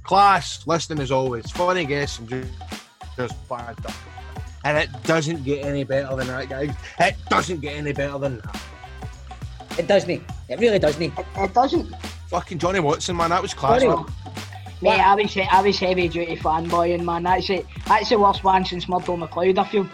[0.01, 1.51] Class, listening as always.
[1.51, 2.51] Funny guests and just,
[3.17, 4.12] just bad stuff.
[4.63, 6.71] And it doesn't get any better than that, guys.
[6.99, 8.61] It doesn't get any better than that.
[9.77, 10.23] It doesn't.
[10.49, 11.01] It really doesn't.
[11.01, 11.93] It, it doesn't.
[12.29, 13.81] Fucking Johnny Watson, man, that was class.
[13.81, 14.05] Johnny- man.
[14.81, 17.23] Mate, I was I was heavy duty fanboying, man.
[17.23, 17.65] That's it.
[17.87, 19.57] That's the worst one since Murdo McLeod.
[19.57, 19.87] I feel.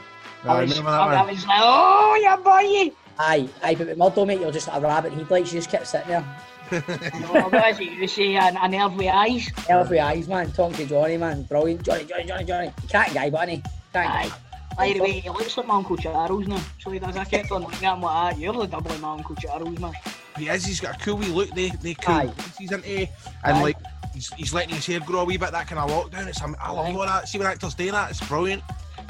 [0.44, 2.92] I I was, remember that I, I was like, oh, yeah, boy.
[3.20, 5.54] Aye, aye, but with Murdo, mate, you're just a rabbit headlights.
[5.54, 6.26] You just kept sitting there.
[6.72, 8.36] No, what is it you say?
[8.36, 9.50] An, an nerve with eyes.
[9.70, 10.52] Every eyes, man.
[10.52, 11.44] Talking to Johnny, man.
[11.44, 11.84] Brilliant.
[11.84, 12.72] Johnny, Johnny, Johnny, Johnny.
[12.90, 13.64] Cracking guy, but he?
[13.92, 14.28] Cracking Aye.
[14.30, 14.36] guy.
[14.80, 16.62] By the way, he looks like my Uncle Charles now.
[16.80, 17.18] So he does.
[17.18, 19.78] I kept on looking at him like, ah, you're the double of my Uncle Charles,
[19.78, 19.92] man.
[20.38, 22.34] He is, he's got a cool wee look, they, they cool Aye.
[22.58, 23.10] he's into, and
[23.44, 23.62] Aye.
[23.62, 23.78] like,
[24.14, 26.28] he's, he's letting his hair grow a wee bit, that kind of lockdown.
[26.28, 27.28] It's, am- I love all that.
[27.28, 28.64] See when actors do that, it's brilliant.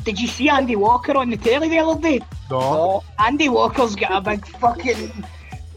[0.04, 2.18] Did you see Andy Walker on the telly the other day?
[2.50, 2.58] No.
[2.60, 5.12] Oh, Andy Walker's got a big fucking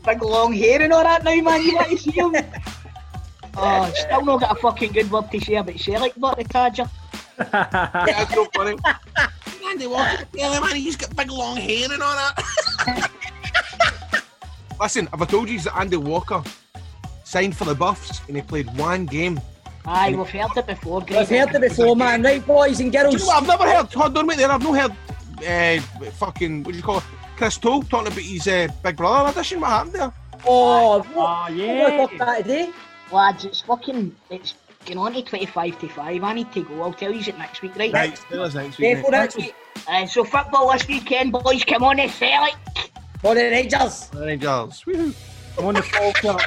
[0.06, 1.62] big long hair and all that now, man.
[1.62, 2.34] You want to see him?
[3.54, 6.88] Oh, still not got a fucking good word to say about Sherlock, but the Tadger.
[7.36, 8.78] that's so funny.
[9.72, 13.10] Andy Walker, yeah, man, he's got big long hair and all that.
[14.80, 16.42] Listen, have I told you that Andy Walker
[17.24, 19.40] signed for the Buffs and he played one game?
[19.86, 22.22] Aye, we've heard it before, We've heard it before, man.
[22.22, 23.14] Right, boys and girls.
[23.14, 23.42] Do you know what?
[23.42, 23.92] I've never heard.
[23.94, 24.50] Hold on, wait there.
[24.50, 24.92] I've not heard.
[25.42, 25.80] Uh,
[26.10, 27.04] fucking what do you call it?
[27.38, 29.58] Chris Toll talking about his uh, Big Brother audition.
[29.58, 30.12] What happened there?
[30.46, 31.50] Oh, what?
[31.50, 31.98] Oh, yeah.
[31.98, 32.70] What about that today?
[33.10, 34.52] Lads, it's fucking, it's
[34.86, 36.24] going on to 25 to 5.
[36.24, 36.82] I need to go.
[36.82, 37.92] I'll tell you it next week, right?
[37.92, 39.10] Right, tell us next week.
[39.10, 39.54] Next week.
[39.88, 41.64] Uh, so football this weekend, boys.
[41.64, 42.54] Come on, it's Celtic.
[43.20, 44.10] For the Rangers.
[44.14, 44.82] Rangers.
[44.86, 45.14] Woohoo.
[45.58, 46.40] I'm on the Fall Cup.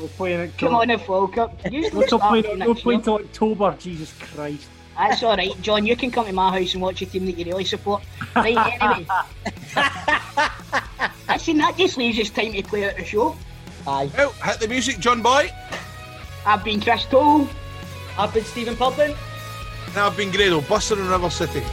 [0.00, 0.58] We're playing it.
[0.58, 1.58] Come on, the Fall Cup.
[1.70, 2.58] You We're still start playing.
[2.58, 3.04] next We're playing year.
[3.04, 3.76] till October.
[3.78, 4.68] Jesus Christ.
[4.96, 5.84] That's all right, John.
[5.86, 8.02] You can come to my house and watch a team that you really support.
[8.34, 9.06] Right, anyway.
[11.28, 13.36] Listen, that just leaves us time to play out the show.
[13.86, 14.10] Aye.
[14.16, 15.50] Well, hit the music, John Boy.
[16.46, 17.48] I've been Chris Cole.
[18.16, 19.16] I've been Stephen Poplin.
[19.88, 21.60] And I've been Grado, Buster in River City.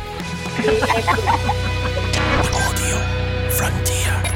[2.53, 2.97] Audio
[3.51, 4.32] Frontier.